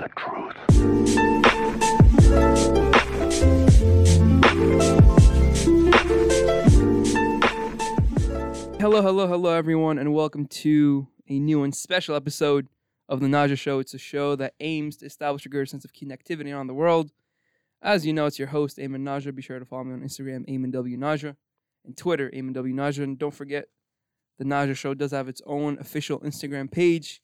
the 0.00 0.08
truth. 0.16 0.56
Hello, 8.80 9.02
hello, 9.02 9.26
hello, 9.26 9.52
everyone, 9.52 9.98
and 9.98 10.14
welcome 10.14 10.46
to 10.46 11.06
a 11.28 11.38
new 11.38 11.62
and 11.62 11.74
special 11.74 12.16
episode 12.16 12.68
of 13.10 13.20
the 13.20 13.26
Naja 13.26 13.58
Show. 13.58 13.78
It's 13.78 13.92
a 13.92 13.98
show 13.98 14.36
that 14.36 14.54
aims 14.60 14.96
to 14.98 15.06
establish 15.06 15.44
a 15.44 15.50
greater 15.50 15.66
sense 15.66 15.84
of 15.84 15.92
connectivity 15.92 16.54
around 16.54 16.68
the 16.68 16.74
world. 16.74 17.12
As 17.82 18.06
you 18.06 18.14
know, 18.14 18.24
it's 18.24 18.38
your 18.38 18.48
host, 18.48 18.78
Eamon 18.78 19.02
Naja. 19.02 19.34
Be 19.34 19.42
sure 19.42 19.58
to 19.58 19.66
follow 19.66 19.84
me 19.84 19.92
on 19.92 20.00
Instagram, 20.00 20.48
Eamon 20.48 20.72
W 20.72 20.96
Naja, 20.96 21.36
and 21.84 21.94
Twitter, 21.94 22.30
Eamon 22.30 22.54
W 22.54 22.74
Naja. 22.74 23.02
And 23.02 23.18
don't 23.18 23.34
forget, 23.34 23.66
the 24.38 24.46
Naja 24.46 24.74
Show 24.74 24.94
does 24.94 25.10
have 25.10 25.28
its 25.28 25.42
own 25.44 25.76
official 25.78 26.20
Instagram 26.20 26.70
page. 26.70 27.20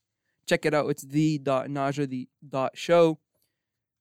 Check 0.47 0.65
it 0.65 0.75
out. 0.75 0.89
It's 0.89 1.03
the 1.03 1.39
dot 1.39 1.67
Naja, 1.69 2.09
the 2.09 2.29
dot 2.49 2.73
show. 2.77 3.19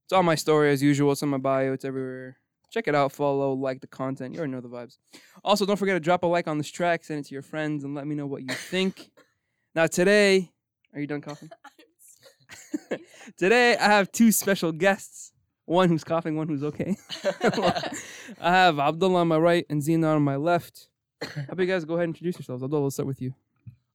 It's 0.06 0.14
on 0.14 0.26
my 0.26 0.36
story 0.36 0.72
as 0.72 0.84
usual. 0.84 1.12
It's 1.12 1.24
on 1.24 1.30
my 1.30 1.38
bio. 1.38 1.74
It's 1.74 1.86
everywhere. 1.86 2.38
Check 2.70 2.88
it 2.88 2.96
out. 2.96 3.12
Follow, 3.12 3.54
like 3.54 3.82
the 3.82 3.88
content. 3.88 4.34
You 4.34 4.40
already 4.40 4.54
know 4.54 4.62
the 4.62 4.70
vibes. 4.70 4.98
Also, 5.44 5.66
don't 5.66 5.78
forget 5.78 5.96
to 5.96 6.00
drop 6.00 6.24
a 6.24 6.28
like 6.28 6.48
on 6.48 6.58
this 6.58 6.70
track, 6.70 7.04
send 7.04 7.22
it 7.22 7.28
to 7.28 7.34
your 7.34 7.42
friends, 7.42 7.84
and 7.84 7.96
let 7.96 8.06
me 8.06 8.16
know 8.16 8.28
what 8.28 8.44
you 8.44 8.54
think. 8.54 9.10
now, 9.76 9.88
today, 9.88 10.52
are 10.94 11.00
you 11.00 11.08
done 11.08 11.22
coughing? 11.22 11.50
today, 13.38 13.78
I 13.78 13.86
have 13.86 14.12
two 14.12 14.32
special 14.32 14.72
guests. 14.72 15.32
One 15.66 15.90
who's 15.90 16.04
coughing, 16.04 16.38
one 16.38 16.48
who's 16.48 16.64
okay. 16.64 16.96
I 18.40 18.52
have 18.52 18.78
Abdullah 18.78 19.22
on 19.22 19.28
my 19.28 19.38
right 19.38 19.66
and 19.68 19.82
Xena 19.82 20.16
on 20.16 20.22
my 20.22 20.36
left. 20.36 20.90
How 21.24 21.44
about 21.50 21.64
you 21.64 21.66
guys 21.66 21.86
go 21.86 21.96
ahead 21.96 22.04
and 22.04 22.16
introduce 22.16 22.38
yourselves? 22.38 22.62
Abdullah, 22.62 22.82
we'll 22.82 22.92
start 22.92 23.08
with 23.08 23.20
you. 23.20 23.34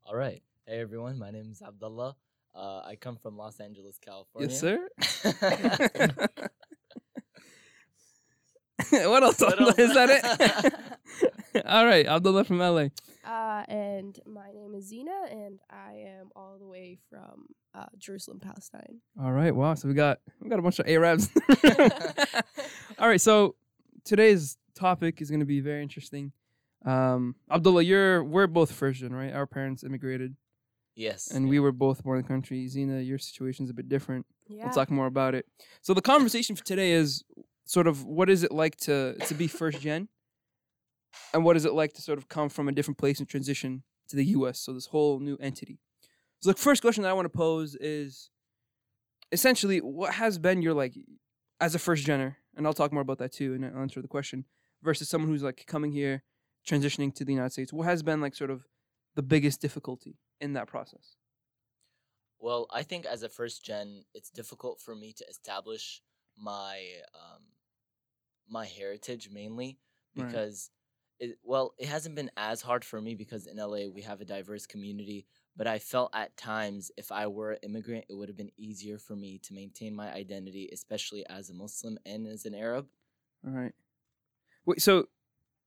All 0.05 0.17
right. 0.17 0.43
Hey 0.67 0.81
everyone, 0.81 1.19
my 1.19 1.31
name 1.31 1.49
is 1.53 1.63
Abdullah. 1.63 2.17
Uh, 2.55 2.83
I 2.85 2.97
come 2.97 3.17
from 3.17 3.37
Los 3.37 3.61
Angeles, 3.61 3.99
California. 3.99 4.51
Yes, 4.51 4.61
sir. 4.61 4.89
what 8.91 9.23
else? 9.23 9.41
What 9.41 9.53
Abdullah? 9.53 9.75
Is 9.79 9.95
that 9.95 10.11
it? 11.55 11.65
All 11.67 11.85
right, 11.85 12.07
Abdullah 12.07 12.45
from 12.45 12.59
LA. 12.59 12.89
Uh, 13.25 13.65
and 13.69 14.19
my 14.27 14.51
name 14.53 14.75
is 14.75 14.93
Xena, 14.93 15.31
and 15.31 15.61
I 15.71 15.93
am 16.07 16.31
all 16.35 16.57
the 16.59 16.67
way 16.67 16.99
from 17.09 17.47
uh, 17.75 17.85
Jerusalem, 17.99 18.41
Palestine. 18.41 19.01
All 19.21 19.31
right, 19.33 19.55
wow. 19.55 19.75
So 19.75 19.89
we 19.89 19.95
got 19.95 20.19
we 20.41 20.49
got 20.49 20.59
a 20.59 20.63
bunch 20.63 20.79
of 20.79 20.89
Arabs. 20.89 21.31
All 22.99 23.09
right, 23.09 23.21
so 23.21 23.55
today's 24.05 24.57
topic 24.75 25.21
is 25.21 25.31
going 25.31 25.41
to 25.41 25.47
be 25.47 25.61
very 25.61 25.83
interesting. 25.83 26.33
Um, 26.85 27.35
Abdullah, 27.51 27.83
you're 27.83 28.25
we're 28.25 28.47
both 28.47 28.73
first 28.73 29.01
gen, 29.01 29.13
right? 29.13 29.33
Our 29.33 29.47
parents 29.47 29.85
immigrated, 29.85 30.35
yes. 31.01 31.31
and 31.31 31.49
we 31.49 31.59
were 31.59 31.73
both 31.73 32.03
born 32.05 32.19
in 32.19 32.23
the 32.23 32.29
country. 32.29 32.67
Xena, 32.67 33.07
your 33.07 33.19
situation's 33.19 33.69
is 33.69 33.71
a 33.71 33.75
bit 33.75 33.89
different. 33.89 34.27
Yeah. 34.49 34.65
We'll 34.65 34.75
talk 34.75 34.91
more 34.91 35.07
about 35.07 35.35
it. 35.35 35.47
So 35.83 35.95
the 35.95 36.03
conversation 36.03 36.57
for 36.57 36.65
today 36.65 36.93
is 36.93 37.25
sort 37.65 37.87
of 37.87 38.05
what 38.05 38.29
is 38.29 38.43
it 38.43 38.53
like 38.53 38.77
to 38.77 39.15
to 39.27 39.35
be 39.35 39.47
first 39.47 39.81
gen, 39.81 40.09
and 41.33 41.45
what 41.45 41.57
is 41.57 41.65
it 41.65 41.73
like 41.73 41.93
to 41.95 42.03
sort 42.03 42.19
of 42.19 42.29
come 42.29 42.49
from 42.49 42.69
a 42.69 42.73
different 42.73 42.99
place 42.99 43.19
and 43.19 43.29
transition 43.29 43.83
to 44.09 44.17
the 44.17 44.25
U.S. 44.27 44.61
So 44.61 44.73
this 44.73 44.87
whole 44.87 45.21
new 45.21 45.37
entity. 45.41 45.79
So 46.41 46.51
the 46.51 46.59
first 46.59 46.83
question 46.83 47.03
that 47.03 47.11
I 47.11 47.13
want 47.13 47.27
to 47.27 47.37
pose 47.37 47.77
is, 47.77 48.31
essentially, 49.31 49.79
what 49.79 50.15
has 50.15 50.39
been 50.39 50.63
your 50.63 50.75
like 50.75 50.95
as 51.61 51.75
a 51.75 51.79
first 51.79 52.07
gener, 52.07 52.37
and 52.57 52.67
I'll 52.67 52.73
talk 52.73 52.93
more 52.93 53.03
about 53.03 53.19
that 53.19 53.33
too, 53.33 53.55
and 53.55 53.65
I'll 53.65 53.83
answer 53.83 54.03
the 54.03 54.09
question 54.09 54.45
versus 54.83 55.09
someone 55.09 55.31
who's 55.31 55.43
like 55.43 55.65
coming 55.67 55.93
here, 55.93 56.25
transitioning 56.67 57.15
to 57.15 57.25
the 57.25 57.33
United 57.33 57.53
States. 57.53 57.73
What 57.73 57.85
has 57.85 58.03
been 58.03 58.21
like 58.21 58.35
sort 58.35 58.51
of 58.51 58.65
the 59.15 59.23
biggest 59.23 59.61
difficulty 59.61 60.17
in 60.41 60.55
that 60.55 60.67
process? 60.69 61.17
well, 62.43 62.67
I 62.73 62.83
think 62.83 63.05
as 63.05 63.23
a 63.23 63.29
first 63.29 63.65
gen, 63.65 64.05
it's 64.15 64.31
difficult 64.31 64.81
for 64.81 64.95
me 64.95 65.13
to 65.13 65.25
establish 65.29 66.01
my 66.39 66.83
um, 67.15 67.43
my 68.49 68.67
heritage 68.67 69.29
mainly 69.33 69.79
Right. 70.17 70.27
because 70.27 70.71
it, 71.21 71.39
well, 71.45 71.75
it 71.79 71.87
hasn't 71.87 72.15
been 72.17 72.31
as 72.37 72.63
hard 72.63 72.85
for 72.85 73.01
me 73.01 73.15
because 73.15 73.47
in 73.47 73.59
LA 73.59 73.89
we 73.95 74.03
have 74.03 74.21
a 74.21 74.25
diverse 74.25 74.67
community. 74.67 75.27
But 75.57 75.67
I 75.67 75.79
felt 75.79 76.11
at 76.15 76.37
times 76.37 76.91
if 76.97 77.13
I 77.13 77.27
were 77.27 77.53
an 77.53 77.59
immigrant, 77.63 78.07
it 78.09 78.15
would 78.15 78.29
have 78.29 78.37
been 78.39 78.51
easier 78.57 78.99
for 78.99 79.15
me 79.15 79.39
to 79.45 79.53
maintain 79.55 79.95
my 79.95 80.11
identity, 80.13 80.69
especially 80.73 81.27
as 81.29 81.51
a 81.51 81.55
Muslim 81.55 81.99
and 82.07 82.27
as 82.27 82.47
an 82.47 82.55
Arab. 82.55 82.87
All 83.47 83.53
right. 83.53 83.73
Wait, 84.65 84.81
so 84.81 85.09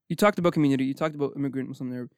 you 0.08 0.16
talked 0.16 0.38
about 0.38 0.52
community, 0.52 0.84
you 0.84 0.94
talked 0.94 1.14
about 1.14 1.34
immigrant 1.36 1.68
Muslim 1.68 1.92
Arab. 1.92 2.10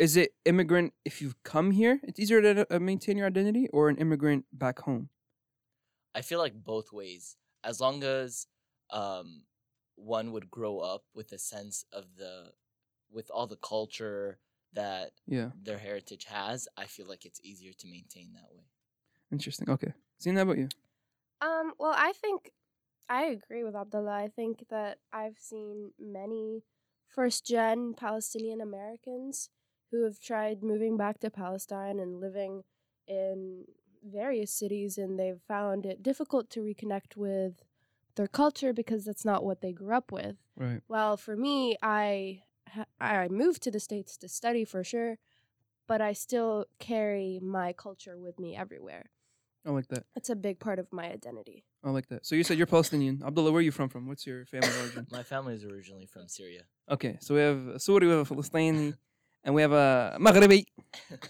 Is 0.00 0.16
it 0.16 0.32
immigrant 0.46 0.94
if 1.04 1.22
you've 1.22 1.40
come 1.44 1.70
here, 1.72 2.00
it's 2.02 2.18
easier 2.18 2.40
to 2.40 2.66
uh, 2.74 2.80
maintain 2.80 3.18
your 3.18 3.26
identity, 3.28 3.68
or 3.68 3.88
an 3.88 3.98
immigrant 3.98 4.46
back 4.52 4.80
home? 4.80 5.10
I 6.14 6.22
feel 6.22 6.38
like 6.38 6.54
both 6.64 6.92
ways. 6.92 7.36
As 7.62 7.80
long 7.80 8.02
as 8.02 8.46
um, 8.90 9.44
one 9.96 10.32
would 10.32 10.50
grow 10.50 10.78
up 10.78 11.04
with 11.14 11.32
a 11.32 11.38
sense 11.38 11.84
of 11.92 12.16
the, 12.16 12.52
with 13.10 13.30
all 13.30 13.46
the 13.46 13.56
culture 13.56 14.40
that 14.72 15.12
Yeah, 15.26 15.50
their 15.52 15.78
heritage 15.78 16.24
has, 16.24 16.66
I 16.76 16.86
feel 16.86 17.06
like 17.06 17.26
it's 17.26 17.40
easier 17.44 17.72
to 17.74 17.86
maintain 17.86 18.32
that 18.32 18.54
way. 18.54 18.64
interesting. 19.32 19.68
Okay. 19.70 19.92
Seeing 20.18 20.36
that 20.36 20.42
about 20.42 20.58
you? 20.58 20.68
Um, 21.40 21.72
well, 21.78 21.94
I 21.96 22.12
think 22.12 22.52
I 23.08 23.24
agree 23.24 23.64
with 23.64 23.76
Abdullah. 23.76 24.12
I 24.24 24.28
think 24.28 24.66
that 24.70 24.98
I've 25.12 25.38
seen 25.38 25.92
many 25.98 26.64
first 27.08 27.46
gen 27.46 27.94
Palestinian 27.94 28.60
Americans 28.60 29.50
who 29.90 30.04
have 30.04 30.20
tried 30.20 30.62
moving 30.62 30.96
back 30.96 31.18
to 31.20 31.30
Palestine 31.30 31.98
and 31.98 32.20
living 32.20 32.62
in 33.06 33.64
various 34.04 34.52
cities, 34.52 34.96
and 34.98 35.18
they've 35.18 35.40
found 35.46 35.84
it 35.84 36.02
difficult 36.02 36.50
to 36.50 36.60
reconnect 36.60 37.16
with 37.16 37.62
their 38.16 38.28
culture 38.28 38.72
because 38.72 39.04
that's 39.04 39.24
not 39.24 39.44
what 39.44 39.60
they 39.60 39.72
grew 39.72 39.94
up 39.94 40.12
with. 40.12 40.36
Right. 40.56 40.80
Well, 40.88 41.16
for 41.16 41.36
me, 41.36 41.76
I 41.82 42.42
I 43.00 43.28
moved 43.28 43.62
to 43.64 43.70
the 43.70 43.80
states 43.80 44.16
to 44.18 44.28
study 44.28 44.64
for 44.64 44.84
sure, 44.84 45.18
but 45.88 46.00
I 46.00 46.12
still 46.12 46.66
carry 46.78 47.40
my 47.42 47.72
culture 47.72 48.16
with 48.18 48.38
me 48.38 48.56
everywhere. 48.56 49.10
I 49.66 49.70
like 49.70 49.88
that. 49.88 50.04
It's 50.16 50.30
a 50.30 50.36
big 50.36 50.58
part 50.58 50.78
of 50.78 50.90
my 50.92 51.10
identity. 51.10 51.64
I 51.84 51.90
like 51.90 52.08
that. 52.08 52.24
So 52.24 52.34
you 52.34 52.44
said 52.44 52.56
you're 52.56 52.66
Palestinian. 52.66 53.22
Abdullah, 53.24 53.52
where 53.52 53.58
are 53.58 53.62
you 53.62 53.72
from? 53.72 53.88
From 53.88 54.06
what's 54.06 54.26
your 54.26 54.44
family 54.46 54.70
origin? 54.80 55.06
My 55.10 55.22
family 55.22 55.54
is 55.54 55.64
originally 55.64 56.06
from 56.06 56.28
Syria. 56.28 56.62
Okay, 56.90 57.18
so 57.20 57.34
we 57.34 57.40
have 57.40 57.66
a 57.68 57.78
Saudi, 57.78 58.06
we 58.06 58.12
have 58.12 58.30
a 58.30 58.34
Palestini, 58.34 58.94
and 59.44 59.54
we 59.54 59.62
have 59.62 59.72
a 59.72 60.16
Maghribi. 60.20 60.64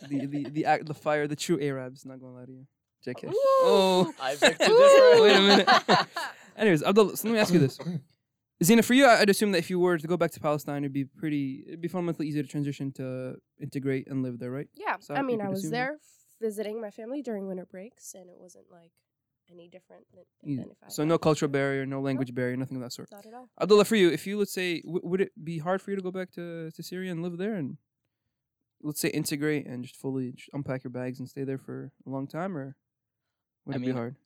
The 0.09 0.27
the 0.27 0.51
the 0.51 0.65
act, 0.65 0.87
the 0.87 0.95
fire, 0.95 1.27
the 1.29 1.37
true 1.37 1.59
Arabs. 1.61 2.05
Not 2.05 2.21
gonna 2.21 2.35
lie 2.35 2.47
to 2.47 2.53
you. 2.53 2.67
JK. 3.07 3.33
Oh. 3.35 4.13
I 4.21 4.37
beg 4.37 4.59
to 4.59 4.69
Woo! 4.69 4.79
differ. 4.79 5.23
Wait 5.23 5.37
a 5.37 5.41
minute. 5.41 6.07
Anyways, 6.57 6.83
Abdullah, 6.83 7.17
so 7.17 7.29
let 7.29 7.35
me 7.35 7.41
ask 7.41 7.53
you 7.53 7.59
this. 7.61 7.79
Xena, 8.63 8.85
for 8.85 8.93
you, 8.93 9.07
I- 9.07 9.21
I'd 9.21 9.31
assume 9.31 9.53
that 9.53 9.59
if 9.59 9.71
you 9.71 9.79
were 9.81 9.97
to 9.97 10.07
go 10.07 10.19
back 10.19 10.33
to 10.33 10.41
Palestine, 10.41 10.83
it'd 10.85 10.93
be 10.93 11.07
pretty, 11.07 11.65
it'd 11.67 11.81
be 11.81 11.89
fundamentally 11.89 12.29
easier 12.29 12.43
to 12.43 12.49
transition 12.49 12.93
to 12.93 13.37
integrate 13.59 14.07
and 14.09 14.23
live 14.23 14.39
there, 14.39 14.51
right? 14.51 14.69
Yeah, 14.75 14.97
So 15.01 15.15
I 15.15 15.23
mean, 15.23 15.41
I 15.41 15.49
was 15.49 15.61
assume 15.61 15.71
that. 15.71 15.77
there 15.77 15.97
visiting 16.43 16.79
my 16.81 16.91
family 16.91 17.23
during 17.23 17.47
winter 17.49 17.65
breaks, 17.65 18.13
and 18.13 18.29
it 18.29 18.37
wasn't 18.39 18.67
like 18.71 18.93
any 19.51 19.67
different 19.69 20.05
than, 20.13 20.25
Easy. 20.45 20.61
than 20.61 20.71
if 20.71 20.77
I. 20.85 20.89
So 20.91 21.05
no 21.07 21.17
cultural 21.17 21.51
there. 21.51 21.61
barrier, 21.63 21.87
no 21.87 22.03
language 22.03 22.35
barrier, 22.35 22.55
nothing 22.59 22.77
of 22.77 22.83
that 22.83 22.93
sort. 22.93 23.09
Not 23.11 23.25
at 23.25 23.33
all. 23.33 23.49
Abdullah, 23.59 23.87
for 23.87 23.97
you, 23.97 24.11
if 24.11 24.27
you 24.27 24.39
let's 24.39 24.53
say, 24.53 24.83
w- 24.83 25.01
would 25.05 25.23
it 25.23 25.33
be 25.43 25.57
hard 25.59 25.81
for 25.81 25.91
you 25.91 25.97
to 25.97 26.03
go 26.03 26.11
back 26.11 26.31
to, 26.33 26.71
to 26.73 26.83
Syria 26.83 27.13
and 27.13 27.23
live 27.23 27.39
there 27.39 27.55
and 27.55 27.79
let's 28.83 29.01
say 29.01 29.09
integrate 29.11 29.67
and 29.67 29.85
just 29.85 29.97
fully 29.97 30.33
just 30.33 30.51
unpack 30.53 30.85
your 30.85 30.91
bags 30.91 31.19
and 31.21 31.29
stay 31.29 31.45
there 31.45 31.59
for 31.59 31.93
a 32.07 32.11
long 32.11 32.27
time, 32.27 32.57
or 32.57 32.77
would 33.67 33.75
I 33.75 33.79
it 33.79 33.85
be 33.85 33.93
mean, 33.93 33.93
hard? 33.93 34.17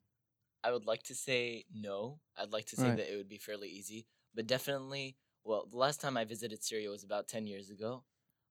I 0.63 0.71
would 0.71 0.85
like 0.85 1.03
to 1.03 1.15
say 1.15 1.65
no. 1.73 2.21
I'd 2.37 2.51
like 2.51 2.67
to 2.67 2.77
say 2.77 2.91
Right. 2.91 2.97
that 2.97 3.13
it 3.13 3.17
would 3.17 3.29
be 3.29 3.37
fairly 3.37 3.69
easy, 3.69 4.07
but 4.35 4.47
definitely. 4.47 5.17
Well, 5.43 5.67
the 5.67 5.77
last 5.77 6.01
time 6.01 6.17
I 6.17 6.25
visited 6.25 6.63
Syria 6.63 6.89
was 6.89 7.03
about 7.03 7.27
ten 7.27 7.47
years 7.47 7.69
ago, 7.69 8.05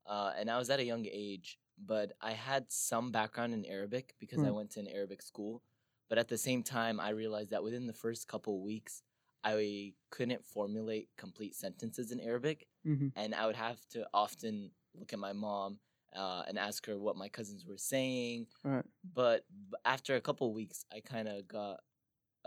uh, 0.06 0.32
and 0.36 0.50
I 0.50 0.58
was 0.58 0.70
at 0.70 0.80
a 0.80 0.84
young 0.84 1.06
age. 1.06 1.58
But 1.78 2.12
I 2.20 2.32
had 2.32 2.70
some 2.72 3.12
background 3.12 3.54
in 3.54 3.64
Arabic 3.64 4.14
because 4.20 4.44
I 4.44 4.50
went 4.52 4.70
to 4.72 4.80
an 4.80 4.88
Arabic 4.88 5.22
school. 5.22 5.62
But 6.08 6.18
at 6.18 6.28
the 6.28 6.38
same 6.38 6.62
time, 6.62 7.00
I 7.00 7.10
realized 7.10 7.50
that 7.50 7.64
within 7.64 7.86
the 7.86 7.94
first 7.94 8.28
couple 8.28 8.62
weeks, 8.62 9.02
I 9.44 9.94
couldn't 10.10 10.44
formulate 10.46 11.10
complete 11.18 11.56
sentences 11.56 12.12
in 12.12 12.20
Arabic, 12.20 12.68
Mm-hmm. 12.86 13.08
and 13.16 13.34
I 13.34 13.46
would 13.46 13.56
have 13.56 13.80
to 13.90 14.06
often 14.14 14.72
look 14.94 15.12
at 15.12 15.18
my 15.18 15.32
mom 15.32 15.80
uh, 16.14 16.42
and 16.48 16.58
ask 16.58 16.86
her 16.86 16.98
what 16.98 17.16
my 17.16 17.28
cousins 17.28 17.64
were 17.66 17.78
saying, 17.78 18.46
Right. 18.62 18.84
but 19.14 19.44
after 19.84 20.16
a 20.16 20.20
couple 20.20 20.52
weeks 20.54 20.84
i 20.92 21.00
kind 21.00 21.28
of 21.28 21.46
got 21.46 21.80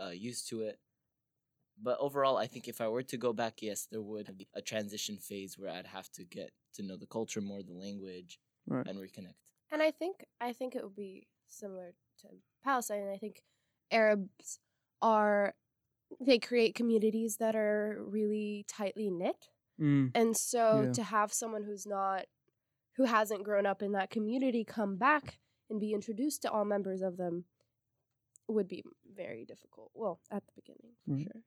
uh, 0.02 0.08
used 0.10 0.48
to 0.50 0.62
it 0.62 0.78
but 1.80 1.96
overall 2.00 2.36
i 2.36 2.46
think 2.46 2.66
if 2.68 2.80
i 2.80 2.88
were 2.88 3.02
to 3.02 3.16
go 3.16 3.32
back 3.32 3.62
yes 3.62 3.86
there 3.90 4.00
would 4.02 4.36
be 4.36 4.48
a 4.54 4.62
transition 4.62 5.16
phase 5.18 5.56
where 5.58 5.70
i'd 5.70 5.86
have 5.86 6.10
to 6.10 6.24
get 6.24 6.50
to 6.74 6.82
know 6.82 6.96
the 6.96 7.06
culture 7.06 7.40
more 7.40 7.62
the 7.62 7.72
language 7.72 8.38
Right. 8.66 8.86
and 8.86 8.98
reconnect 8.98 9.34
And 9.72 9.82
I 9.82 9.90
think 9.92 10.26
I 10.40 10.52
think 10.52 10.74
it 10.74 10.82
would 10.82 10.96
be 10.96 11.26
similar 11.46 11.94
to 12.20 12.28
Palestine. 12.64 13.08
I 13.08 13.16
think 13.18 13.42
Arabs 13.90 14.58
are 15.00 15.54
they 16.20 16.38
create 16.38 16.74
communities 16.74 17.36
that 17.38 17.54
are 17.56 17.98
really 18.16 18.64
tightly 18.68 19.08
knit. 19.10 19.48
Mm. 19.80 20.10
And 20.14 20.36
so 20.36 20.82
Yeah. 20.84 20.92
to 20.92 21.02
have 21.02 21.32
someone 21.32 21.64
who's 21.64 21.86
not 21.86 22.26
who 22.98 23.04
hasn't 23.04 23.44
grown 23.44 23.64
up 23.64 23.80
in 23.80 23.92
that 23.92 24.10
community 24.10 24.64
come 24.64 24.96
back 24.96 25.38
and 25.70 25.80
be 25.80 25.94
introduced 25.94 26.42
to 26.42 26.50
all 26.50 26.64
members 26.64 27.00
of 27.00 27.16
them 27.16 27.44
would 28.48 28.68
be 28.68 28.82
very 29.14 29.44
difficult. 29.44 29.90
Well, 29.94 30.20
at 30.30 30.42
the 30.46 30.52
beginning, 30.56 30.96
for 31.04 31.14
Right. 31.14 31.28
sure. 31.32 31.42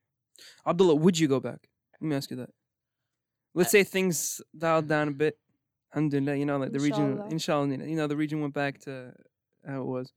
Abdullah, 0.65 0.95
would 0.95 1.19
you 1.19 1.27
go 1.27 1.39
back? 1.39 1.69
Let 1.99 2.07
me 2.07 2.15
ask 2.15 2.31
you 2.31 2.37
that. 2.37 2.53
Let's 3.53 3.69
I- 3.69 3.79
say 3.79 3.83
things 3.83 4.41
dialed 4.57 4.87
down 4.87 5.07
a 5.07 5.11
mm-hmm. 5.11 5.17
bit. 5.17 5.39
Alhamdulillah, 5.93 6.37
you 6.37 6.45
know, 6.45 6.57
like 6.57 6.71
the 6.71 6.79
region, 6.79 7.11
Inshallah. 7.11 7.29
inshallah, 7.31 7.67
you 7.85 7.97
know, 7.97 8.07
the 8.07 8.15
region 8.15 8.39
went 8.39 8.53
back 8.53 8.79
to 8.81 9.13
how 9.67 9.81
it 9.81 9.85
was. 9.85 10.13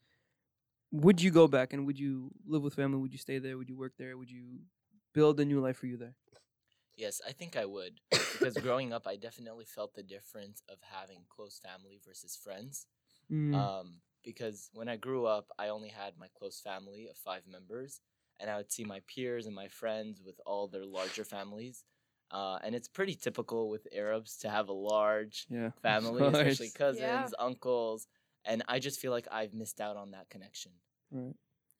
Would 0.92 1.20
you 1.20 1.32
go 1.32 1.48
back 1.48 1.72
and 1.72 1.84
would 1.84 1.98
you 1.98 2.30
live 2.46 2.62
with 2.62 2.74
family? 2.74 3.00
Would 3.00 3.12
you 3.12 3.18
stay 3.18 3.40
there? 3.40 3.58
Would 3.58 3.68
you 3.68 3.76
work 3.76 3.94
there? 3.98 4.16
Would 4.16 4.30
you 4.30 4.60
build 5.12 5.40
a 5.40 5.44
new 5.44 5.60
life 5.60 5.78
for 5.78 5.86
you 5.86 5.96
there? 5.96 6.14
Yes, 6.96 7.20
I 7.26 7.32
think 7.32 7.56
I 7.56 7.64
would. 7.64 8.00
Because 8.10 8.54
growing 8.56 8.92
up, 8.92 9.06
I 9.06 9.16
definitely 9.16 9.64
felt 9.64 9.94
the 9.94 10.02
difference 10.02 10.62
of 10.68 10.78
having 10.82 11.20
close 11.28 11.58
family 11.58 12.00
versus 12.06 12.36
friends. 12.36 12.86
Mm, 13.30 13.54
Um, 13.54 14.00
because 14.22 14.70
when 14.72 14.88
I 14.88 14.96
grew 14.96 15.26
up, 15.26 15.50
I 15.58 15.68
only 15.68 15.88
had 15.88 16.16
my 16.18 16.28
close 16.38 16.60
family 16.60 17.08
of 17.08 17.16
five 17.16 17.46
members, 17.46 18.00
and 18.40 18.48
I 18.48 18.56
would 18.56 18.72
see 18.72 18.84
my 18.84 19.00
peers 19.06 19.46
and 19.46 19.54
my 19.54 19.68
friends 19.68 20.22
with 20.24 20.40
all 20.46 20.68
their 20.68 20.84
larger 20.84 21.24
families. 21.24 21.84
Uh, 22.30 22.58
and 22.64 22.74
it's 22.74 22.88
pretty 22.88 23.14
typical 23.14 23.68
with 23.68 23.86
Arabs 23.92 24.38
to 24.38 24.48
have 24.48 24.68
a 24.68 24.72
large 24.72 25.46
yeah. 25.48 25.70
family, 25.82 26.24
especially 26.26 26.70
cousins, 26.70 27.02
Yeah. 27.02 27.28
uncles. 27.38 28.06
And 28.44 28.62
I 28.68 28.78
just 28.78 29.00
feel 29.00 29.10
like 29.12 29.28
I've 29.30 29.54
missed 29.54 29.80
out 29.80 29.96
on 29.96 30.12
that 30.12 30.28
connection. 30.30 30.72
Right. 31.10 31.34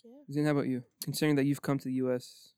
Yeah. 0.04 0.22
Zin, 0.30 0.44
how 0.44 0.52
about 0.52 0.66
you? 0.66 0.82
Considering 1.02 1.36
that 1.36 1.44
you've 1.44 1.62
come 1.62 1.78
to 1.78 1.84
the 1.84 1.94
U.S., 1.94 2.53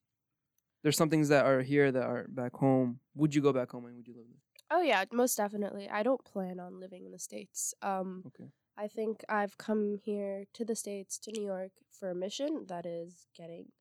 there's 0.87 0.97
some 0.97 1.11
things 1.11 1.31
that 1.31 1.45
are 1.45 1.63
here 1.63 1.91
that 1.91 2.05
are 2.05 2.27
back 2.29 2.55
home. 2.55 3.01
Would 3.17 3.35
you 3.35 3.43
go 3.43 3.53
back 3.53 3.73
home 3.73 3.87
and 3.87 3.97
would 3.97 4.07
you 4.07 4.15
live 4.15 4.27
there? 4.31 4.39
Oh 4.79 4.83
yeah, 4.83 5.05
most 5.11 5.37
definitely. 5.37 5.89
I 5.91 6.05
don't 6.05 6.25
plan 6.25 6.61
on 6.61 6.79
living 6.79 7.05
in 7.05 7.11
the 7.11 7.19
states. 7.19 7.75
Um, 7.83 8.23
Okay. 8.29 8.51
I 8.79 8.87
think 8.87 9.25
I've 9.29 9.59
come 9.59 9.99
here 10.05 10.45
to 10.55 10.65
the 10.65 10.77
states 10.77 11.19
to 11.25 11.33
New 11.33 11.45
York 11.45 11.73
for 11.91 12.11
a 12.11 12.15
mission 12.15 12.67
that 12.69 12.87
is 12.87 13.27
getting 13.37 13.73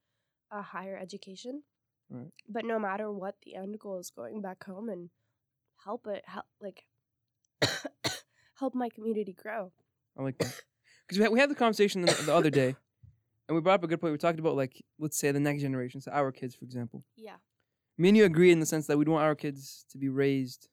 a 0.49 0.63
higher 0.63 0.97
education. 0.97 1.61
Right. 2.09 2.31
But 2.49 2.65
no 2.65 2.79
matter 2.79 3.11
what, 3.11 3.35
the 3.43 3.53
end 3.53 3.77
goal 3.77 3.99
is 3.99 4.09
going 4.09 4.41
back 4.41 4.63
home 4.63 4.89
and 4.89 5.11
help 5.83 6.07
it 6.07 6.23
help 6.25 6.45
like 6.59 6.85
help 8.59 8.73
my 8.73 8.89
community 8.89 9.33
grow. 9.33 9.71
I 10.17 10.23
like 10.23 10.39
that. 10.39 10.59
Because 11.07 11.19
we 11.19 11.23
had, 11.23 11.31
we 11.33 11.39
had 11.39 11.51
the 11.51 11.55
conversation 11.55 12.01
the, 12.01 12.11
the 12.25 12.33
other 12.33 12.49
day, 12.49 12.75
and 13.47 13.55
we 13.55 13.61
brought 13.61 13.75
up 13.75 13.83
a 13.83 13.87
good 13.87 14.01
point. 14.01 14.11
We 14.11 14.17
talked 14.17 14.39
about 14.39 14.55
like, 14.55 14.83
let's 14.99 15.17
say 15.17 15.31
the 15.31 15.39
next 15.39 15.61
generation, 15.61 16.01
so 16.01 16.11
our 16.11 16.31
kids, 16.31 16.55
for 16.55 16.65
example. 16.65 17.03
Yeah. 17.15 17.37
Me 17.97 18.09
and 18.09 18.17
you 18.17 18.25
agree 18.25 18.51
in 18.51 18.59
the 18.59 18.65
sense 18.65 18.87
that 18.87 18.97
we'd 18.97 19.07
want 19.07 19.23
our 19.23 19.35
kids 19.35 19.85
to 19.91 19.97
be 19.97 20.09
raised 20.09 20.67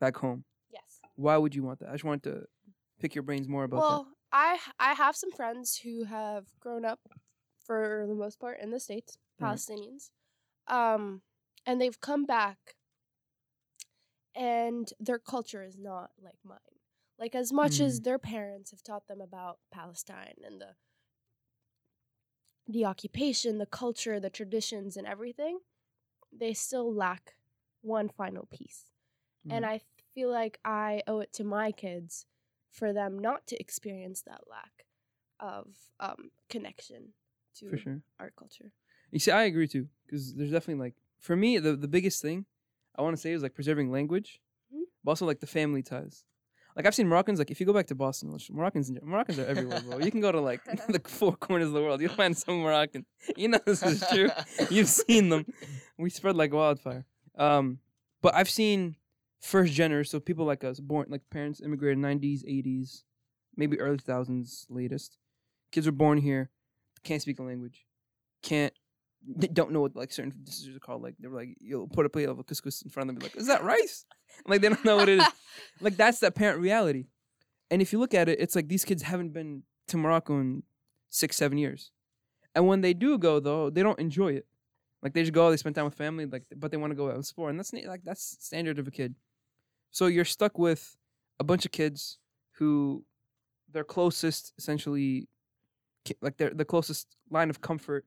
back 0.00 0.16
home. 0.16 0.44
Yes. 0.70 1.00
Why 1.16 1.36
would 1.36 1.54
you 1.54 1.62
want 1.62 1.80
that? 1.80 1.88
I 1.88 1.92
just 1.92 2.04
wanted 2.04 2.22
to 2.24 2.44
pick 3.00 3.14
your 3.14 3.22
brains 3.22 3.48
more 3.48 3.64
about 3.64 3.78
well, 3.80 4.08
I 4.32 4.58
I 4.78 4.92
have 4.94 5.16
some 5.16 5.32
friends 5.32 5.76
who 5.78 6.04
have 6.04 6.46
grown 6.60 6.84
up 6.84 7.00
for 7.66 8.04
the 8.06 8.14
most 8.14 8.38
part 8.38 8.60
in 8.60 8.70
the 8.70 8.78
states, 8.80 9.16
Right. 9.40 9.48
Palestinians. 9.56 10.10
Um 10.68 11.22
and 11.66 11.80
they've 11.80 12.00
come 12.00 12.24
back 12.26 12.76
and 14.34 14.92
their 15.00 15.18
culture 15.18 15.62
is 15.62 15.78
not 15.78 16.10
like 16.22 16.38
mine. 16.44 16.58
Like 17.18 17.34
as 17.34 17.52
much 17.52 17.80
as 17.80 18.00
their 18.00 18.18
parents 18.18 18.70
have 18.72 18.82
taught 18.82 19.06
them 19.06 19.20
about 19.20 19.58
Palestine 19.72 20.34
and 20.44 20.60
the 20.60 20.74
the 22.66 22.84
occupation, 22.84 23.58
the 23.58 23.66
culture, 23.66 24.18
the 24.18 24.30
traditions 24.30 24.96
and 24.96 25.06
everything, 25.06 25.58
they 26.32 26.54
still 26.54 26.92
lack 26.92 27.34
one 27.82 28.08
final 28.08 28.46
piece. 28.46 28.90
And 29.50 29.64
Mhm. 29.64 29.68
I 29.68 29.80
feel 30.14 30.30
like 30.30 30.58
I 30.64 31.02
owe 31.06 31.20
it 31.20 31.32
to 31.34 31.44
my 31.44 31.72
kids 31.72 32.26
for 32.70 32.92
them 32.92 33.18
not 33.18 33.46
to 33.48 33.60
experience 33.60 34.22
that 34.22 34.48
lack 34.48 34.86
of 35.38 35.68
um, 36.00 36.30
connection 36.48 37.12
to. 37.56 37.70
For 37.70 37.76
sure. 37.76 38.02
our 38.18 38.30
culture. 38.30 38.72
You 39.10 39.18
see, 39.18 39.30
I 39.30 39.44
agree 39.44 39.68
too, 39.68 39.88
because 40.06 40.34
there's 40.34 40.50
definitely 40.50 40.82
like, 40.82 40.94
for 41.18 41.36
me, 41.36 41.58
the, 41.58 41.76
the 41.76 41.88
biggest 41.88 42.20
thing 42.22 42.46
I 42.96 43.02
want 43.02 43.14
to 43.16 43.20
say 43.20 43.32
is 43.32 43.42
like 43.42 43.54
preserving 43.54 43.90
language, 43.92 44.40
Mhm. 44.74 44.84
but 45.04 45.12
also 45.12 45.26
like 45.26 45.40
the 45.40 45.46
family 45.46 45.82
ties. 45.82 46.24
Like 46.76 46.86
I've 46.86 46.94
seen 46.94 47.08
Moroccans, 47.08 47.38
like 47.38 47.50
if 47.50 47.60
you 47.60 47.66
go 47.66 47.72
back 47.72 47.86
to 47.86 47.94
Boston, 47.94 48.32
which 48.32 48.50
Moroccans, 48.50 48.90
Moroccans 49.02 49.38
are 49.38 49.46
everywhere, 49.46 49.80
bro. 49.80 49.98
You 49.98 50.10
can 50.10 50.20
go 50.20 50.32
to 50.32 50.40
like 50.40 50.64
the 50.88 51.00
four 51.04 51.36
corners 51.36 51.68
of 51.68 51.72
the 51.72 51.82
world, 51.82 52.00
you'll 52.00 52.12
find 52.12 52.36
some 52.36 52.58
Moroccan. 52.60 53.06
You 53.36 53.48
know 53.48 53.60
this 53.64 53.82
is 53.82 54.04
true. 54.12 54.30
You've 54.70 54.88
seen 54.88 55.28
them. 55.28 55.46
We 55.98 56.10
spread 56.10 56.36
like 56.36 56.52
wildfire. 56.52 57.06
Um, 57.38 57.78
but 58.22 58.34
I've 58.34 58.50
seen 58.50 58.96
first 59.40 59.72
geners, 59.72 60.08
so 60.08 60.18
people 60.18 60.46
like 60.46 60.64
us, 60.64 60.80
born 60.80 61.06
like 61.10 61.22
parents 61.30 61.60
immigrated 61.60 61.98
nineties, 61.98 62.44
eighties, 62.46 63.04
maybe 63.56 63.78
early 63.78 63.98
thousands, 63.98 64.66
latest. 64.68 65.18
Kids 65.70 65.86
were 65.86 65.92
born 65.92 66.18
here, 66.18 66.50
can't 67.04 67.22
speak 67.22 67.36
the 67.36 67.42
language, 67.42 67.86
can't, 68.42 68.72
don't 69.52 69.72
know 69.72 69.80
what 69.80 69.96
like 69.96 70.12
certain 70.12 70.32
dishes 70.44 70.76
are 70.76 70.80
called. 70.80 71.02
Like 71.02 71.14
they 71.18 71.28
were 71.28 71.36
like, 71.36 71.56
you'll 71.60 71.88
put 71.88 72.06
a 72.06 72.08
plate 72.08 72.28
of 72.28 72.38
a 72.38 72.44
couscous 72.44 72.82
in 72.82 72.90
front 72.90 73.10
of 73.10 73.16
them, 73.16 73.20
be 73.20 73.26
like, 73.26 73.36
is 73.36 73.46
that 73.46 73.64
rice? 73.64 74.04
like 74.46 74.60
they 74.60 74.68
don't 74.68 74.84
know 74.84 74.96
what 74.96 75.08
it 75.08 75.18
is. 75.18 75.26
Like 75.80 75.96
that's 75.96 76.18
the 76.18 76.30
parent 76.30 76.60
reality. 76.60 77.06
And 77.70 77.80
if 77.80 77.92
you 77.92 77.98
look 77.98 78.14
at 78.14 78.28
it, 78.28 78.40
it's 78.40 78.54
like 78.54 78.68
these 78.68 78.84
kids 78.84 79.02
haven't 79.02 79.32
been 79.32 79.62
to 79.88 79.96
Morocco 79.96 80.38
in 80.38 80.62
six, 81.10 81.36
seven 81.36 81.58
years. 81.58 81.90
And 82.54 82.66
when 82.66 82.80
they 82.80 82.92
do 82.92 83.18
go 83.18 83.40
though, 83.40 83.70
they 83.70 83.82
don't 83.82 83.98
enjoy 83.98 84.32
it. 84.32 84.46
Like 85.02 85.12
they 85.12 85.22
just 85.22 85.32
go, 85.32 85.50
they 85.50 85.56
spend 85.56 85.74
time 85.74 85.84
with 85.84 85.94
family, 85.94 86.26
like 86.26 86.44
but 86.56 86.70
they 86.70 86.76
want 86.76 86.90
to 86.90 86.96
go 86.96 87.06
out 87.06 87.14
and 87.14 87.20
explore. 87.20 87.50
And 87.50 87.58
that's 87.58 87.72
like 87.72 88.02
that's 88.04 88.36
standard 88.40 88.78
of 88.78 88.88
a 88.88 88.90
kid. 88.90 89.14
So 89.90 90.06
you're 90.06 90.24
stuck 90.24 90.58
with 90.58 90.96
a 91.38 91.44
bunch 91.44 91.64
of 91.64 91.72
kids 91.72 92.18
who 92.52 93.04
their 93.70 93.84
closest 93.84 94.52
essentially 94.58 95.28
like 96.20 96.36
their 96.36 96.50
the 96.50 96.64
closest 96.64 97.16
line 97.30 97.50
of 97.50 97.60
comfort 97.60 98.04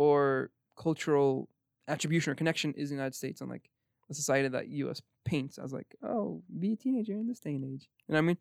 or 0.00 0.50
cultural 0.78 1.46
attribution 1.86 2.32
or 2.32 2.34
connection 2.34 2.72
is 2.72 2.88
the 2.88 2.94
United 2.94 3.14
States 3.14 3.42
and 3.42 3.50
like 3.50 3.68
the 4.08 4.14
society 4.14 4.48
that 4.48 4.68
US 4.68 5.02
paints 5.26 5.58
as 5.58 5.74
like, 5.74 5.94
oh, 6.02 6.42
be 6.58 6.72
a 6.72 6.76
teenager 6.76 7.12
in 7.12 7.28
this 7.28 7.38
day 7.38 7.50
and 7.50 7.64
age. 7.66 7.90
You 8.08 8.14
know 8.14 8.16
what 8.16 8.18
I 8.18 8.26
mean? 8.28 8.38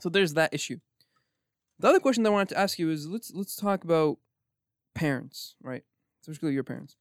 So 0.00 0.08
there's 0.08 0.34
that 0.34 0.52
issue. 0.52 0.78
The 1.78 1.86
other 1.86 2.00
question 2.00 2.24
that 2.24 2.30
I 2.30 2.32
wanted 2.32 2.48
to 2.48 2.58
ask 2.58 2.80
you 2.80 2.90
is 2.90 3.06
let's 3.06 3.32
let's 3.32 3.54
talk 3.54 3.84
about 3.84 4.18
parents, 4.92 5.54
right? 5.62 5.84
Especially 6.20 6.52
your 6.52 6.64
parents. 6.64 6.96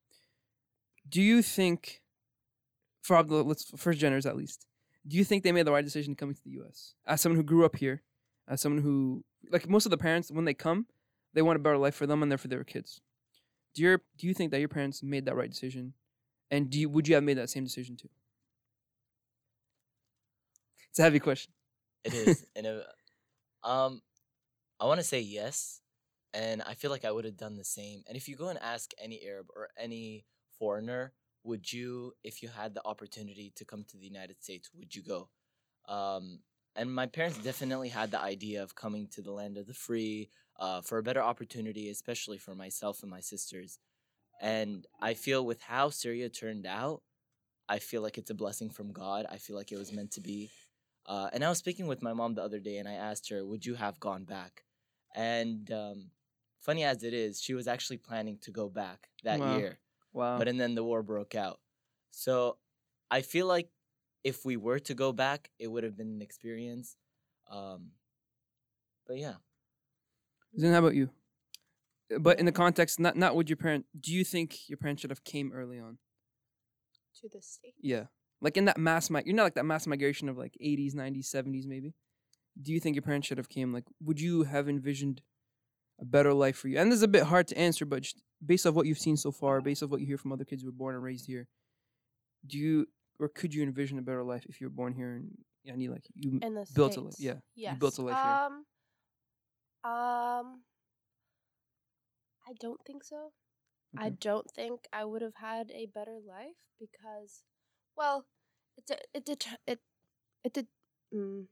Do 1.09 1.19
you 1.19 1.41
think 1.41 2.03
for 3.01 3.23
the 3.23 3.43
let's 3.43 3.65
first 3.75 3.99
geners 3.99 4.27
at 4.27 4.37
least, 4.37 4.67
do 5.07 5.17
you 5.17 5.23
think 5.23 5.43
they 5.43 5.51
made 5.51 5.65
the 5.65 5.71
right 5.71 5.83
decision 5.83 6.13
coming 6.13 6.35
to 6.35 6.43
the 6.43 6.61
US? 6.61 6.93
As 7.07 7.19
someone 7.19 7.37
who 7.37 7.43
grew 7.43 7.65
up 7.65 7.77
here, 7.77 8.03
as 8.47 8.61
someone 8.61 8.83
who 8.83 9.23
like 9.49 9.67
most 9.67 9.87
of 9.87 9.89
the 9.89 9.97
parents 9.97 10.29
when 10.29 10.45
they 10.45 10.53
come, 10.53 10.85
they 11.33 11.41
want 11.41 11.55
a 11.55 11.59
better 11.59 11.79
life 11.79 11.95
for 11.95 12.05
them 12.05 12.21
and 12.21 12.31
therefore 12.31 12.49
their 12.49 12.63
kids. 12.63 13.01
Do 13.73 13.81
your 13.83 14.01
do 14.17 14.27
you 14.27 14.33
think 14.33 14.51
that 14.51 14.59
your 14.59 14.69
parents 14.69 15.01
made 15.01 15.25
that 15.25 15.35
right 15.35 15.49
decision? 15.49 15.93
And 16.49 16.69
do 16.69 16.79
you 16.79 16.89
would 16.89 17.07
you 17.07 17.15
have 17.15 17.23
made 17.23 17.37
that 17.37 17.49
same 17.49 17.63
decision 17.63 17.95
too? 17.95 18.09
It's 20.89 20.99
a 20.99 21.03
heavy 21.03 21.19
question. 21.19 21.53
It 22.03 22.13
is. 22.13 22.45
and 22.55 22.65
it, 22.65 22.85
um, 23.63 24.01
I 24.79 24.85
want 24.85 24.99
to 24.99 25.05
say 25.05 25.21
yes, 25.21 25.81
and 26.33 26.61
I 26.61 26.73
feel 26.73 26.91
like 26.91 27.05
I 27.05 27.11
would 27.11 27.25
have 27.25 27.37
done 27.37 27.55
the 27.55 27.63
same. 27.63 28.03
And 28.07 28.17
if 28.17 28.27
you 28.27 28.35
go 28.35 28.49
and 28.49 28.59
ask 28.59 28.91
any 29.01 29.21
Arab 29.25 29.47
or 29.55 29.69
any 29.77 30.25
foreigner, 30.59 31.13
would 31.43 31.71
you, 31.71 32.13
if 32.23 32.43
you 32.43 32.49
had 32.49 32.73
the 32.73 32.85
opportunity 32.85 33.53
to 33.55 33.65
come 33.65 33.85
to 33.85 33.97
the 33.97 34.05
United 34.05 34.41
States, 34.43 34.69
would 34.77 34.95
you 34.95 35.01
go? 35.01 35.29
Um, 35.87 36.39
and 36.75 36.93
my 36.93 37.05
parents 37.05 37.37
definitely 37.37 37.89
had 37.89 38.11
the 38.11 38.21
idea 38.21 38.63
of 38.63 38.75
coming 38.75 39.07
to 39.13 39.21
the 39.21 39.31
land 39.31 39.57
of 39.57 39.67
the 39.67 39.73
free 39.73 40.29
uh, 40.61 40.81
for 40.81 40.99
a 40.99 41.03
better 41.03 41.23
opportunity, 41.23 41.89
especially 41.89 42.39
for 42.39 42.55
myself 42.55 43.03
and 43.03 43.11
my 43.11 43.21
sisters. 43.21 43.79
And 44.41 44.87
I 45.01 45.13
feel 45.15 45.45
with 45.45 45.61
how 45.61 45.89
Syria 45.89 46.29
turned 46.29 46.65
out, 46.67 47.03
I 47.69 47.79
feel 47.79 48.01
like 48.01 48.17
it's 48.17 48.29
a 48.31 48.35
blessing 48.35 48.69
from 48.69 48.91
God. 48.91 49.25
I 49.29 49.37
feel 49.37 49.55
like 49.55 49.71
it 49.71 49.77
was 49.77 49.93
meant 49.93 50.11
to 50.13 50.21
be. 50.21 50.51
Uh, 51.05 51.29
and 51.33 51.43
I 51.43 51.49
was 51.49 51.59
speaking 51.59 51.87
with 51.87 52.03
my 52.03 52.13
mom 52.13 52.35
the 52.35 52.43
other 52.43 52.59
day, 52.59 52.77
and 52.77 52.87
I 52.87 52.93
asked 52.93 53.29
her, 53.29 53.45
"Would 53.45 53.65
you 53.65 53.75
have 53.75 53.99
gone 53.99 54.25
back?" 54.25 54.65
And 55.15 55.71
um, 55.71 56.11
funny 56.59 56.83
as 56.83 57.03
it 57.03 57.13
is, 57.13 57.41
she 57.41 57.53
was 57.53 57.67
actually 57.67 57.97
planning 57.97 58.37
to 58.39 58.51
go 58.51 58.69
back 58.69 59.09
that 59.23 59.41
Wow. 59.41 59.43
year, 59.43 59.79
Wow. 60.13 60.37
but 60.37 60.47
and 60.47 60.59
then 60.59 60.75
the 60.75 60.83
war 60.83 61.03
broke 61.03 61.35
out. 61.35 61.59
So 62.11 62.59
I 63.11 63.21
feel 63.21 63.47
like 63.47 63.69
if 64.23 64.45
we 64.45 64.57
were 64.57 64.79
to 64.79 64.93
go 64.95 65.11
back, 65.13 65.51
it 65.59 65.67
would 65.67 65.83
have 65.83 65.97
been 65.97 66.11
an 66.15 66.21
experience. 66.21 66.97
Um, 67.49 67.91
but 69.07 69.17
yeah, 69.17 69.35
Then 70.53 70.73
how 70.73 70.79
about 70.79 70.95
you? 70.95 71.09
Uh, 72.13 72.19
But 72.19 72.39
in 72.39 72.45
the 72.45 72.51
context, 72.51 72.99
not 72.99 73.15
not 73.15 73.35
with 73.35 73.49
your 73.49 73.57
parent. 73.57 73.85
Do 73.99 74.13
you 74.13 74.23
think 74.23 74.69
your 74.69 74.77
parents 74.77 75.01
should 75.01 75.09
have 75.11 75.23
came 75.23 75.51
early 75.53 75.79
on? 75.79 75.97
To 77.21 77.29
the 77.29 77.41
state. 77.41 77.75
Yeah, 77.79 78.05
like 78.41 78.57
in 78.57 78.65
that 78.65 78.77
mass 78.77 79.09
mig. 79.09 79.25
You're 79.25 79.35
not 79.35 79.43
like 79.43 79.55
that 79.55 79.65
mass 79.65 79.85
migration 79.87 80.29
of 80.29 80.37
like 80.37 80.55
80s, 80.61 80.93
90s, 80.95 81.27
70s, 81.33 81.65
maybe. 81.67 81.93
Do 82.61 82.73
you 82.73 82.79
think 82.79 82.95
your 82.95 83.03
parents 83.03 83.27
should 83.27 83.37
have 83.37 83.49
came? 83.49 83.73
Like, 83.73 83.85
would 84.01 84.19
you 84.19 84.43
have 84.43 84.67
envisioned 84.67 85.21
a 86.01 86.05
better 86.05 86.33
life 86.33 86.57
for 86.57 86.67
you? 86.67 86.77
And 86.79 86.91
this 86.91 86.97
is 86.97 87.03
a 87.03 87.07
bit 87.07 87.23
hard 87.23 87.47
to 87.47 87.57
answer, 87.57 87.85
but 87.85 88.03
just 88.03 88.21
based 88.45 88.65
off 88.65 88.73
what 88.75 88.87
you've 88.87 88.97
seen 88.99 89.15
so 89.17 89.31
far, 89.31 89.61
based 89.61 89.83
off 89.83 89.89
what 89.89 90.01
you 90.01 90.07
hear 90.07 90.17
from 90.17 90.31
other 90.33 90.43
kids 90.45 90.61
who 90.63 90.67
were 90.67 90.73
born 90.83 90.95
and 90.95 91.03
raised 91.03 91.27
here, 91.27 91.47
do 92.45 92.57
you 92.57 92.87
or 93.19 93.29
could 93.29 93.53
you 93.53 93.61
envision 93.63 93.99
a 93.99 94.01
better 94.01 94.23
life 94.23 94.45
if 94.49 94.59
you 94.59 94.67
were 94.67 94.73
born 94.73 94.93
here 94.93 95.21
and 95.65 95.81
you 95.81 95.91
like 95.91 96.03
you 96.15 96.39
built 96.73 96.97
a 96.97 97.01
life? 97.01 97.13
Yeah, 97.19 97.35
Yes. 97.55 97.73
you 97.73 97.79
built 97.79 97.97
a 97.99 98.01
life 98.01 98.15
here. 98.15 98.31
Um, 99.83 100.63
I 102.47 102.53
don't 102.59 102.81
think 102.85 103.03
so. 103.03 103.31
I 103.97 104.09
don't 104.09 104.49
think 104.51 104.87
I 104.93 105.05
would 105.05 105.21
have 105.21 105.35
had 105.35 105.71
a 105.71 105.85
better 105.87 106.19
life 106.25 106.57
because, 106.79 107.43
well, 107.95 108.25
it 108.77 108.85
de- 108.87 109.07
it 109.13 109.25
det- 109.25 109.59
it 109.67 109.79
it 110.43 110.53
de- 110.53 110.67
mm, 111.13 111.47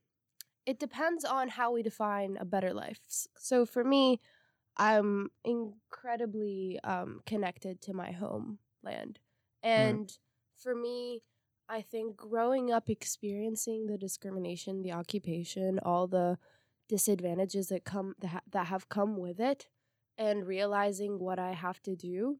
it 0.65 0.79
depends 0.79 1.25
on 1.25 1.49
how 1.49 1.71
we 1.71 1.83
define 1.83 2.37
a 2.37 2.45
better 2.45 2.73
life. 2.73 2.99
So 3.37 3.65
for 3.65 3.83
me, 3.83 4.19
I'm 4.77 5.31
incredibly 5.43 6.79
um, 6.83 7.21
connected 7.25 7.81
to 7.83 7.93
my 7.93 8.11
homeland, 8.11 9.19
and 9.63 10.17
for 10.57 10.75
me, 10.75 11.23
I 11.69 11.81
think 11.81 12.17
growing 12.17 12.71
up 12.71 12.89
experiencing 12.89 13.87
the 13.87 13.97
discrimination, 13.97 14.81
the 14.83 14.93
occupation, 14.93 15.79
all 15.79 16.07
the 16.07 16.37
disadvantages 16.89 17.69
that 17.69 17.85
come 17.85 18.15
that, 18.19 18.27
ha- 18.27 18.41
that 18.51 18.67
have 18.67 18.89
come 18.89 19.15
with 19.15 19.39
it 19.39 19.67
and 20.17 20.45
realizing 20.45 21.19
what 21.19 21.39
I 21.39 21.53
have 21.53 21.81
to 21.83 21.95
do 21.95 22.39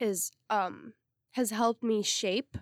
is 0.00 0.30
um 0.50 0.92
has 1.32 1.50
helped 1.50 1.82
me 1.82 2.02
shape 2.02 2.56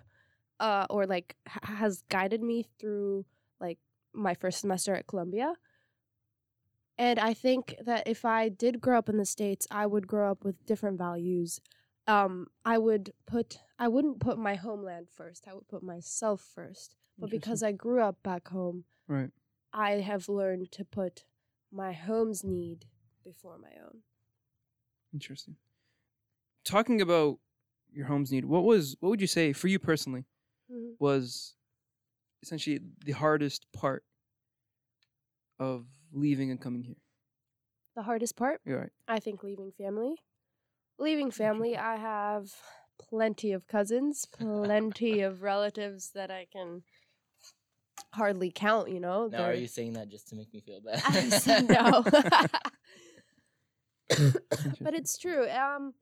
uh 0.59 0.85
or 0.89 1.05
like 1.05 1.35
h- 1.47 1.69
has 1.77 2.03
guided 2.09 2.41
me 2.41 2.65
through 2.79 3.25
like 3.59 3.79
my 4.13 4.33
first 4.33 4.59
semester 4.61 4.95
at 4.95 5.07
Columbia. 5.07 5.53
And 6.97 7.19
I 7.19 7.33
think 7.33 7.75
that 7.85 8.07
if 8.07 8.25
I 8.25 8.49
did 8.49 8.81
grow 8.81 8.97
up 8.97 9.07
in 9.09 9.17
the 9.17 9.25
states, 9.25 9.67
I 9.69 9.85
would 9.85 10.07
grow 10.07 10.31
up 10.31 10.43
with 10.43 10.65
different 10.65 10.97
values. 10.97 11.59
Um 12.07 12.47
I 12.65 12.77
would 12.77 13.13
put 13.25 13.59
I 13.77 13.87
wouldn't 13.87 14.19
put 14.19 14.37
my 14.37 14.55
homeland 14.55 15.09
first. 15.09 15.47
I 15.47 15.53
would 15.53 15.67
put 15.67 15.83
myself 15.83 16.41
first. 16.41 16.95
But 17.19 17.29
because 17.31 17.63
I 17.63 17.71
grew 17.71 18.01
up 18.01 18.21
back 18.23 18.47
home, 18.49 18.85
Right. 19.07 19.31
I 19.77 19.99
have 20.01 20.27
learned 20.27 20.71
to 20.71 20.83
put 20.83 21.23
my 21.71 21.93
home's 21.93 22.43
need 22.43 22.87
before 23.23 23.59
my 23.59 23.69
own. 23.85 23.99
Interesting. 25.13 25.55
Talking 26.65 26.99
about 26.99 27.37
your 27.91 28.07
home's 28.07 28.31
need, 28.31 28.45
what 28.45 28.63
was 28.63 28.97
what 28.99 29.09
would 29.09 29.21
you 29.21 29.27
say 29.27 29.53
for 29.53 29.67
you 29.67 29.77
personally 29.77 30.25
Mhm. 30.69 30.95
was 30.99 31.55
essentially 32.41 32.79
the 33.05 33.11
hardest 33.13 33.71
part 33.71 34.03
of 35.59 35.85
leaving 36.11 36.51
and 36.51 36.61
coming 36.61 36.83
here? 36.83 36.97
The 37.95 38.03
hardest 38.03 38.35
part, 38.35 38.61
You're 38.65 38.79
right. 38.79 38.91
I 39.07 39.19
think, 39.19 39.43
leaving 39.43 39.71
family. 39.71 40.15
Leaving 40.99 41.31
family, 41.31 41.77
I 41.77 41.95
have 41.97 42.53
plenty 42.99 43.51
of 43.51 43.67
cousins, 43.67 44.25
plenty 44.25 45.21
of 45.21 45.41
relatives 45.41 46.11
that 46.11 46.29
I 46.31 46.45
can 46.45 46.83
hardly 48.13 48.51
count, 48.53 48.89
you 48.89 48.99
know? 48.99 49.27
Now, 49.27 49.43
are 49.43 49.51
They're- 49.51 49.61
you 49.61 49.67
saying 49.67 49.93
that 49.93 50.09
just 50.09 50.27
to 50.29 50.35
make 50.35 50.53
me 50.53 50.61
feel 50.61 50.81
bad? 50.81 51.01
No. 51.69 52.03
but 54.81 54.93
it's 54.93 55.17
true. 55.17 55.47
Um, 55.49 55.93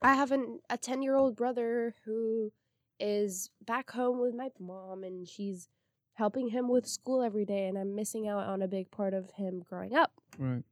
I 0.00 0.14
have 0.14 0.32
an, 0.32 0.60
a 0.70 0.76
10 0.78 1.02
year 1.02 1.16
old 1.16 1.36
brother 1.36 1.94
who 2.04 2.52
is 3.00 3.50
back 3.64 3.90
home 3.90 4.20
with 4.20 4.34
my 4.34 4.48
mom, 4.60 5.02
and 5.02 5.26
she's 5.28 5.68
helping 6.14 6.48
him 6.50 6.68
with 6.68 6.86
school 6.86 7.22
every 7.22 7.44
day, 7.44 7.66
and 7.66 7.76
I'm 7.76 7.94
missing 7.96 8.28
out 8.28 8.44
on 8.46 8.62
a 8.62 8.68
big 8.68 8.90
part 8.90 9.14
of 9.14 9.30
him 9.36 9.62
growing 9.68 9.94
up. 9.94 10.12
right. 10.38 10.62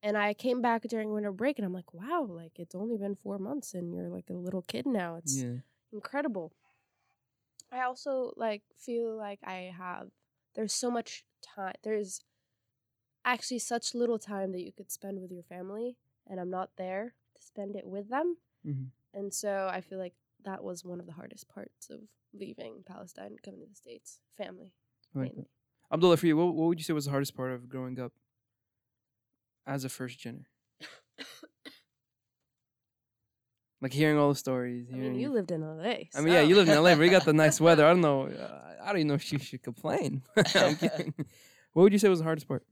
And 0.00 0.16
I 0.16 0.32
came 0.32 0.62
back 0.62 0.82
during 0.84 1.12
winter 1.12 1.32
break, 1.32 1.58
and 1.58 1.66
I'm 1.66 1.72
like, 1.72 1.92
wow, 1.92 2.24
like 2.30 2.52
it's 2.60 2.74
only 2.76 2.96
been 2.96 3.16
four 3.16 3.36
months, 3.38 3.74
and 3.74 3.92
you're 3.92 4.08
like 4.08 4.30
a 4.30 4.34
little 4.34 4.62
kid 4.62 4.86
now. 4.86 5.16
It's 5.16 5.42
Yeah. 5.42 5.56
incredible. 5.92 6.52
I 7.72 7.82
also 7.82 8.32
like 8.36 8.62
feel 8.76 9.16
like 9.16 9.40
I 9.44 9.72
have 9.76 10.08
there's 10.54 10.72
so 10.72 10.90
much 10.90 11.24
time 11.42 11.74
there's 11.82 12.20
actually 13.24 13.58
such 13.58 13.94
little 13.94 14.18
time 14.18 14.52
that 14.52 14.62
you 14.62 14.72
could 14.72 14.90
spend 14.90 15.20
with 15.20 15.30
your 15.30 15.42
family 15.42 15.96
and 16.26 16.40
I'm 16.40 16.50
not 16.50 16.70
there 16.76 17.14
to 17.36 17.42
spend 17.42 17.76
it 17.76 17.86
with 17.86 18.08
them. 18.08 18.36
hmm 18.64 18.84
And 19.14 19.32
so 19.32 19.68
I 19.70 19.80
feel 19.80 19.98
like 19.98 20.14
that 20.44 20.62
was 20.62 20.84
one 20.84 21.00
of 21.00 21.06
the 21.06 21.12
hardest 21.12 21.48
parts 21.48 21.90
of 21.90 22.00
leaving 22.32 22.84
Palestine 22.86 23.32
and 23.32 23.42
coming 23.42 23.60
to 23.60 23.66
the 23.66 23.74
States. 23.74 24.20
Family. 24.36 24.72
Mainly. 25.14 25.48
Abdullah, 25.92 26.16
for 26.16 26.26
you, 26.26 26.36
what, 26.36 26.54
what 26.54 26.68
would 26.68 26.78
you 26.78 26.84
say 26.84 26.92
was 26.92 27.06
the 27.06 27.10
hardest 27.10 27.34
part 27.34 27.52
of 27.52 27.68
growing 27.68 27.98
up 27.98 28.12
as 29.66 29.84
a 29.84 29.88
first 29.88 30.18
gener? 30.20 30.44
like 33.80 33.92
hearing 33.92 34.18
all 34.18 34.28
the 34.30 34.34
stories. 34.34 34.86
I 34.92 34.96
mean, 34.96 35.14
you 35.14 35.30
lived 35.30 35.50
in 35.50 35.60
LA. 35.62 35.82
I 36.14 36.20
mean, 36.20 36.34
yeah, 36.34 36.40
you 36.40 36.56
lived 36.56 36.68
in 36.68 36.76
LA, 36.82 36.94
but 36.94 37.02
you 37.02 37.10
got 37.10 37.24
the 37.24 37.32
nice 37.32 37.60
weather. 37.60 37.84
I 37.86 37.90
don't 37.90 38.00
know. 38.00 38.28
Uh, 38.38 38.64
I 38.82 38.92
don't 38.92 38.98
even 39.00 39.08
know 39.08 39.14
if 39.14 39.30
you 39.32 39.38
should 39.38 39.62
complain. 39.62 40.22
I'm 40.54 40.76
kidding. 40.76 41.12
What 41.74 41.82
would 41.82 41.92
you 41.92 41.98
say 41.98 42.08
was 42.08 42.20
the 42.20 42.24
hardest 42.24 42.48
part? 42.48 42.64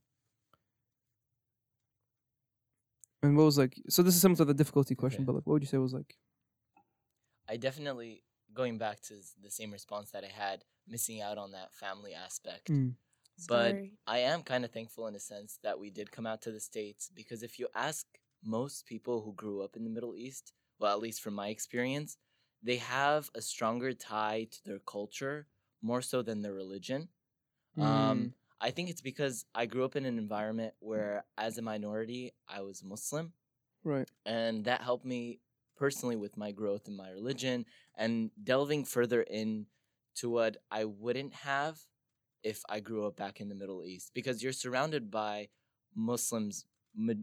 And 3.22 3.36
what 3.36 3.44
was 3.44 3.58
like? 3.58 3.74
So 3.88 4.02
this 4.02 4.14
is 4.14 4.20
similar 4.20 4.38
to 4.38 4.44
the 4.46 4.54
difficulty 4.54 4.94
question, 4.94 5.22
Okay. 5.22 5.26
but 5.26 5.34
like, 5.34 5.46
what 5.46 5.54
would 5.54 5.62
you 5.62 5.68
say 5.68 5.78
was 5.78 5.92
like? 5.92 6.16
I 7.48 7.56
definitely 7.56 8.22
going 8.54 8.78
back 8.78 9.00
to 9.02 9.14
the 9.42 9.50
same 9.50 9.72
response 9.72 10.10
that 10.12 10.24
I 10.24 10.28
had, 10.28 10.64
missing 10.88 11.20
out 11.20 11.38
on 11.38 11.52
that 11.52 11.74
family 11.74 12.14
aspect. 12.14 12.70
Mm, 12.70 12.94
But 13.48 13.72
Sorry. 13.72 13.92
I 14.06 14.18
am 14.18 14.42
kind 14.42 14.64
of 14.64 14.70
thankful 14.70 15.06
in 15.08 15.14
a 15.14 15.20
sense 15.20 15.58
that 15.62 15.78
we 15.78 15.90
did 15.90 16.10
come 16.12 16.26
out 16.26 16.40
to 16.42 16.52
the 16.52 16.60
States 16.60 17.10
because 17.14 17.42
if 17.42 17.58
you 17.58 17.68
ask 17.74 18.06
most 18.42 18.86
people 18.86 19.22
who 19.22 19.34
grew 19.34 19.62
up 19.62 19.76
in 19.76 19.84
the 19.84 19.90
Middle 19.90 20.14
East, 20.14 20.52
well, 20.78 20.92
at 20.92 21.00
least 21.00 21.22
from 21.22 21.34
my 21.34 21.48
experience, 21.48 22.18
they 22.62 22.76
have 22.76 23.30
a 23.34 23.42
stronger 23.42 23.92
tie 23.92 24.48
to 24.50 24.64
their 24.64 24.78
culture 24.80 25.48
more 25.82 26.02
so 26.02 26.22
than 26.22 26.42
their 26.42 26.54
religion. 26.54 27.08
mm, 27.76 27.84
Um, 27.84 28.34
I 28.60 28.70
think 28.70 28.90
it's 28.90 29.02
because 29.02 29.46
I 29.54 29.66
grew 29.66 29.84
up 29.84 29.96
in 29.96 30.06
an 30.06 30.18
environment 30.18 30.74
where, 30.80 31.24
as 31.38 31.58
a 31.58 31.62
minority, 31.62 32.32
I 32.48 32.62
was 32.62 32.84
Muslim 32.84 33.34
right. 33.84 34.08
and 34.24 34.64
that 34.64 34.82
helped 34.82 35.04
me 35.04 35.40
personally 35.76 36.16
with 36.16 36.36
my 36.36 36.52
growth 36.52 36.88
in 36.88 36.96
my 36.96 37.10
religion 37.10 37.66
and 37.96 38.30
delving 38.42 38.84
further 38.84 39.22
in 39.22 39.66
to 40.16 40.30
what 40.30 40.56
I 40.70 40.84
wouldn't 40.84 41.34
have 41.34 41.80
if 42.42 42.62
I 42.68 42.80
grew 42.80 43.06
up 43.06 43.16
back 43.16 43.40
in 43.40 43.48
the 43.48 43.54
Middle 43.54 43.84
East 43.84 44.12
because 44.14 44.42
you're 44.42 44.52
surrounded 44.52 45.10
by 45.10 45.48
Muslims 45.94 46.66
ma- 46.94 47.14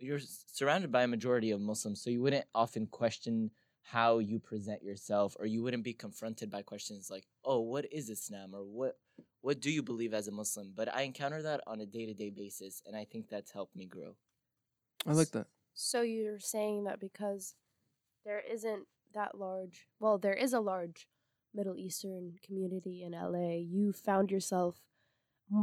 you're 0.00 0.20
surrounded 0.52 0.90
by 0.90 1.02
a 1.02 1.08
majority 1.08 1.50
of 1.50 1.60
Muslims 1.60 2.02
so 2.02 2.10
you 2.10 2.22
wouldn't 2.22 2.46
often 2.54 2.86
question 2.86 3.50
how 3.82 4.18
you 4.18 4.38
present 4.38 4.82
yourself 4.82 5.36
or 5.38 5.46
you 5.46 5.62
wouldn't 5.62 5.84
be 5.84 5.92
confronted 5.92 6.50
by 6.50 6.62
questions 6.62 7.10
like 7.10 7.26
oh 7.44 7.60
what 7.60 7.86
is 7.92 8.10
Islam? 8.10 8.54
or 8.54 8.64
what 8.64 8.96
what 9.42 9.60
do 9.60 9.70
you 9.70 9.82
believe 9.82 10.12
as 10.12 10.28
a 10.28 10.32
Muslim? 10.32 10.72
But 10.76 10.94
I 10.94 11.02
encounter 11.02 11.42
that 11.42 11.62
on 11.66 11.80
a 11.80 11.86
day-to-day 11.86 12.30
basis 12.30 12.82
and 12.86 12.96
I 12.96 13.04
think 13.04 13.28
that's 13.28 13.50
helped 13.50 13.74
me 13.74 13.86
grow. 13.86 14.14
I 15.06 15.12
like 15.12 15.30
that. 15.30 15.46
So 15.72 16.02
you're 16.02 16.40
saying 16.40 16.84
that 16.84 17.00
because 17.00 17.54
there 18.24 18.42
isn't 18.50 18.86
that 19.14 19.38
large, 19.38 19.88
well, 19.98 20.18
there 20.18 20.34
is 20.34 20.52
a 20.52 20.60
large 20.60 21.06
Middle 21.54 21.76
Eastern 21.76 22.34
community 22.44 23.02
in 23.02 23.12
LA, 23.12 23.56
you 23.56 23.92
found 23.92 24.30
yourself 24.30 24.80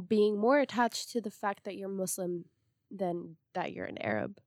being 0.07 0.37
more 0.37 0.59
attached 0.59 1.11
to 1.11 1.21
the 1.21 1.31
fact 1.31 1.63
that 1.63 1.75
you're 1.75 1.87
Muslim 1.87 2.45
than 2.91 3.37
that 3.53 3.73
you're 3.73 3.85
an 3.85 3.97
Arab. 3.99 4.39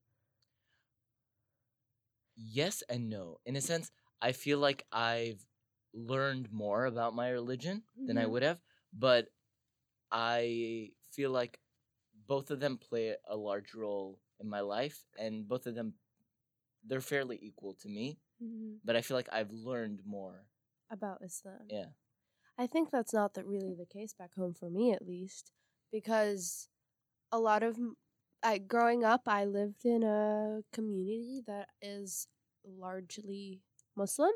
yes 2.36 2.82
and 2.88 3.08
no. 3.08 3.40
In 3.44 3.56
a 3.56 3.60
sense, 3.60 3.90
I 4.20 4.32
feel 4.32 4.58
like 4.58 4.86
I've 4.92 5.44
learned 5.92 6.52
more 6.52 6.84
about 6.86 7.14
my 7.14 7.28
religion 7.30 7.84
than 8.06 8.16
I 8.18 8.26
Mhm. 8.26 8.26
would 8.26 8.42
have, 8.42 8.60
but 8.92 9.28
I 10.12 10.92
feel 11.12 11.30
like 11.32 11.60
both 12.26 12.50
of 12.50 12.60
them 12.60 12.78
play 12.78 13.16
a 13.28 13.36
large 13.36 13.74
role 13.74 14.20
in 14.40 14.48
my 14.48 14.60
life, 14.60 15.06
and 15.18 15.48
both 15.48 15.66
of 15.66 15.74
them 15.76 15.94
they're 16.84 17.00
fairly 17.02 17.38
equal 17.42 17.74
to 17.76 17.88
me. 17.88 18.20
But 18.84 18.96
I 18.96 19.02
feel 19.02 19.16
like 19.16 19.30
I've 19.32 19.52
learned 19.52 20.04
more. 20.06 20.46
About 20.90 21.22
Islam. 21.22 21.70
Yeah. 21.70 21.90
I 22.58 22.66
think 22.66 22.90
that's 22.90 23.14
not 23.14 23.34
the, 23.34 23.44
really 23.44 23.74
the 23.74 23.86
case 23.86 24.14
back 24.14 24.34
home 24.34 24.54
for 24.54 24.70
me, 24.70 24.92
at 24.92 25.06
least, 25.06 25.52
because 25.92 26.68
a 27.32 27.40
lot 27.40 27.62
of 27.62 27.78
I 28.42 28.58
growing 28.58 29.04
up, 29.04 29.22
I 29.26 29.44
lived 29.44 29.84
in 29.84 30.02
a 30.02 30.60
community 30.72 31.42
that 31.46 31.68
is 31.82 32.26
largely 32.64 33.60
Muslim, 33.96 34.32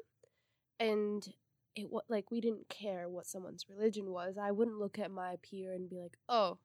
and 0.78 1.26
it 1.74 1.90
was 1.90 2.02
like 2.08 2.30
we 2.30 2.40
didn't 2.40 2.68
care 2.68 3.08
what 3.08 3.26
someone's 3.26 3.66
religion 3.68 4.10
was. 4.10 4.36
I 4.40 4.50
wouldn't 4.50 4.78
look 4.78 4.98
at 4.98 5.10
my 5.10 5.36
peer 5.42 5.72
and 5.72 5.88
be 5.88 5.96
like, 5.96 6.16
"Oh, 6.28 6.58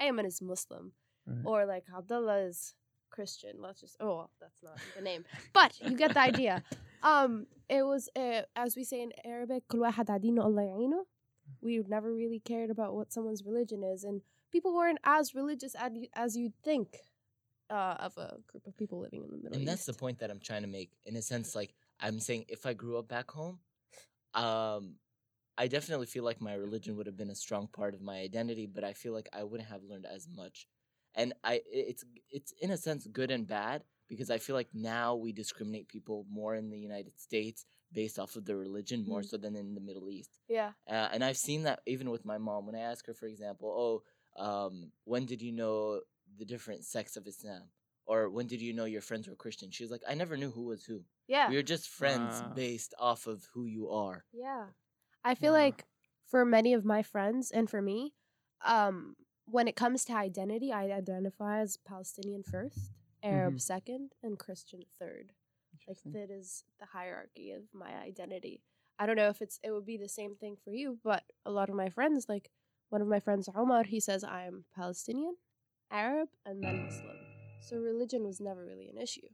Ayman 0.00 0.26
is 0.26 0.40
Muslim," 0.40 0.92
right. 1.26 1.42
or 1.44 1.66
like 1.66 1.84
Abdullah 1.96 2.40
is 2.42 2.74
Christian. 3.10 3.56
Let's 3.60 3.80
just 3.80 3.96
oh, 4.00 4.28
that's 4.40 4.62
not 4.62 4.78
the 4.96 5.02
name, 5.02 5.24
but 5.52 5.78
you 5.80 5.96
get 5.96 6.14
the 6.14 6.20
idea. 6.20 6.62
Um, 7.00 7.46
it 7.68 7.84
was 7.84 8.08
uh, 8.16 8.42
as 8.56 8.74
we 8.74 8.82
say 8.82 9.00
in 9.02 9.12
Arabic, 9.24 9.68
"Kul 9.68 9.84
Allah 9.84 11.04
We 11.60 11.80
never 11.86 12.12
really 12.12 12.40
cared 12.40 12.70
about 12.70 12.96
what 12.96 13.12
someone's 13.12 13.44
religion 13.44 13.84
is, 13.84 14.02
and 14.02 14.22
people 14.50 14.74
weren't 14.74 14.98
as 15.04 15.34
religious 15.34 15.74
as 15.74 15.92
you, 15.94 16.06
as 16.14 16.36
you'd 16.36 16.54
think 16.64 16.96
uh, 17.70 17.96
of 18.00 18.16
a 18.16 18.36
group 18.50 18.66
of 18.66 18.76
people 18.76 19.00
living 19.00 19.22
in 19.22 19.30
the 19.30 19.36
Middle 19.36 19.46
and 19.52 19.56
East. 19.56 19.60
And 19.60 19.68
that's 19.68 19.86
the 19.86 19.94
point 19.94 20.18
that 20.20 20.30
I'm 20.30 20.40
trying 20.40 20.62
to 20.62 20.68
make. 20.68 20.90
In 21.04 21.16
a 21.16 21.22
sense, 21.22 21.54
like 21.54 21.74
I'm 22.00 22.18
saying, 22.20 22.46
if 22.48 22.66
I 22.66 22.72
grew 22.74 22.98
up 22.98 23.08
back 23.08 23.30
home, 23.30 23.58
um, 24.34 24.94
I 25.56 25.66
definitely 25.66 26.06
feel 26.06 26.24
like 26.24 26.40
my 26.40 26.54
religion 26.54 26.96
would 26.96 27.06
have 27.06 27.16
been 27.16 27.30
a 27.30 27.34
strong 27.34 27.68
part 27.68 27.94
of 27.94 28.00
my 28.00 28.18
identity, 28.18 28.66
but 28.66 28.84
I 28.84 28.92
feel 28.92 29.12
like 29.12 29.28
I 29.32 29.42
wouldn't 29.42 29.68
have 29.68 29.82
learned 29.82 30.06
as 30.06 30.28
much 30.34 30.66
and 31.14 31.32
I 31.42 31.62
it's 31.72 32.04
it's 32.30 32.52
in 32.60 32.70
a 32.70 32.76
sense 32.76 33.06
good 33.06 33.30
and 33.30 33.46
bad 33.46 33.82
because 34.08 34.30
I 34.30 34.38
feel 34.38 34.54
like 34.54 34.68
now 34.74 35.14
we 35.16 35.32
discriminate 35.32 35.88
people 35.88 36.26
more 36.30 36.54
in 36.54 36.70
the 36.70 36.78
United 36.78 37.18
States 37.18 37.64
based 37.92 38.18
off 38.18 38.36
of 38.36 38.44
their 38.44 38.56
religion 38.58 39.04
more 39.06 39.20
Mm. 39.22 39.24
so 39.30 39.36
than 39.38 39.56
in 39.56 39.74
the 39.74 39.80
Middle 39.80 40.10
East. 40.10 40.38
Yeah. 40.48 40.72
Uh, 40.88 41.08
and 41.12 41.24
I've 41.24 41.38
seen 41.38 41.62
that 41.64 41.80
even 41.86 42.10
with 42.10 42.24
my 42.24 42.38
mom 42.38 42.66
when 42.66 42.74
I 42.74 42.80
ask 42.80 43.06
her, 43.06 43.14
for 43.14 43.26
example, 43.26 43.68
oh, 43.68 44.02
um, 44.38 44.92
when 45.04 45.26
did 45.26 45.42
you 45.42 45.52
know 45.52 46.00
the 46.38 46.44
different 46.44 46.84
sects 46.84 47.16
of 47.16 47.26
Islam? 47.26 47.62
Or 48.06 48.30
when 48.30 48.46
did 48.46 48.62
you 48.62 48.72
know 48.72 48.86
your 48.86 49.02
friends 49.02 49.28
were 49.28 49.34
Christian? 49.36 49.70
She 49.70 49.84
was 49.84 49.90
like, 49.90 50.02
I 50.08 50.14
never 50.14 50.36
knew 50.36 50.50
who 50.50 50.64
was 50.64 50.84
who. 50.84 51.02
Yeah. 51.26 51.50
We 51.50 51.56
were 51.56 51.62
just 51.62 51.88
friends 51.88 52.40
Wow. 52.40 52.52
based 52.54 52.94
off 52.98 53.26
of 53.26 53.46
who 53.52 53.64
you 53.66 53.90
are. 53.90 54.24
Yeah. 54.32 54.66
I 55.24 55.34
feel 55.34 55.52
Wow. 55.52 55.58
like 55.60 55.84
for 56.26 56.44
many 56.44 56.72
of 56.74 56.84
my 56.84 57.02
friends 57.02 57.50
and 57.50 57.68
for 57.68 57.82
me, 57.82 58.14
um, 58.64 59.16
when 59.46 59.68
it 59.68 59.76
comes 59.76 60.04
to 60.06 60.14
identity, 60.14 60.72
I 60.72 60.84
identify 60.90 61.60
as 61.60 61.76
Palestinian 61.78 62.42
first, 62.42 62.92
Arab 63.22 63.54
Mhm. 63.54 63.60
second, 63.60 64.14
and 64.22 64.38
Christian 64.38 64.84
third. 64.98 65.32
Like 65.86 65.98
that 66.12 66.30
is 66.30 66.64
the 66.80 66.86
hierarchy 66.86 67.50
of 67.52 67.62
my 67.72 67.94
identity. 67.96 68.62
I 68.98 69.06
don't 69.06 69.16
know 69.16 69.28
if 69.28 69.40
it's 69.40 69.58
it 69.62 69.70
would 69.70 69.86
be 69.86 69.96
the 69.96 70.08
same 70.08 70.34
thing 70.36 70.56
for 70.56 70.72
you, 70.72 70.98
but 71.02 71.24
a 71.46 71.50
lot 71.50 71.68
of 71.70 71.76
my 71.76 71.88
friends, 71.88 72.28
like 72.28 72.50
one 72.90 73.02
of 73.02 73.08
my 73.08 73.20
friends, 73.20 73.48
Omar, 73.54 73.84
he 73.84 74.00
says 74.00 74.24
I'm 74.24 74.64
Palestinian, 74.74 75.36
Arab, 75.90 76.28
and 76.46 76.62
then 76.62 76.84
Muslim. 76.84 77.16
So 77.60 77.76
religion 77.76 78.24
was 78.24 78.40
never 78.40 78.64
really 78.64 78.88
an 78.88 78.98
issue, 78.98 79.28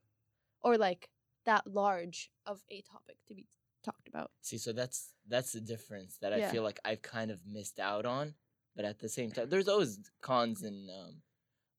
or 0.62 0.76
like 0.78 1.08
that 1.46 1.66
large 1.66 2.30
of 2.46 2.62
a 2.70 2.80
topic 2.82 3.16
to 3.28 3.34
be 3.34 3.46
talked 3.84 4.08
about. 4.08 4.30
See, 4.40 4.58
so 4.58 4.72
that's 4.72 5.12
that's 5.28 5.52
the 5.52 5.60
difference 5.60 6.16
that 6.18 6.32
I 6.32 6.38
Yeah. 6.38 6.50
feel 6.50 6.62
like 6.62 6.80
I've 6.84 7.02
kind 7.02 7.30
of 7.30 7.40
missed 7.46 7.78
out 7.78 8.06
on. 8.06 8.34
But 8.76 8.84
at 8.84 8.98
the 8.98 9.08
same 9.08 9.30
time, 9.30 9.48
there's 9.50 9.68
always 9.68 10.00
cons 10.20 10.62
and 10.62 10.90
um, 10.90 11.22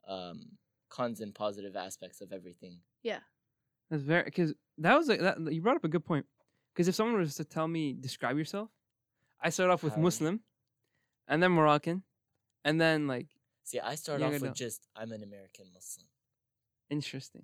um, 0.08 0.42
cons 0.90 1.20
and 1.20 1.36
positive 1.36 1.76
aspects 1.76 2.22
of 2.22 2.32
everything. 2.32 2.80
Yeah. 3.04 3.20
That's 3.90 4.04
very 4.04 4.24
because 4.24 4.54
that 4.78 4.96
was 4.98 5.10
a, 5.10 5.18
that 5.18 5.54
you 5.54 5.62
brought 5.62 5.76
up 5.76 5.84
a 5.84 5.90
good 5.90 6.06
point. 6.06 6.26
Because 6.74 6.88
if 6.88 6.96
someone 6.96 7.18
was 7.18 7.36
to 7.36 7.44
tell 7.44 7.68
me 7.68 7.92
describe 7.94 8.38
yourself, 8.38 8.70
I 9.42 9.50
start 9.50 9.72
off 9.72 9.84
with 9.84 9.96
How? 9.96 10.02
Muslim, 10.02 10.40
and 11.28 11.42
then 11.42 11.52
Moroccan, 11.52 12.04
and 12.64 12.80
then 12.80 13.08
like 13.08 13.28
See, 13.64 13.80
I 13.80 13.96
start 13.96 14.22
off 14.22 14.34
I 14.34 14.38
know. 14.38 14.48
with 14.50 14.56
just 14.56 14.88
I'm 14.96 15.12
an 15.12 15.24
American 15.24 15.66
Muslim, 15.74 16.06
interesting. 16.90 17.44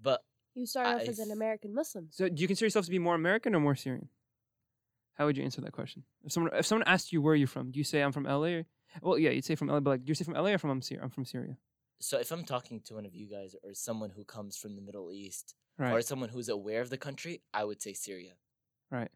but 0.00 0.22
You 0.54 0.66
start 0.66 1.02
off 1.02 1.08
as 1.08 1.18
an 1.18 1.30
American 1.30 1.74
Muslim. 1.74 2.08
So 2.10 2.28
do 2.28 2.40
you 2.40 2.46
consider 2.46 2.66
yourself 2.66 2.86
to 2.86 2.90
be 2.90 2.98
more 2.98 3.14
American 3.14 3.54
or 3.54 3.60
more 3.60 3.74
Syrian? 3.74 4.08
How 5.14 5.26
would 5.26 5.36
you 5.36 5.44
answer 5.44 5.60
that 5.60 5.72
question? 5.72 6.04
If 6.24 6.32
someone 6.32 6.52
if 6.54 6.66
someone 6.66 6.88
asked 6.88 7.12
you 7.12 7.22
where 7.22 7.34
you're 7.34 7.46
from, 7.46 7.70
do 7.70 7.78
you 7.78 7.84
say 7.84 8.00
I'm 8.00 8.12
from 8.12 8.24
LA? 8.24 8.58
Or, 8.58 8.66
well, 9.02 9.18
yeah, 9.18 9.30
you'd 9.30 9.44
say 9.44 9.54
from 9.54 9.68
LA, 9.68 9.80
but 9.80 9.90
like, 9.90 10.04
do 10.04 10.10
you 10.10 10.14
say 10.14 10.24
from 10.24 10.34
LA 10.34 10.50
or 10.50 10.58
from 10.58 10.70
um, 10.70 10.78
I'm, 10.78 10.82
Syria? 10.82 11.02
I'm 11.04 11.10
from 11.10 11.24
Syria? 11.24 11.56
so 12.00 12.18
if 12.18 12.30
I'm 12.32 12.44
talking 12.44 12.80
to 12.80 12.94
one 12.94 13.06
of 13.06 13.14
you 13.14 13.26
guys 13.26 13.54
or 13.62 13.72
someone 13.72 14.10
who 14.10 14.24
comes 14.24 14.56
from 14.56 14.76
the 14.76 14.82
Middle 14.82 15.10
East 15.10 15.54
or 15.78 16.02
someone 16.02 16.28
who's 16.28 16.48
aware 16.48 16.80
of 16.80 16.90
the 16.90 16.98
country, 16.98 17.42
I 17.52 17.64
would 17.64 17.80
say 17.82 17.94
Syria. 17.94 18.32
right. 18.90 19.10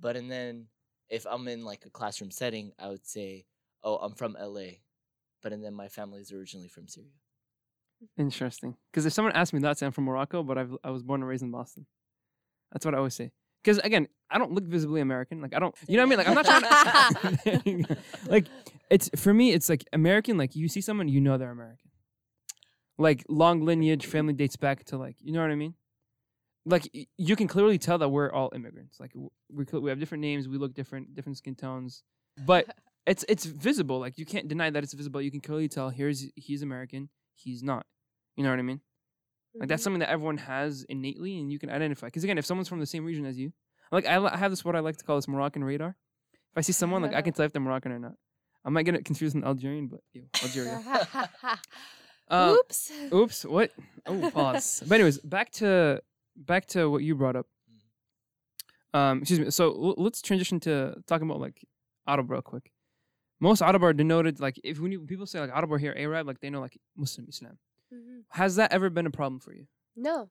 But 0.00 0.16
and 0.16 0.30
then 0.30 0.66
if 1.10 1.26
I'm 1.26 1.46
in 1.48 1.64
like 1.64 1.84
a 1.86 1.90
classroom 1.90 2.30
setting, 2.30 2.72
I 2.78 2.88
would 2.88 3.06
say, 3.06 3.46
"Oh, 3.82 3.96
I'm 3.96 4.14
from 4.14 4.36
LA," 4.38 4.78
but 5.42 5.52
and 5.52 5.64
then 5.64 5.74
my 5.74 5.88
family 5.88 6.20
is 6.20 6.32
originally 6.32 6.68
from 6.68 6.88
Syria. 6.88 7.10
Interesting. 8.16 8.76
Because 8.90 9.06
if 9.06 9.12
someone 9.12 9.34
asked 9.34 9.52
me 9.52 9.60
that, 9.60 9.78
say 9.78 9.86
I'm 9.86 9.92
from 9.92 10.04
Morocco, 10.04 10.42
but 10.42 10.58
I've, 10.58 10.76
I 10.84 10.90
was 10.90 11.02
born 11.02 11.20
and 11.20 11.28
raised 11.28 11.42
in 11.42 11.50
Boston. 11.50 11.86
That's 12.72 12.84
what 12.84 12.94
I 12.94 12.98
always 12.98 13.14
say. 13.14 13.32
Because 13.62 13.78
again, 13.78 14.08
I 14.30 14.38
don't 14.38 14.52
look 14.52 14.64
visibly 14.64 15.00
American. 15.00 15.40
Like 15.40 15.54
I 15.54 15.58
don't, 15.58 15.74
you 15.88 15.96
know 15.96 16.06
what 16.06 16.06
I 16.06 16.10
mean? 16.10 16.18
Like 16.18 16.28
I'm 16.28 16.34
not 16.34 16.44
trying 16.44 17.84
to. 17.84 17.96
like 18.30 18.46
it's 18.90 19.10
for 19.16 19.34
me, 19.34 19.52
it's 19.52 19.68
like 19.68 19.84
American. 19.92 20.38
Like 20.38 20.54
you 20.54 20.68
see 20.68 20.80
someone, 20.80 21.08
you 21.08 21.20
know 21.20 21.38
they're 21.38 21.50
American. 21.50 21.90
Like 22.98 23.24
long 23.28 23.64
lineage, 23.64 24.06
family 24.06 24.32
dates 24.32 24.56
back 24.56 24.84
to 24.84 24.96
like 24.96 25.16
you 25.20 25.32
know 25.32 25.40
what 25.40 25.50
I 25.50 25.56
mean. 25.56 25.74
Like 26.68 26.88
you 27.16 27.34
can 27.36 27.48
clearly 27.48 27.78
tell 27.78 27.98
that 27.98 28.08
we're 28.10 28.30
all 28.30 28.50
immigrants. 28.54 29.00
Like 29.00 29.12
we 29.14 29.64
we 29.72 29.88
have 29.90 29.98
different 29.98 30.20
names, 30.22 30.46
we 30.48 30.58
look 30.58 30.74
different, 30.74 31.14
different 31.14 31.38
skin 31.38 31.54
tones, 31.54 32.02
but 32.46 32.66
it's 33.06 33.24
it's 33.28 33.44
visible. 33.46 33.98
Like 33.98 34.18
you 34.18 34.26
can't 34.26 34.48
deny 34.48 34.68
that 34.70 34.82
it's 34.84 34.92
visible. 34.92 35.20
You 35.22 35.30
can 35.30 35.40
clearly 35.40 35.68
tell 35.68 35.88
here's 35.90 36.26
he's 36.36 36.62
American, 36.62 37.08
he's 37.34 37.62
not. 37.62 37.86
You 38.36 38.44
know 38.44 38.50
what 38.50 38.58
I 38.58 38.62
mean? 38.62 38.80
Like 39.58 39.68
that's 39.70 39.80
Mhm. 39.80 39.84
something 39.84 40.00
that 40.00 40.10
everyone 40.10 40.38
has 40.38 40.84
innately, 40.88 41.38
and 41.40 41.50
you 41.50 41.58
can 41.58 41.70
identify. 41.70 42.06
Because 42.08 42.22
again, 42.24 42.38
if 42.38 42.44
someone's 42.46 42.68
from 42.68 42.80
the 42.80 42.86
same 42.86 43.04
region 43.04 43.24
as 43.24 43.38
you, 43.38 43.52
like 43.90 44.06
I, 44.06 44.22
I 44.22 44.36
have 44.36 44.50
this 44.52 44.62
what 44.64 44.76
I 44.76 44.80
like 44.80 44.98
to 44.98 45.04
call 45.04 45.16
this 45.16 45.26
Moroccan 45.26 45.64
radar. 45.64 45.96
If 46.34 46.56
I 46.58 46.60
see 46.60 46.72
someone, 46.74 47.00
like 47.02 47.14
I 47.14 47.22
can 47.26 47.32
tell 47.32 47.46
if 47.46 47.52
they're 47.52 47.62
Moroccan 47.62 47.92
or 47.92 47.98
not. 47.98 48.12
I 48.64 48.70
might 48.70 48.82
get 48.84 48.94
it 48.94 49.04
confused 49.06 49.34
with 49.36 49.44
Algerian, 49.44 49.86
but 49.88 50.00
ew, 50.12 50.24
Algeria. 50.42 50.80
Uh, 52.30 52.56
Oops. 52.60 52.92
oops, 53.14 53.44
what? 53.46 53.70
Oh, 54.06 54.28
pause. 54.30 54.82
but 54.86 54.96
anyways, 54.96 55.18
back 55.20 55.50
to 55.52 56.02
back 56.38 56.66
to 56.68 56.88
what 56.90 57.02
you 57.02 57.14
brought 57.14 57.36
up. 57.36 57.46
Um, 58.94 59.18
excuse 59.20 59.40
me. 59.40 59.50
So 59.50 59.66
l- 59.70 59.94
let's 59.98 60.22
transition 60.22 60.60
to 60.60 60.94
talking 61.06 61.28
about 61.28 61.40
like 61.40 61.64
Arab 62.06 62.30
real 62.30 62.42
quick. 62.42 62.72
Most 63.40 63.62
Arab 63.62 63.82
are 63.84 63.92
denoted 63.92 64.40
like 64.40 64.58
if 64.64 64.80
when 64.80 64.90
you, 64.92 65.00
people 65.00 65.26
say 65.26 65.40
like 65.40 65.50
Arab 65.50 65.70
or 65.70 65.78
here 65.78 65.94
Arab, 65.96 66.26
like 66.26 66.40
they 66.40 66.50
know 66.50 66.60
like 66.60 66.78
Muslim 66.96 67.26
Islam. 67.28 67.58
Mhm. 67.94 68.22
Has 68.30 68.56
that 68.56 68.72
ever 68.72 68.90
been 68.90 69.06
a 69.06 69.10
problem 69.10 69.40
for 69.40 69.52
you? 69.54 69.66
No, 69.96 70.30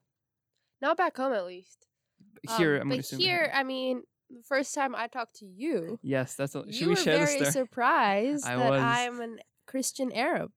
not 0.82 0.96
back 0.96 1.16
home 1.16 1.32
at 1.32 1.46
least. 1.46 1.86
Here, 2.56 2.76
Um, 2.76 2.82
I'm 2.82 2.88
gonna 2.90 3.02
but 3.10 3.18
here. 3.20 3.50
I 3.54 3.62
mean, 3.62 4.02
the 4.30 4.42
first 4.42 4.74
time 4.74 4.94
I 4.94 5.06
talked 5.06 5.36
to 5.36 5.46
you, 5.46 5.98
yes, 6.02 6.34
that's. 6.34 6.54
A, 6.54 6.64
should 6.64 6.74
you 6.74 6.86
we 6.88 6.92
were 6.94 6.96
share 6.96 7.18
this 7.20 7.34
very 7.36 7.50
surprised 7.52 8.46
I 8.46 8.56
that 8.56 8.70
was. 8.70 8.80
I'm 8.82 9.20
an 9.20 9.38
Christian 9.66 10.12
Arab. 10.12 10.50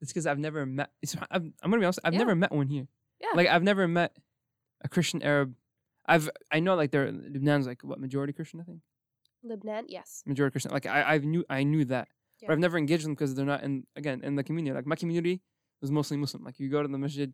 It's 0.00 0.10
because 0.12 0.26
I've 0.26 0.38
never 0.38 0.64
met. 0.64 0.90
It's, 1.02 1.14
I'm, 1.30 1.52
I'm 1.62 1.70
gonna 1.70 1.78
be 1.80 1.84
honest. 1.84 1.98
I've 2.04 2.14
Yeah. 2.14 2.18
never 2.20 2.34
met 2.34 2.52
one 2.52 2.68
here. 2.68 2.86
Yeah. 3.20 3.28
Like 3.34 3.48
I've 3.48 3.62
never 3.62 3.86
met 3.86 4.16
a 4.82 4.88
Christian 4.88 5.22
Arab. 5.22 5.54
I've 6.06 6.28
I 6.50 6.60
know 6.60 6.74
like 6.74 6.90
they're 6.90 7.10
Lebanon's 7.12 7.66
like 7.66 7.82
what 7.82 8.00
majority 8.00 8.32
Christian 8.32 8.60
I 8.60 8.64
think 8.64 8.80
Lebanon, 9.42 9.86
yes. 9.88 10.22
majority 10.26 10.52
Christian. 10.52 10.72
Like 10.72 10.86
I 10.86 11.02
I 11.14 11.18
knew 11.18 11.44
I 11.48 11.62
knew 11.62 11.84
that, 11.86 12.08
Yeah. 12.40 12.46
but 12.48 12.52
I've 12.54 12.58
never 12.58 12.78
engaged 12.78 13.04
them 13.04 13.14
because 13.14 13.34
they're 13.34 13.46
not 13.46 13.62
in 13.62 13.86
again 13.96 14.22
in 14.24 14.34
the 14.36 14.44
community. 14.44 14.74
Like 14.74 14.86
my 14.86 14.96
community 14.96 15.40
was 15.80 15.90
mostly 15.90 16.16
Muslim. 16.16 16.44
Like 16.44 16.58
you 16.58 16.68
go 16.68 16.82
to 16.82 16.88
the 16.88 16.98
masjid, 16.98 17.32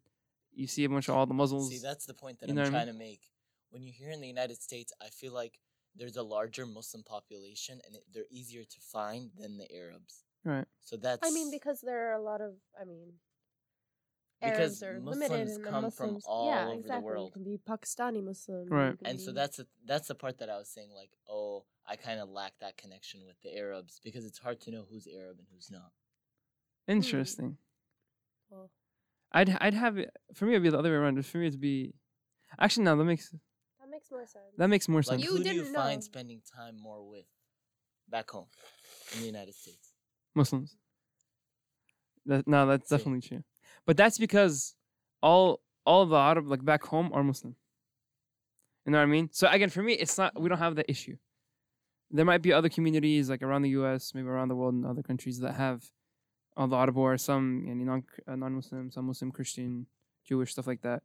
you 0.53 0.67
see 0.67 0.85
a 0.85 0.89
bunch 0.89 1.09
of 1.09 1.15
all 1.17 1.27
the 1.27 1.35
Muslims. 1.35 1.69
See, 1.69 1.79
that's 1.83 2.07
the 2.07 2.15
point 2.15 2.39
that 2.41 2.47
You 2.49 2.53
I'm 2.53 2.57
know 2.57 2.63
what 2.63 2.69
I 2.75 2.85
trying 2.85 2.87
to 2.93 2.99
make. 2.99 3.23
When 3.71 3.83
you're 3.83 3.95
here 3.95 4.11
in 4.11 4.21
the 4.21 4.29
United 4.29 4.63
States, 4.63 4.93
I 5.03 5.09
feel 5.11 5.33
like 5.33 5.59
there's 5.97 6.17
a 6.17 6.23
larger 6.23 6.67
Muslim 6.67 7.03
population, 7.03 7.81
and 7.87 7.97
it, 7.97 8.05
they're 8.13 8.31
easier 8.31 8.63
to 8.65 8.81
find 8.81 9.31
than 9.37 9.57
the 9.59 9.67
Arabs. 9.75 10.23
right. 10.45 10.67
So 10.83 10.97
that's 10.97 11.27
I 11.29 11.33
mean, 11.33 11.51
because 11.51 11.81
there 11.81 12.11
are 12.11 12.15
a 12.15 12.23
lot 12.23 12.41
of, 12.41 12.53
I 12.81 12.85
mean, 12.85 13.15
Because 14.43 14.83
Arabs 14.83 14.83
are 14.83 15.01
limited 15.01 15.31
Muslims 15.31 15.51
and 15.53 15.65
the 15.65 15.71
come 15.71 15.91
from 15.91 16.07
Muslims, 16.15 16.25
all 16.29 16.51
yeah, 16.51 16.63
over 16.65 16.73
the 16.73 16.79
exactly. 16.81 17.05
world. 17.05 17.33
You 17.35 17.43
can 17.43 17.45
be 17.45 17.59
Pakistani 17.69 18.23
Muslim. 18.23 18.69
Right. 18.69 18.99
can 18.99 19.07
and 19.07 19.21
so 19.21 19.33
that's 19.33 19.57
the 19.57 19.67
that's 19.87 20.09
the 20.09 20.15
part 20.15 20.39
that 20.39 20.51
I 20.51 20.59
was 20.59 20.69
saying. 20.69 20.91
Like, 20.95 21.11
oh, 21.29 21.65
I 21.89 21.97
kind 21.97 22.21
of 22.21 22.29
lack 22.29 22.53
that 22.61 22.77
connection 22.77 23.21
with 23.27 23.41
the 23.43 23.57
Arabs 23.57 23.99
because 24.05 24.27
it's 24.27 24.39
hard 24.39 24.61
to 24.63 24.71
know 24.71 24.85
who's 24.91 25.07
Arab 25.07 25.39
and 25.39 25.47
who's 25.55 25.71
not. 25.71 25.91
Interesting. 26.87 27.57
Mm-hmm. 28.51 28.55
well, 28.57 28.71
I'd 29.33 29.57
I'd 29.61 29.75
have 29.75 29.97
it 29.97 30.11
for 30.35 30.45
me. 30.45 30.53
It'd 30.53 30.63
be 30.63 30.71
the 30.71 30.79
other 30.79 30.91
way 30.91 30.97
around. 30.97 31.25
For 31.25 31.39
me, 31.39 31.47
it'd 31.47 31.61
be 31.61 31.95
actually 32.61 32.85
no. 32.85 32.97
That 32.97 33.05
makes 33.05 33.31
that 33.31 33.91
makes 33.91 34.11
more 34.11 34.27
sense. 34.27 34.45
that 34.59 34.69
makes 34.69 34.89
more 34.89 35.01
Like, 35.01 35.07
sense. 35.07 35.25
You 35.25 35.31
who 35.31 35.43
do 35.43 35.49
you 35.49 35.63
didn't 35.63 35.75
find 35.75 36.05
spending 36.05 36.43
time 36.55 36.77
more 36.79 37.09
with 37.09 37.25
back 38.09 38.31
home 38.31 38.47
in 39.15 39.21
the 39.21 39.27
United 39.27 39.55
States? 39.55 39.93
Muslims. 40.35 40.77
That, 42.27 42.47
no, 42.47 42.67
that's 42.67 42.89
See. 42.89 42.97
definitely 42.97 43.21
true. 43.23 43.45
But 43.87 43.97
that's 43.97 44.19
because 44.19 44.75
all 45.23 45.61
all 45.85 46.07
the 46.07 46.17
Arab 46.17 46.49
like 46.49 46.65
back 46.65 46.85
home 46.85 47.11
are 47.13 47.23
Muslim. 47.23 47.55
You 48.85 48.93
know 48.93 48.99
what 48.99 49.05
I 49.05 49.07
mean? 49.07 49.31
So 49.33 49.49
again, 49.49 49.71
for 49.71 49.83
me, 49.83 49.95
it's 49.95 50.19
not 50.19 50.41
we 50.41 50.49
don't 50.49 50.59
have 50.59 50.77
that 50.77 50.91
issue. 50.91 51.17
There 52.11 52.25
might 52.25 52.43
be 52.43 52.53
other 52.53 52.69
communities 52.69 53.29
like 53.29 53.43
around 53.43 53.63
the 53.63 53.71
U.S., 53.71 54.15
maybe 54.15 54.29
around 54.29 54.49
the 54.49 54.55
world, 54.55 54.75
in 54.75 54.85
other 54.85 55.03
countries 55.03 55.41
that 55.41 55.55
have 55.55 55.91
all 56.57 56.69
the 56.69 56.77
Arab 56.77 56.97
or 56.97 57.19
some 57.19 57.65
you 57.67 57.75
know, 57.75 57.85
non 57.85 58.05
uh, 58.29 58.37
non-Muslim, 58.37 58.91
some 58.91 59.07
Muslim, 59.07 59.33
Christian, 59.33 59.87
Jewish 60.25 60.53
stuff 60.53 60.67
like 60.67 60.83
that, 60.83 61.03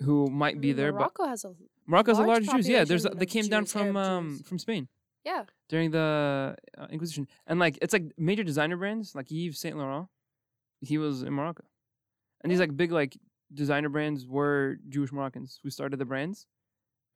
who 0.00 0.28
might 0.28 0.56
I 0.56 0.58
be 0.58 0.68
mean, 0.68 0.76
there. 0.76 0.92
But 0.92 0.98
Morocco 0.98 1.26
has 1.26 1.44
a 1.44 1.54
Morocco's 1.86 2.18
a 2.18 2.22
large 2.22 2.48
Jews. 2.48 2.68
Yeah, 2.68 2.84
there's 2.84 3.04
a, 3.04 3.10
they 3.10 3.26
came 3.26 3.48
down 3.48 3.66
from 3.66 3.96
um 3.96 4.40
from 4.40 4.58
Spain 4.58 4.88
yeah. 5.24 5.44
during 5.68 5.90
the 5.90 6.56
uh, 6.78 6.86
Inquisition, 6.90 7.28
and 7.46 7.58
like 7.58 7.78
it's 7.80 7.92
like 7.92 8.04
major 8.18 8.42
designer 8.42 8.76
brands 8.76 9.14
like 9.14 9.30
Yves 9.30 9.58
Saint 9.58 9.76
Laurent. 9.76 10.08
He 10.80 10.98
was 10.98 11.22
in 11.22 11.32
Morocco, 11.32 11.64
and 12.42 12.50
these 12.50 12.60
like 12.60 12.76
big 12.76 12.92
like 12.92 13.16
designer 13.52 13.88
brands 13.88 14.26
were 14.26 14.78
Jewish 14.88 15.12
Moroccans 15.12 15.60
who 15.62 15.70
started 15.70 15.98
the 15.98 16.04
brands 16.04 16.46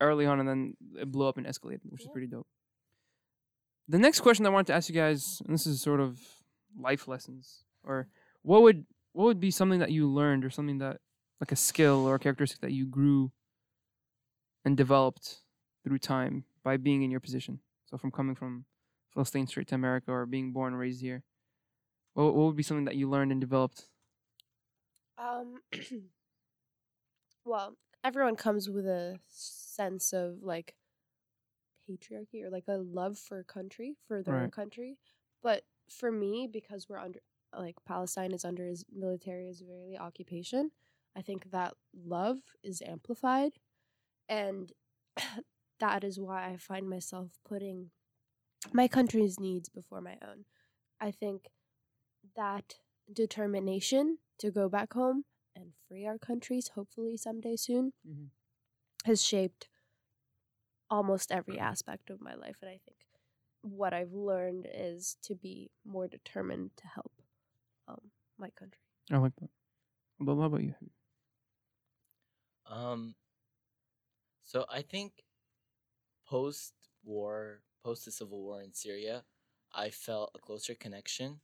early 0.01 0.27
on, 0.27 0.41
and 0.41 0.49
then 0.49 0.77
it 0.99 1.11
blew 1.11 1.27
up 1.27 1.39
and 1.39 1.47
escalated, 1.47 1.81
which 1.89 2.03
is 2.03 2.09
pretty 2.13 2.27
dope. 2.27 2.47
The 3.89 3.99
next 3.99 4.21
question 4.21 4.45
I 4.47 4.51
wanted 4.51 4.67
to 4.69 4.75
ask 4.75 4.89
you 4.89 4.95
guys, 4.95 5.41
and 5.47 5.55
this 5.55 5.67
is 5.67 5.81
sort 5.81 6.01
of 6.01 6.21
life 6.79 7.09
lessons, 7.09 7.65
or 7.85 8.09
what 8.43 8.63
would 8.63 8.87
what 9.13 9.25
would 9.25 9.41
be 9.41 9.51
something 9.51 9.81
that 9.81 9.91
you 9.91 10.09
learned, 10.09 10.45
or 10.45 10.51
something 10.51 10.79
that 10.79 11.01
like 11.41 11.53
a 11.53 11.57
skill 11.57 12.07
or 12.07 12.17
a 12.17 12.19
characteristic 12.19 12.61
that 12.61 12.73
you 12.73 12.87
grew 12.87 13.33
and 14.65 14.77
developed 14.77 15.43
through 15.85 15.99
time 15.99 16.45
by 16.65 16.77
being 16.77 17.03
in 17.03 17.11
your 17.11 17.21
position. 17.21 17.61
So 17.85 17.97
from 17.97 18.11
coming 18.11 18.35
from 18.35 18.65
Philistine 19.13 19.47
straight 19.47 19.69
to 19.69 19.75
America 19.75 20.11
or 20.11 20.27
being 20.27 20.53
born 20.53 20.73
and 20.73 20.81
raised 20.81 21.01
here, 21.01 21.23
what, 22.15 22.35
what 22.35 22.47
would 22.47 22.57
be 22.57 22.63
something 22.63 22.87
that 22.87 22.97
you 22.97 23.09
learned 23.09 23.33
and 23.33 23.41
developed 23.41 23.85
Um, 25.19 25.61
well, 27.45 27.77
everyone 28.05 28.37
comes 28.37 28.69
with 28.69 28.87
a 28.87 29.19
sense 29.29 30.13
of 30.13 30.43
like 30.43 30.75
patriarchy 31.89 32.43
or 32.45 32.51
like 32.51 32.65
a 32.69 32.79
love 32.79 33.19
for 33.19 33.43
country, 33.45 33.97
for 34.07 34.23
their 34.23 34.37
own 34.37 34.51
country. 34.51 34.99
But 35.43 35.63
for 35.89 36.11
me, 36.11 36.49
because 36.53 36.89
we're 36.89 36.99
under, 36.99 37.21
like, 37.57 37.77
Palestine 37.87 38.33
is 38.33 38.45
under 38.45 38.67
his 38.67 38.85
military 38.93 39.49
Israeli 39.49 39.97
occupation, 39.97 40.71
I 41.17 41.23
think 41.23 41.51
that 41.53 41.75
love 41.95 42.39
is 42.63 42.83
amplified. 42.85 43.53
And 44.29 44.73
that 45.81 46.05
is 46.05 46.19
why 46.19 46.47
I 46.51 46.57
find 46.57 46.89
myself 46.89 47.39
putting 47.49 47.91
my 48.73 48.89
country's 48.89 49.39
needs 49.39 49.69
before 49.69 50.01
my 50.01 50.17
own. 50.23 50.45
I 51.01 51.11
think 51.11 51.49
that 52.35 52.75
determination 53.13 54.19
to 54.39 54.51
go 54.51 54.69
back 54.69 54.93
home 54.95 55.25
and 55.55 55.73
free 55.89 56.07
our 56.07 56.19
countries, 56.19 56.69
hopefully 56.75 57.17
someday 57.17 57.57
soon, 57.57 57.93
Mhm. 58.05 58.31
has 59.05 59.23
shaped 59.23 59.69
almost 60.91 61.33
every 61.33 61.59
aspect 61.59 62.11
of 62.11 62.21
my 62.21 62.35
life. 62.35 62.57
And 62.63 62.71
I 62.71 62.79
think 62.85 62.99
what 63.63 63.93
I've 63.93 64.13
learned 64.13 64.69
is 64.73 65.17
to 65.23 65.35
be 65.35 65.71
more 65.85 66.09
determined 66.09 66.71
to 66.77 66.87
help 66.87 67.13
um, 67.89 68.11
my 68.39 68.51
country. 68.51 68.81
I 69.11 69.19
like 69.19 69.37
that. 69.37 69.51
But 70.21 70.37
how 70.37 70.43
about 70.43 70.63
you? 70.63 70.75
Um, 72.67 73.15
so 74.45 74.65
I 74.71 74.83
think 74.83 75.25
post 76.27 76.75
war, 77.05 77.63
post 77.83 78.05
the 78.05 78.11
civil 78.11 78.43
war 78.43 78.63
in 78.63 78.73
Syria, 78.75 79.25
I 79.73 79.91
felt 79.91 80.31
a 80.35 80.39
closer 80.39 80.75
connection, 80.75 81.41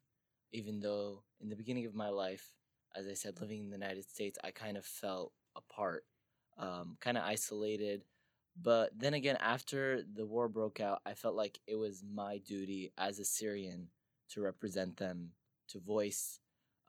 even 0.53 0.81
though 0.81 1.25
in 1.41 1.49
the 1.49 1.57
beginning 1.57 1.87
of 1.87 1.95
my 1.95 2.09
life, 2.09 2.53
as 2.97 3.07
I 3.07 3.15
said, 3.15 3.41
living 3.41 3.61
in 3.61 3.71
the 3.71 3.77
United 3.77 4.09
States, 4.09 4.39
I 4.43 4.51
kind 4.51 4.77
of 4.77 4.85
felt 4.85 5.33
apart, 5.57 6.05
um, 6.59 6.97
kind 7.01 7.17
of 7.17 7.25
isolated. 7.25 8.05
But 8.61 8.91
then 8.99 9.15
again, 9.15 9.37
after 9.41 10.03
the 10.03 10.27
war 10.27 10.49
broke 10.49 10.81
out, 10.81 11.01
I 11.07 11.15
felt 11.15 11.35
like 11.35 11.59
it 11.67 11.77
was 11.77 12.03
my 12.03 12.39
duty 12.39 12.93
as 12.99 13.19
a 13.19 13.25
Syrian 13.25 13.89
to 14.31 14.43
represent 14.43 14.97
them, 14.97 15.31
to 15.69 15.79
voice, 15.79 16.41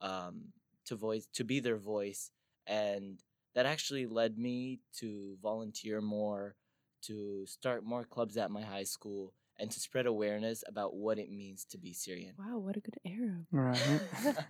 um, 0.01 0.51
to 0.85 0.95
voice, 0.95 1.27
to 1.33 1.43
be 1.43 1.59
their 1.59 1.77
voice, 1.77 2.31
and 2.67 3.21
that 3.55 3.65
actually 3.65 4.05
led 4.05 4.37
me 4.37 4.79
to 4.99 5.37
volunteer 5.41 6.01
more, 6.01 6.55
to 7.03 7.45
start 7.45 7.83
more 7.83 8.03
clubs 8.03 8.37
at 8.37 8.51
my 8.51 8.61
high 8.61 8.83
school, 8.83 9.33
and 9.59 9.71
to 9.71 9.79
spread 9.79 10.05
awareness 10.05 10.63
about 10.67 10.95
what 10.95 11.19
it 11.19 11.31
means 11.31 11.65
to 11.65 11.77
be 11.77 11.93
Syrian. 11.93 12.33
Wow, 12.37 12.59
what 12.59 12.75
a 12.75 12.79
good 12.79 12.97
Arab. 13.05 13.45
Right. 13.51 14.01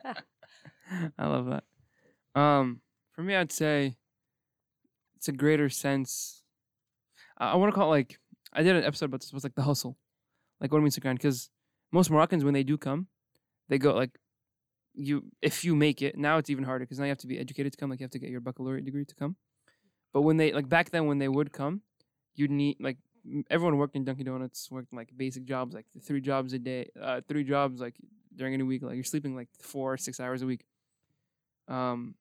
I 1.18 1.28
love 1.28 1.48
that. 1.48 2.39
Um, 2.39 2.82
for 3.13 3.22
me, 3.22 3.36
I'd 3.36 3.52
say 3.52 3.96
it's 5.16 5.28
a 5.28 5.34
greater 5.34 5.70
sense. 5.70 6.44
I, 7.38 7.52
I 7.52 7.56
want 7.56 7.72
to 7.72 7.76
call 7.76 7.88
it 7.88 7.98
like 7.98 8.20
I 8.52 8.63
did 8.63 8.76
an 8.76 8.84
episode 8.84 9.06
about 9.06 9.22
this. 9.22 9.30
It 9.30 9.34
was 9.34 9.44
like 9.44 9.56
the 9.56 9.63
hustle, 9.63 9.98
like 10.60 10.72
what 10.72 10.80
it 10.80 10.82
means 10.82 10.96
to 10.96 11.02
grind. 11.02 11.20
Because 11.20 11.50
most 11.92 12.10
Moroccans, 12.10 12.44
when 12.44 12.54
they 12.54 12.63
do 12.63 12.78
come, 12.78 13.08
they 13.70 13.78
go 13.78 13.94
like 13.94 14.18
you. 14.94 15.24
If 15.42 15.63
you 15.63 15.76
make 15.76 16.02
it, 16.02 16.18
now 16.18 16.38
it's 16.38 16.50
even 16.50 16.63
harder 16.63 16.86
because 16.86 17.00
now 17.00 17.06
you 17.06 17.10
have 17.10 17.18
to 17.20 17.28
be 17.28 17.39
educated 17.39 17.74
to 17.74 17.78
come. 17.78 17.89
Like 17.89 18.00
you 18.00 18.06
have 18.06 18.12
to 18.12 18.20
get 18.20 18.30
your 18.30 18.42
baccalaureate 18.42 18.86
degree 18.86 19.06
to 19.06 19.16
come. 19.16 19.36
But 20.12 20.22
when 20.22 20.38
they 20.38 20.52
like 20.52 20.70
back 20.70 20.92
then, 20.92 21.08
when 21.08 21.20
they 21.20 21.28
would 21.28 21.52
come, 21.54 21.82
you'd 22.36 22.52
need 22.52 22.78
like 22.80 22.98
m- 22.98 23.12
everyone 23.50 23.78
worked 23.78 23.96
in 23.96 24.04
Dunkin' 24.04 24.26
Donuts, 24.26 24.70
worked 24.72 24.94
like 24.94 25.10
basic 25.16 25.46
jobs, 25.46 25.74
like 25.74 25.86
three 26.02 26.22
jobs 26.22 26.54
a 26.54 26.60
day, 26.60 26.90
uh, 27.02 27.22
three 27.28 27.44
jobs 27.44 27.80
like 27.82 27.96
during 28.36 28.54
any 28.54 28.64
week. 28.64 28.82
Like 28.82 28.96
you're 28.96 29.04
sleeping 29.04 29.36
like 29.36 29.50
four, 29.60 29.98
six 29.98 30.20
hours 30.20 30.42
a 30.42 30.46
week. 30.46 30.66
Um, 31.68 32.16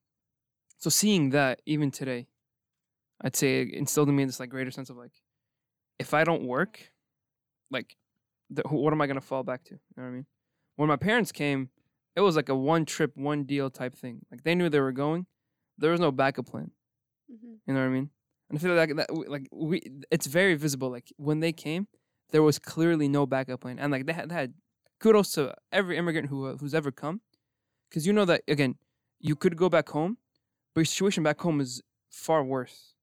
so 0.79 0.91
seeing 0.91 1.31
that 1.31 1.62
even 1.67 1.91
today, 1.91 2.29
I'd 3.21 3.37
say 3.37 3.62
it 3.62 3.75
instilled 3.75 4.09
in 4.09 4.17
me 4.17 4.25
this 4.25 4.41
like 4.41 4.51
greater 4.51 4.71
sense 4.71 4.91
of 4.91 4.97
like, 4.97 5.12
if 5.99 6.15
I 6.15 6.25
don't 6.25 6.45
work, 6.45 6.91
like, 7.71 7.97
the, 8.51 8.62
what 8.69 8.93
am 8.93 9.01
I 9.01 9.07
gonna 9.07 9.21
fall 9.21 9.43
back 9.43 9.65
to? 9.65 9.75
You 9.75 9.81
know 9.97 10.03
what 10.05 10.09
I 10.09 10.12
mean? 10.12 10.27
When 10.77 10.88
my 10.88 10.97
parents 10.97 11.33
came, 11.33 11.71
it 12.17 12.21
was 12.21 12.37
like 12.37 12.49
a 12.49 12.55
one 12.55 12.85
trip, 12.85 13.17
one 13.17 13.45
deal 13.45 13.71
type 13.71 13.95
thing. 13.95 14.21
Like 14.31 14.43
they 14.43 14.55
knew 14.55 14.69
they 14.69 14.81
were 14.81 14.93
going. 14.93 15.27
There 15.79 15.91
was 15.91 16.01
no 16.01 16.12
backup 16.12 16.47
plan. 16.47 16.71
Mhm. 17.31 17.59
You 17.67 17.75
know 17.75 17.81
what 17.81 17.87
I 17.87 17.91
mean? 17.91 18.11
And 18.53 18.59
I 18.59 18.62
feel 18.62 18.75
like 18.75 18.95
that, 18.97 19.31
like 19.31 19.49
we, 19.51 19.81
it's 20.11 20.27
very 20.27 20.55
visible. 20.57 20.91
Like 20.91 21.11
when 21.17 21.41
they 21.41 21.53
came, 21.53 21.88
there 22.33 22.43
was 22.43 22.59
clearly 22.59 23.09
no 23.09 23.25
backup 23.27 23.62
plan, 23.62 23.79
and 23.79 23.91
like 23.91 24.05
they 24.05 24.12
had, 24.12 24.29
they 24.29 24.35
had 24.35 24.55
kudos 25.01 25.33
to 25.33 25.55
every 25.73 25.97
immigrant 25.97 26.29
who 26.29 26.49
uh, 26.49 26.57
who's 26.59 26.75
ever 26.75 26.93
come, 26.93 27.23
because 27.88 28.07
you 28.07 28.12
know 28.12 28.27
that 28.27 28.43
again, 28.47 28.77
you 29.21 29.37
could 29.37 29.57
go 29.57 29.71
back 29.71 29.88
home, 29.88 30.19
but 30.75 30.81
your 30.81 30.85
situation 30.85 31.23
back 31.23 31.41
home 31.41 31.62
is 31.62 31.83
far 32.11 32.45
worse 32.45 32.95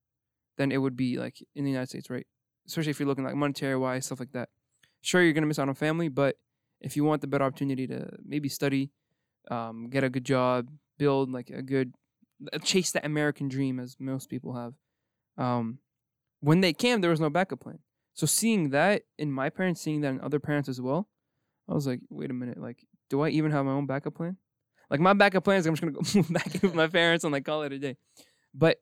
than 0.56 0.70
it 0.70 0.78
would 0.78 0.96
be 0.96 1.18
like 1.18 1.42
in 1.56 1.64
the 1.64 1.70
United 1.70 1.88
States, 1.88 2.10
right? 2.10 2.26
Especially 2.66 2.90
if 2.90 3.00
you're 3.00 3.08
looking 3.08 3.24
like 3.24 3.34
monetary 3.34 3.76
wise 3.76 4.06
stuff 4.06 4.20
like 4.20 4.32
that. 4.32 4.50
Sure, 5.02 5.20
you're 5.20 5.32
gonna 5.32 5.46
miss 5.48 5.58
out 5.58 5.68
on 5.68 5.74
family, 5.74 6.08
but 6.08 6.36
if 6.80 6.96
you 6.96 7.02
want 7.02 7.22
the 7.22 7.26
better 7.26 7.44
opportunity 7.44 7.88
to 7.88 8.08
maybe 8.24 8.48
study, 8.48 8.92
um, 9.50 9.88
get 9.90 10.04
a 10.04 10.10
good 10.10 10.24
job, 10.24 10.68
build 10.96 11.32
like 11.32 11.50
a 11.50 11.62
good, 11.62 11.94
uh, 12.52 12.58
chase 12.58 12.92
that 12.92 13.04
American 13.04 13.48
dream 13.48 13.80
as 13.80 13.96
most 13.98 14.28
people 14.30 14.54
have. 14.54 14.74
Um, 15.36 15.78
when 16.40 16.60
they 16.60 16.72
came, 16.72 17.00
there 17.00 17.10
was 17.10 17.20
no 17.20 17.30
backup 17.30 17.60
plan. 17.60 17.78
So 18.14 18.26
seeing 18.26 18.70
that 18.70 19.02
in 19.18 19.30
my 19.30 19.50
parents, 19.50 19.80
seeing 19.80 20.00
that 20.02 20.08
in 20.08 20.20
other 20.20 20.40
parents 20.40 20.68
as 20.68 20.80
well, 20.80 21.08
I 21.68 21.74
was 21.74 21.86
like, 21.86 22.00
wait 22.10 22.30
a 22.30 22.34
minute, 22.34 22.58
like, 22.58 22.84
do 23.08 23.20
I 23.20 23.28
even 23.30 23.50
have 23.50 23.64
my 23.64 23.72
own 23.72 23.86
backup 23.86 24.14
plan? 24.14 24.36
Like 24.90 25.00
my 25.00 25.12
backup 25.12 25.44
plan 25.44 25.58
is 25.58 25.66
I'm 25.66 25.74
just 25.74 25.82
gonna 25.82 25.92
go 25.92 26.00
move 26.14 26.32
back 26.32 26.54
in 26.54 26.60
with 26.62 26.74
my 26.74 26.88
parents 26.88 27.24
and 27.24 27.32
like 27.32 27.44
call 27.44 27.62
it 27.62 27.72
a 27.72 27.78
day. 27.78 27.96
But 28.52 28.80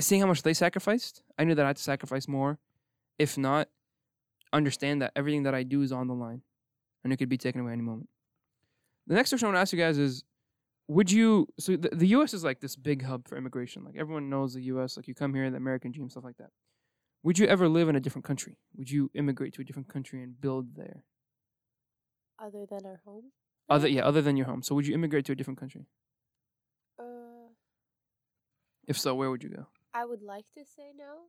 seeing 0.00 0.20
how 0.20 0.26
much 0.28 0.42
they 0.42 0.54
sacrificed, 0.54 1.22
I 1.38 1.44
knew 1.44 1.54
that 1.54 1.64
I 1.64 1.68
had 1.68 1.76
to 1.76 1.82
sacrifice 1.82 2.28
more. 2.28 2.58
If 3.18 3.36
not, 3.36 3.68
understand 4.52 5.02
that 5.02 5.12
everything 5.16 5.42
that 5.44 5.54
I 5.54 5.64
do 5.64 5.82
is 5.82 5.92
on 5.92 6.06
the 6.06 6.14
line, 6.14 6.42
and 7.02 7.12
it 7.12 7.16
could 7.16 7.28
be 7.28 7.38
taken 7.38 7.60
away 7.60 7.72
any 7.72 7.82
moment. 7.82 8.08
The 9.06 9.14
next 9.14 9.30
question 9.30 9.46
I 9.46 9.48
want 9.48 9.56
to 9.56 9.60
ask 9.60 9.72
you 9.72 9.78
guys 9.78 9.98
is 9.98 10.24
would 10.88 11.10
you 11.10 11.48
so 11.58 11.76
the, 11.76 11.90
the 11.90 12.08
US 12.08 12.34
is 12.34 12.44
like 12.44 12.60
this 12.60 12.76
big 12.76 13.02
hub 13.02 13.28
for 13.28 13.36
immigration. 13.36 13.84
Like 13.84 13.96
everyone 13.96 14.28
knows 14.30 14.54
the 14.54 14.62
US, 14.64 14.96
like 14.96 15.08
you 15.08 15.14
come 15.14 15.34
here, 15.34 15.44
in 15.44 15.52
the 15.52 15.58
American 15.58 15.92
dream, 15.92 16.08
stuff 16.10 16.24
like 16.24 16.36
that. 16.38 16.50
Would 17.22 17.38
you 17.38 17.46
ever 17.46 17.68
live 17.68 17.88
in 17.88 17.96
a 17.96 18.00
different 18.00 18.24
country? 18.24 18.58
Would 18.76 18.90
you 18.90 19.10
immigrate 19.14 19.54
to 19.54 19.60
a 19.60 19.64
different 19.64 19.88
country 19.88 20.22
and 20.22 20.40
build 20.40 20.74
there? 20.74 21.04
Other 22.38 22.66
than 22.68 22.84
our 22.84 23.00
home? 23.04 23.30
Other 23.68 23.88
yeah, 23.88 24.02
other 24.04 24.22
than 24.22 24.36
your 24.36 24.46
home. 24.46 24.62
So 24.62 24.74
would 24.74 24.86
you 24.86 24.94
immigrate 24.94 25.24
to 25.26 25.32
a 25.32 25.36
different 25.36 25.60
country? 25.60 25.86
Uh, 26.98 27.54
If 28.86 28.98
so, 28.98 29.14
where 29.14 29.30
would 29.30 29.42
you 29.42 29.50
go? 29.50 29.66
I 29.94 30.04
would 30.04 30.22
like 30.22 30.46
to 30.56 30.64
say 30.64 30.90
no, 30.96 31.28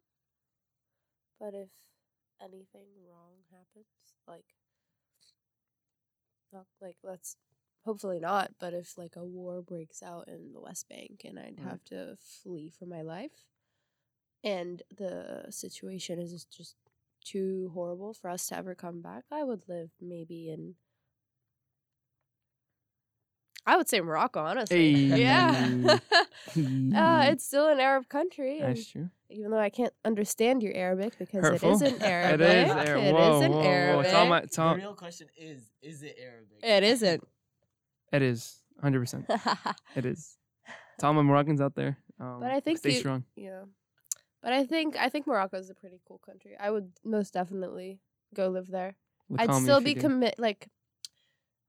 but 1.39 1.54
if 1.54 1.70
anything 2.42 2.88
wrong 3.08 3.44
happens, 3.52 3.86
like, 4.28 4.46
not 6.52 6.66
like 6.82 6.98
let's 7.04 7.38
hopefully 7.86 8.19
not, 8.19 8.52
but 8.60 8.74
if 8.74 8.98
like 8.98 9.15
a 9.15 9.24
war 9.26 9.62
breaks 9.62 10.02
out 10.04 10.28
in 10.28 10.54
the 10.54 10.62
West 10.62 10.88
Bank 10.89 11.22
and 11.26 11.38
I'd 11.39 11.60
Right. 11.60 11.69
have 11.69 11.84
to 11.86 12.17
flee 12.19 12.69
for 12.69 12.86
my 12.86 13.02
life, 13.02 13.46
and 14.43 14.82
the 14.96 15.46
situation 15.50 16.19
is 16.19 16.46
just 16.46 16.76
too 17.24 17.72
horrible 17.74 18.13
for 18.13 18.30
us 18.30 18.48
to 18.48 18.58
ever 18.58 18.76
come 18.76 19.02
back, 19.02 19.24
I 19.32 19.43
would 19.43 19.67
live 19.69 19.91
maybe 20.02 20.50
in. 20.50 20.76
I 23.65 23.78
would 23.78 23.88
say 23.88 24.02
Morocco, 24.02 24.41
honestly. 24.41 24.93
Yeah. 25.22 25.98
Uh, 26.56 27.24
it's 27.32 27.46
still 27.46 27.69
an 27.69 27.80
Arab 27.80 28.10
country, 28.10 28.60
That's 28.60 28.86
true. 28.88 29.10
even 29.30 29.52
though 29.52 29.58
I 29.60 29.69
can't 29.69 29.93
understand 30.04 30.62
your 30.62 30.74
Arabic 30.74 31.17
because 31.17 31.41
Hurtful. 31.43 31.69
it 31.69 31.76
isn't 31.76 32.02
Arabic, 32.04 32.41
It 32.41 32.67
is 32.67 32.72
Arab. 32.72 33.02
it 33.04 33.13
whoa, 33.13 33.38
isn't 33.38 33.52
whoa, 33.54 33.60
whoa. 33.62 33.65
Arabic. 33.67 34.06
It's 34.06 34.13
all 34.13 34.26
my, 34.28 34.38
it's 34.39 34.56
The 34.58 34.76
real 34.76 34.93
question 34.96 35.28
is: 35.38 35.72
Is 35.82 36.04
it 36.04 36.17
Arabic? 36.22 36.60
It 36.62 36.84
isn't. 36.84 37.28
It 38.13 38.21
is. 38.21 38.62
100%. 38.84 39.26
It 39.95 40.06
is. 40.06 40.38
To 40.99 41.08
all 41.08 41.13
my 41.13 41.21
Moroccans 41.23 41.60
out 41.62 41.76
there. 41.76 41.97
Um, 42.19 42.39
But 42.39 42.52
I 42.52 42.60
think 42.60 42.78
stay 42.80 42.91
the- 42.91 42.99
strong. 42.99 43.23
yeah, 43.36 43.63
but 44.41 44.54
I 44.54 44.63
think 44.65 44.95
I 44.95 45.10
think 45.10 45.26
Morocco 45.28 45.58
is 45.58 45.69
a 45.69 45.76
pretty 45.76 45.99
cool 46.08 46.19
country. 46.26 46.54
I 46.60 46.69
would 46.71 46.91
most 47.04 47.34
definitely 47.34 47.99
go 48.36 48.47
live 48.49 48.67
there. 48.67 48.95
I'd 49.38 49.54
still 49.56 49.82
be 49.82 49.95
commit 49.95 50.36
like. 50.38 50.67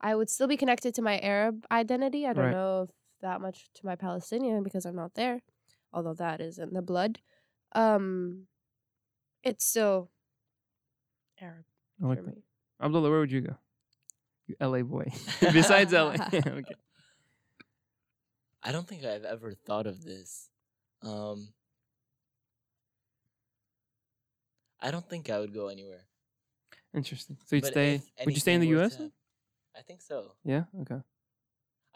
I 0.00 0.14
would 0.14 0.28
still 0.28 0.46
be 0.48 0.57
connected 0.59 0.94
to 0.96 1.02
my 1.02 1.18
Arab 1.20 1.64
identity. 1.70 2.26
I 2.26 2.33
don't 2.35 2.44
Right. 2.46 2.52
know 2.52 2.83
if 2.83 2.90
that 3.22 3.40
much 3.40 3.70
to 3.76 3.87
my 3.87 3.96
Palestinian 3.96 4.62
because 4.62 4.85
I'm 4.85 4.96
not 4.96 5.14
there, 5.14 5.40
although 5.94 6.14
that 6.14 6.40
is 6.42 6.59
in 6.59 6.74
the 6.74 6.83
blood. 6.83 7.20
Um, 7.72 8.46
it's 9.42 9.64
still 9.64 10.11
Arab 11.40 11.64
I 12.02 12.07
like 12.07 12.18
for 12.18 12.24
me. 12.24 12.42
Abdullah, 12.83 13.09
where 13.11 13.20
would 13.20 13.33
you 13.33 13.40
go? 13.40 13.57
You 14.46 14.57
LA 14.61 14.83
boy. 14.83 15.11
Besides 15.40 15.92
LA. 15.92 16.16
okay. 16.33 16.74
I 18.62 18.72
don't 18.72 18.87
think 18.87 19.04
I've 19.04 19.24
ever 19.24 19.52
thought 19.54 19.87
of 19.87 20.02
this. 20.04 20.48
Um, 21.02 21.48
I 24.80 24.90
don't 24.90 25.09
think 25.09 25.30
I 25.30 25.38
would 25.38 25.54
go 25.54 25.68
anywhere. 25.68 26.04
Interesting. 26.94 27.37
So 27.46 27.57
you'd 27.57 27.62
But 27.62 27.72
stay. 27.72 28.02
Would 28.24 28.35
you 28.35 28.40
stay 28.40 28.54
in 28.54 28.61
the 28.61 28.68
U.S.? 28.68 28.96
to 28.96 29.02
hap- 29.04 29.12
I 29.76 29.80
think 29.83 30.00
so. 30.02 30.33
Yeah. 30.44 30.64
Okay. 30.83 31.00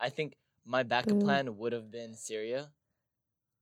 I 0.00 0.08
think 0.10 0.36
my 0.64 0.82
backup 0.82 1.18
Boo. 1.18 1.24
plan 1.24 1.56
would 1.58 1.72
have 1.72 1.90
been 1.90 2.14
Syria, 2.14 2.68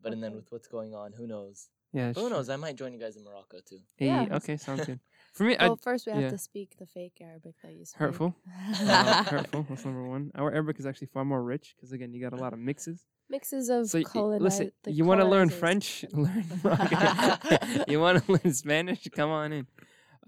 but 0.03 0.13
and 0.13 0.23
then 0.23 0.35
with 0.35 0.51
what's 0.51 0.69
going 0.69 0.95
on, 0.95 1.13
who 1.13 1.27
knows? 1.27 1.69
Yeah. 1.93 2.13
Who 2.13 2.29
knows? 2.31 2.49
I 2.49 2.57
might 2.57 2.77
join 2.77 2.93
you 2.93 2.99
guys 2.99 3.17
in 3.17 3.25
Morocco 3.25 3.59
too. 3.67 3.81
Hey, 3.97 4.07
Yeah. 4.07 4.27
okay, 4.33 4.57
sounds 4.57 4.85
good. 4.85 5.01
For 5.37 5.45
me, 5.45 5.57
I 5.59 5.67
Well, 5.69 5.77
first 5.77 6.07
we 6.07 6.13
have 6.13 6.31
to 6.31 6.39
speak 6.39 6.77
the 6.79 6.87
fake 6.87 7.19
Arabic 7.21 7.55
that 7.63 7.73
you 7.75 7.85
speak. 7.85 7.99
hurtful. 7.99 8.35
Uh, 8.81 9.23
hurtful. 9.25 9.67
That's 9.69 9.85
number 9.85 10.03
one. 10.03 10.33
Our 10.35 10.51
Arabic 10.53 10.79
is 10.81 10.87
actually 10.87 11.09
far 11.09 11.25
more 11.25 11.43
rich 11.43 11.75
because 11.77 11.93
again, 11.93 12.13
you 12.15 12.21
got 12.23 12.33
a 12.33 12.41
lot 12.43 12.53
of 12.55 12.59
mixes. 12.59 13.05
Mixes 13.29 13.69
of 13.69 13.89
So 13.91 13.99
y- 14.15 14.37
listen, 14.39 14.73
the 14.85 14.93
you 14.93 15.05
want 15.05 15.21
to 15.21 15.27
learn. 15.27 15.51
French? 15.51 16.05
Learn. 16.13 16.45
you 17.89 18.01
want 18.01 18.25
to 18.25 18.33
learn 18.33 18.53
Spanish? 18.55 19.07
Come 19.15 19.31
on 19.31 19.53
in. 19.53 19.67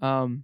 Um, 0.01 0.43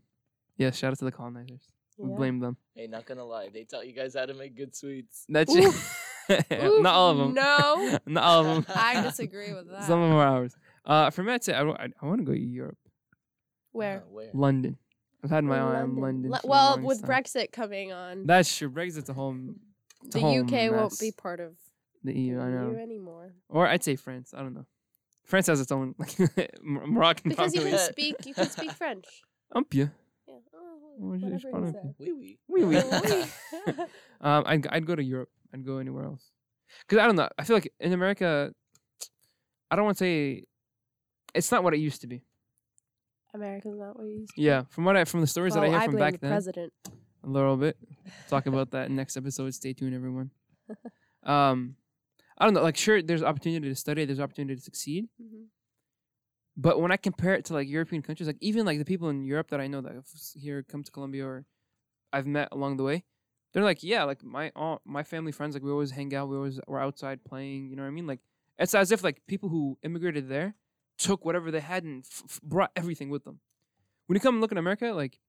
yeah. 0.58 0.72
Shout 0.72 0.92
out 0.94 1.00
to 1.00 1.06
the 1.06 1.12
colonizers. 1.12 1.68
We 1.98 2.10
Yeah. 2.10 2.16
blame 2.16 2.40
them. 2.40 2.58
Hey, 2.74 2.88
not 2.88 3.06
gonna 3.06 3.24
lie, 3.24 3.50
they 3.54 3.64
taught 3.66 3.86
you 3.88 3.94
guys 3.94 4.16
how 4.16 4.26
to 4.26 4.34
make 4.34 4.56
good 4.58 4.76
sweets. 4.76 5.26
That's 5.30 5.56
Oof. 5.56 6.02
Oof, 6.32 6.82
not 6.82 6.94
all 6.96 7.12
of 7.12 7.18
them. 7.20 7.34
no. 7.36 8.00
not 8.08 8.24
all 8.24 8.46
of 8.46 8.66
them. 8.66 8.76
I 8.76 9.02
disagree 9.02 9.54
with 9.54 9.70
that. 9.70 9.84
Some 9.84 10.02
of 10.02 10.10
them 10.10 10.18
are 10.18 10.26
ours. 10.28 10.56
Uh, 10.84 11.10
for 11.12 11.24
me, 11.24 11.34
I'd 11.34 11.44
say 11.44 11.54
I, 11.54 11.62
want 11.64 12.20
to 12.20 12.26
go 12.26 12.34
to 12.34 12.40
Europe, 12.40 12.78
Where? 13.76 13.98
Uh, 13.98 14.02
where? 14.12 14.30
London. 14.34 14.78
I've 15.24 15.30
had 15.32 15.44
my 15.44 15.58
eye 15.58 15.82
on 15.82 15.96
London. 15.98 16.32
Le- 16.32 16.40
for 16.40 16.48
well, 16.48 16.70
longest 16.72 16.88
with 16.88 17.02
time. 17.02 17.10
Brexit 17.24 17.52
coming 17.52 17.92
on, 17.92 18.26
That's 18.26 18.56
true. 18.56 18.70
Brexit's 18.70 19.10
a 19.10 19.14
whole 19.14 19.36
it's 20.04 20.16
a 20.16 20.20
the 20.20 20.20
whole 20.20 20.40
UK 20.40 20.72
won't 20.72 21.00
be 21.00 21.12
part 21.12 21.40
of 21.40 21.54
the 22.04 22.14
the 22.14 22.20
EU. 22.20 22.40
I 22.40 22.50
know. 22.50 22.70
EU 22.72 22.78
anymore. 22.78 23.34
Or 23.50 23.68
I'd 23.68 23.84
say 23.84 23.96
France. 23.96 24.34
I 24.36 24.42
don't 24.42 24.54
know. 24.54 24.66
France 25.26 25.48
has 25.48 25.60
its 25.60 25.72
own 25.72 25.96
like 25.98 26.16
Moroccan 26.64 27.30
Because 27.30 27.56
you 27.56 27.62
can 27.62 27.80
speak, 27.80 28.16
you 28.26 28.34
can 28.34 28.50
speak 28.50 28.72
French. 28.82 29.06
Um, 29.54 29.66
yeah. 29.72 29.88
Yeah. 30.28 30.36
Oh, 31.02 31.18
je- 31.18 31.26
je 31.26 31.26
whatever 31.26 31.52
parle 31.52 31.64
he 31.64 31.68
un 31.68 31.74
peu. 31.74 31.82
said. 31.82 31.96
Wee 32.00 32.14
wee. 32.14 32.40
Oui, 32.48 32.64
oui. 32.64 32.82
Oh, 32.84 33.02
oui. 33.68 33.74
um, 34.22 34.44
I'd, 34.46 34.68
I'd 34.68 34.86
go 34.86 34.96
to 34.96 35.04
Europe. 35.04 35.30
I'd 35.54 35.66
go 35.66 35.80
anywhere 35.80 36.06
else. 36.06 36.30
Cause 36.88 37.00
I 37.00 37.06
don't 37.08 37.16
know. 37.16 37.30
I 37.40 37.44
feel 37.44 37.56
like 37.56 37.74
in 37.80 37.94
America, 37.94 38.52
I 39.72 39.76
don't 39.76 39.86
want 39.86 39.98
to 39.98 40.04
say 40.04 40.44
it's 41.34 41.52
not 41.52 41.64
what 41.64 41.74
it 41.74 41.80
used 41.80 42.02
to 42.02 42.08
be. 42.08 42.22
America's 43.36 43.78
not 43.78 43.96
what 43.98 44.06
you 44.08 44.20
used 44.20 44.36
to. 44.36 44.42
Yeah, 44.42 44.64
from 44.70 44.86
what 44.86 44.98
I 44.98 45.06
from 45.06 45.22
the 45.22 45.28
stories 45.28 45.54
Well, 45.54 45.62
that 45.62 45.68
I 45.68 45.72
hear 45.72 45.80
I 45.82 45.86
from 45.86 45.96
back 45.98 46.14
the 46.14 46.20
then, 46.20 46.32
president. 46.32 46.74
a 47.24 47.28
little 47.30 47.58
bit. 47.58 47.78
Talk 48.30 48.46
about 48.52 48.72
that 48.72 48.90
next 48.92 49.18
episode. 49.18 49.54
Stay 49.54 49.74
tuned, 49.74 49.94
everyone. 49.96 50.32
Um, 51.24 51.76
I 52.38 52.46
don't 52.46 52.54
know. 52.54 52.62
Like, 52.64 52.78
sure, 52.78 53.02
there's 53.02 53.24
opportunity 53.24 53.68
to 53.70 53.76
study. 53.76 54.06
There's 54.06 54.20
opportunity 54.20 54.56
to 54.56 54.62
succeed. 54.62 55.08
Mhm. 55.22 55.46
But 56.58 56.80
when 56.80 56.92
I 56.92 56.98
compare 56.98 57.36
it 57.36 57.46
to 57.46 57.54
like 57.54 57.68
European 57.68 58.02
countries, 58.02 58.28
like 58.28 58.38
even 58.40 58.66
like 58.66 58.78
the 58.80 58.86
people 58.86 59.10
in 59.10 59.24
Europe 59.26 59.50
that 59.50 59.60
I 59.60 59.68
know 59.68 59.82
that 59.82 59.94
have 59.94 60.08
here 60.36 60.64
come 60.64 60.84
to 60.84 60.92
Columbia 60.92 61.26
or 61.26 61.46
I've 62.14 62.26
met 62.28 62.48
along 62.54 62.78
the 62.78 62.84
way, 62.84 63.04
they're 63.52 63.64
like, 63.64 63.84
yeah, 63.84 64.04
like 64.06 64.24
my 64.24 64.52
aunt, 64.56 64.82
my 64.86 65.04
family 65.04 65.34
friends, 65.34 65.54
like 65.56 65.64
we 65.64 65.72
always 65.72 65.92
hang 65.92 66.16
out, 66.16 66.30
we 66.30 66.36
always 66.38 66.60
were 66.68 66.80
outside 66.80 67.26
playing. 67.26 67.70
You 67.70 67.76
know 67.76 67.84
what 67.84 67.90
I 67.90 67.92
mean? 67.92 68.08
Like 68.08 68.22
it's 68.58 68.74
as 68.74 68.92
if 68.94 69.04
like 69.04 69.26
people 69.28 69.50
who 69.50 69.78
immigrated 69.84 70.30
there 70.30 70.56
took 70.98 71.26
whatever 71.26 71.52
they 71.52 71.60
had 71.60 71.84
and 71.84 72.04
f- 72.06 72.24
f- 72.26 72.42
brought 72.42 72.72
everything 72.76 73.10
with 73.10 73.24
them. 73.24 73.40
When 74.08 74.16
you 74.16 74.20
come 74.20 74.36
and 74.36 74.42
look 74.42 74.52
in 74.52 74.58
America, 74.58 74.88
like 74.88 75.20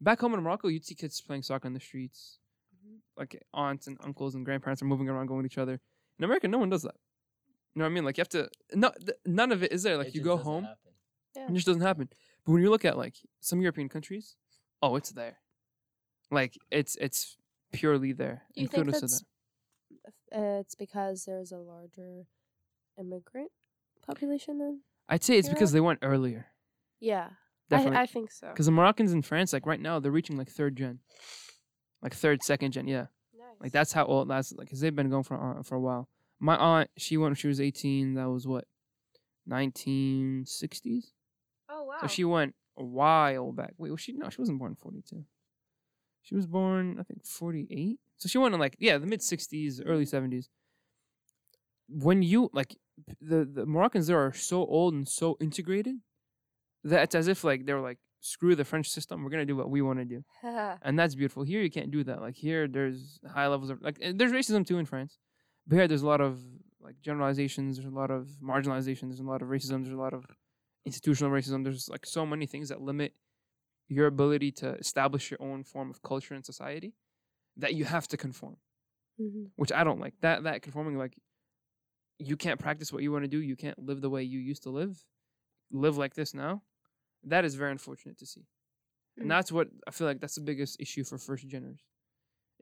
back 0.00 0.20
home 0.20 0.34
in 0.34 0.40
Morocco, 0.42 0.68
you'd 0.68 0.84
see 0.84 0.94
kids 0.94 1.20
playing 1.20 1.42
soccer 1.42 1.66
on 1.66 1.74
the 1.74 1.80
streets, 1.80 2.38
like 3.16 3.42
aunts 3.52 3.86
and 3.86 3.98
uncles 4.02 4.34
and 4.34 4.44
grandparents 4.44 4.82
are 4.82 4.86
moving 4.86 5.08
around, 5.08 5.26
going 5.26 5.42
to 5.42 5.46
each 5.46 5.58
other. 5.58 5.80
In 6.18 6.24
America, 6.24 6.48
no 6.48 6.58
one 6.58 6.70
does 6.70 6.82
that. 6.82 6.94
You 7.74 7.80
know 7.80 7.84
what 7.86 7.90
I 7.90 7.94
mean? 7.94 8.04
Like 8.04 8.18
you 8.18 8.22
have 8.22 8.28
to. 8.30 8.48
No, 8.74 8.90
th- 8.98 9.18
none 9.26 9.50
of 9.52 9.62
it 9.62 9.72
is 9.72 9.82
there. 9.82 9.96
Like 9.96 10.08
It 10.08 10.14
you 10.14 10.20
go 10.22 10.36
home. 10.36 10.64
happen. 10.64 11.48
It 11.50 11.54
just 11.54 11.66
doesn't 11.66 11.82
happen. 11.82 12.08
But 12.44 12.52
when 12.52 12.62
you 12.62 12.70
look 12.70 12.84
at 12.84 12.98
like 12.98 13.16
some 13.40 13.60
European 13.62 13.88
countries, 13.88 14.36
oh, 14.82 14.96
it's 14.96 15.10
there. 15.10 15.38
Like 16.30 16.56
it's 16.70 16.96
it's 16.96 17.36
purely 17.72 18.12
there. 18.12 18.42
You 18.54 18.66
think 18.68 18.84
kudos 18.86 18.94
to 18.96 19.00
that's 19.00 19.24
uh, 20.34 20.60
it's 20.60 20.74
because 20.74 21.24
there's 21.24 21.52
a 21.52 21.58
larger 21.58 22.24
immigrant 22.98 23.50
population 24.06 24.58
then? 24.58 24.80
I'd 25.12 25.22
say 25.22 25.36
it's 25.36 25.48
because 25.48 25.72
they 25.72 25.80
went 25.80 25.98
earlier. 26.02 26.46
Yeah, 27.00 27.28
Definitely. 27.68 27.98
I, 27.98 28.02
I 28.02 28.06
think 28.06 28.30
so. 28.32 28.48
Because 28.48 28.66
the 28.66 28.72
Moroccans 28.72 29.12
in 29.12 29.20
France, 29.22 29.52
like 29.52 29.66
right 29.66 29.80
now, 29.80 30.00
they're 30.00 30.10
reaching 30.10 30.36
like 30.38 30.48
third 30.48 30.74
gen, 30.76 31.00
like 32.02 32.14
third, 32.14 32.42
second 32.42 32.72
gen. 32.72 32.88
Yeah, 32.88 33.06
Nice. 33.36 33.60
like 33.60 33.72
that's 33.72 33.92
how 33.92 34.06
old. 34.06 34.28
That's 34.30 34.52
like 34.52 34.68
because 34.68 34.80
they've 34.80 34.94
been 34.94 35.10
going 35.10 35.22
for 35.22 35.36
uh, 35.36 35.62
for 35.62 35.74
a 35.74 35.80
while. 35.80 36.08
My 36.40 36.56
aunt, 36.56 36.90
she 36.96 37.16
went 37.18 37.30
when 37.30 37.34
she 37.36 37.48
was 37.48 37.60
eighteen. 37.60 38.14
That 38.14 38.30
was 38.30 38.46
what, 38.46 38.64
nineteen 39.46 40.44
sixties. 40.46 41.12
Oh 41.68 41.84
wow. 41.84 41.98
So 42.00 42.06
she 42.06 42.24
went 42.24 42.54
a 42.76 42.84
while 42.84 43.52
back. 43.52 43.74
Wait, 43.76 43.90
was 43.90 44.00
she? 44.00 44.12
No, 44.12 44.30
she 44.30 44.40
wasn't 44.40 44.58
born 44.58 44.72
in 44.72 44.76
42. 44.76 45.24
She 46.22 46.34
was 46.34 46.46
born, 46.46 46.96
I 47.00 47.02
think, 47.02 47.26
48. 47.26 47.98
So 48.16 48.28
she 48.28 48.38
went 48.38 48.54
in 48.54 48.60
like, 48.60 48.76
yeah, 48.78 48.96
the 48.96 49.06
mid 49.06 49.20
60s, 49.20 49.82
early 49.84 50.06
70s. 50.06 50.46
When 51.92 52.22
you, 52.22 52.50
like, 52.52 52.76
the, 53.20 53.44
the 53.44 53.66
Moroccans 53.66 54.06
there 54.06 54.18
are 54.18 54.32
so 54.32 54.64
old 54.66 54.94
and 54.94 55.08
so 55.08 55.36
integrated 55.40 55.96
that 56.84 57.02
it's 57.04 57.14
as 57.14 57.28
if, 57.28 57.44
like, 57.44 57.66
they 57.66 57.74
were 57.74 57.80
like, 57.80 57.98
screw 58.20 58.54
the 58.54 58.64
French 58.64 58.88
system. 58.88 59.22
We're 59.24 59.30
to 59.30 59.44
do 59.44 59.56
what 59.56 59.70
we 59.70 59.82
want 59.82 59.98
to 59.98 60.04
do. 60.04 60.24
And 60.82 60.98
that's 60.98 61.14
beautiful. 61.14 61.42
Here, 61.42 61.60
you 61.62 61.70
can't 61.70 61.90
do 61.90 62.04
that. 62.04 62.20
Like, 62.20 62.36
here, 62.36 62.68
there's 62.68 63.20
high 63.34 63.48
levels 63.48 63.70
of, 63.70 63.82
like, 63.82 63.98
there's 64.00 64.32
racism 64.32 64.66
too 64.66 64.78
in 64.78 64.86
France. 64.86 65.18
But 65.66 65.76
here, 65.76 65.88
there's 65.88 66.02
a 66.02 66.06
lot 66.06 66.20
of, 66.20 66.40
like, 66.80 67.00
generalizations. 67.02 67.76
There's 67.76 67.86
a 67.92 67.94
lot 67.94 68.10
of 68.10 68.28
marginalization. 68.42 69.02
There's 69.02 69.20
a 69.20 69.24
lot 69.24 69.42
of 69.42 69.48
racism. 69.48 69.82
There's 69.82 69.94
a 69.94 70.04
lot 70.06 70.14
of 70.14 70.24
institutional 70.84 71.30
racism. 71.32 71.62
There's 71.62 71.88
like 71.88 72.04
so 72.06 72.26
many 72.26 72.46
things 72.46 72.68
that 72.70 72.80
limit 72.80 73.14
your 73.88 74.06
ability 74.06 74.50
to 74.50 74.74
establish 74.74 75.30
your 75.30 75.40
own 75.40 75.62
form 75.62 75.90
of 75.90 76.02
culture 76.02 76.34
and 76.34 76.44
society 76.44 76.94
that 77.56 77.74
you 77.74 77.84
have 77.84 78.08
to 78.08 78.16
conform, 78.16 78.56
Mhm. 79.20 79.50
which 79.56 79.70
I 79.72 79.84
don't 79.84 80.00
like. 80.00 80.14
That 80.22 80.42
that 80.44 80.62
conforming 80.62 80.96
like 80.98 81.14
you 82.18 82.36
can't 82.36 82.60
practice 82.60 82.92
what 82.92 83.02
you 83.02 83.12
want 83.12 83.24
to 83.24 83.28
do, 83.28 83.40
you 83.40 83.56
can't 83.56 83.78
live 83.78 84.00
the 84.00 84.10
way 84.10 84.22
you 84.22 84.38
used 84.38 84.62
to 84.64 84.70
live, 84.70 85.04
live 85.70 85.96
like 85.96 86.14
this 86.14 86.34
now. 86.34 86.62
That 87.24 87.44
is 87.44 87.54
very 87.54 87.70
unfortunate 87.70 88.18
to 88.18 88.26
see. 88.26 88.46
Mm. 89.18 89.22
And 89.22 89.30
that's 89.30 89.52
what 89.52 89.68
I 89.86 89.90
feel 89.90 90.06
like 90.06 90.20
that's 90.20 90.34
the 90.34 90.40
biggest 90.40 90.80
issue 90.80 91.04
for 91.04 91.18
first 91.18 91.48
geners 91.48 91.80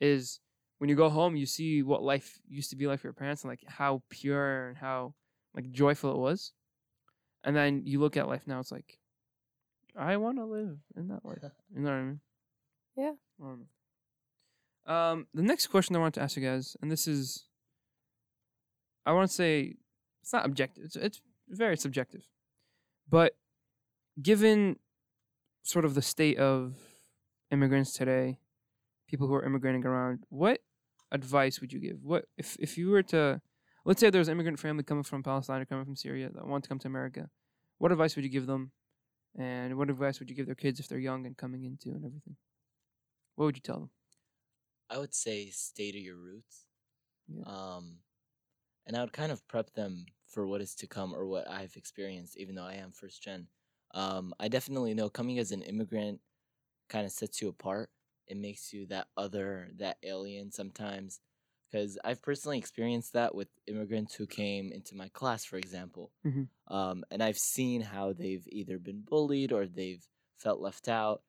is 0.00 0.40
when 0.78 0.88
you 0.88 0.96
go 0.96 1.10
home 1.10 1.36
you 1.36 1.44
see 1.44 1.82
what 1.82 2.02
life 2.02 2.40
used 2.48 2.70
to 2.70 2.76
be 2.76 2.86
like 2.86 3.00
for 3.00 3.08
your 3.08 3.14
parents 3.14 3.42
and 3.42 3.50
like 3.50 3.62
how 3.66 4.02
pure 4.08 4.68
and 4.68 4.78
how 4.78 5.14
like 5.54 5.70
joyful 5.70 6.12
it 6.12 6.18
was. 6.18 6.52
And 7.44 7.56
then 7.56 7.82
you 7.84 8.00
look 8.00 8.16
at 8.16 8.28
life 8.28 8.42
now, 8.46 8.60
it's 8.60 8.72
like, 8.72 8.98
I 9.96 10.16
want 10.18 10.38
to 10.38 10.44
live 10.44 10.78
in 10.96 11.08
that 11.08 11.24
life. 11.24 11.38
You 11.74 11.82
know 11.82 11.90
what 11.90 11.96
I 11.96 12.02
mean? 12.02 12.20
Yeah. 12.96 13.12
I 13.40 13.44
don't 13.44 13.66
know. 14.86 14.94
Um, 14.94 15.26
the 15.32 15.42
next 15.42 15.68
question 15.68 15.94
I 15.94 16.00
want 16.00 16.14
to 16.14 16.22
ask 16.22 16.36
you 16.36 16.42
guys, 16.42 16.76
and 16.82 16.90
this 16.90 17.06
is, 17.06 17.44
I 19.06 19.12
want 19.12 19.28
to 19.28 19.34
say, 19.34 19.76
it's 20.22 20.32
not 20.32 20.44
objective. 20.44 20.84
It's, 20.84 20.96
it's 20.96 21.20
very 21.48 21.76
subjective, 21.76 22.22
but 23.08 23.34
given 24.20 24.76
sort 25.62 25.84
of 25.84 25.94
the 25.94 26.02
state 26.02 26.38
of 26.38 26.76
immigrants 27.50 27.92
today, 27.92 28.38
people 29.08 29.26
who 29.26 29.34
are 29.34 29.44
immigrating 29.44 29.84
around, 29.84 30.20
what 30.28 30.60
advice 31.12 31.60
would 31.60 31.72
you 31.72 31.80
give? 31.80 31.98
What 32.02 32.26
if 32.36 32.56
if 32.60 32.78
you 32.78 32.90
were 32.90 33.02
to 33.04 33.40
let's 33.84 34.00
say 34.00 34.10
there's 34.10 34.28
an 34.28 34.32
immigrant 34.32 34.58
family 34.58 34.84
coming 34.84 35.02
from 35.02 35.22
Palestine 35.22 35.60
or 35.60 35.64
coming 35.64 35.84
from 35.84 35.96
Syria 35.96 36.30
that 36.32 36.46
want 36.46 36.64
to 36.64 36.68
come 36.68 36.78
to 36.80 36.88
America, 36.88 37.28
what 37.78 37.92
advice 37.92 38.14
would 38.16 38.24
you 38.24 38.30
give 38.30 38.46
them? 38.46 38.72
And 39.38 39.76
what 39.78 39.90
advice 39.90 40.18
would 40.18 40.28
you 40.28 40.36
give 40.36 40.46
their 40.46 40.54
kids 40.54 40.80
if 40.80 40.88
they're 40.88 40.98
young 40.98 41.24
and 41.24 41.36
coming 41.36 41.64
into 41.64 41.90
and 41.90 42.04
everything? 42.04 42.36
What 43.36 43.46
would 43.46 43.56
you 43.56 43.62
tell 43.62 43.78
them? 43.78 43.90
I 44.90 44.98
would 44.98 45.14
say 45.14 45.50
stay 45.50 45.92
to 45.92 45.98
your 45.98 46.16
roots. 46.16 46.66
Yeah. 47.28 47.44
Um, 47.46 47.98
and 48.86 48.96
I 48.96 49.00
would 49.02 49.12
kind 49.12 49.32
of 49.32 49.46
prep 49.48 49.72
them 49.74 50.06
for 50.26 50.46
what 50.46 50.60
is 50.60 50.74
to 50.76 50.86
come 50.86 51.14
or 51.14 51.26
what 51.26 51.48
I've 51.48 51.76
experienced, 51.76 52.36
even 52.38 52.54
though 52.54 52.64
I 52.64 52.74
am 52.74 52.92
first 52.92 53.22
gen. 53.22 53.48
Um, 53.92 54.34
I 54.38 54.48
definitely 54.48 54.94
know 54.94 55.10
coming 55.10 55.38
as 55.38 55.52
an 55.52 55.62
immigrant 55.62 56.20
kind 56.88 57.06
of 57.06 57.12
sets 57.12 57.40
you 57.40 57.48
apart. 57.48 57.90
It 58.26 58.36
makes 58.36 58.72
you 58.72 58.86
that 58.86 59.08
other, 59.16 59.70
that 59.76 59.98
alien 60.02 60.52
sometimes. 60.52 61.20
Because 61.70 61.98
I've 62.04 62.22
personally 62.22 62.58
experienced 62.58 63.12
that 63.12 63.34
with 63.34 63.48
immigrants 63.66 64.14
who 64.14 64.26
came 64.26 64.72
into 64.72 64.96
my 64.96 65.08
class, 65.08 65.44
for 65.44 65.56
example. 65.56 66.12
Mhm. 66.24 66.48
Um, 66.68 67.04
and 67.10 67.22
I've 67.22 67.38
seen 67.38 67.80
how 67.82 68.12
they've 68.12 68.46
either 68.48 68.78
been 68.78 69.02
bullied 69.02 69.52
or 69.52 69.66
they've 69.66 70.06
felt 70.38 70.60
left 70.60 70.88
out. 70.88 71.22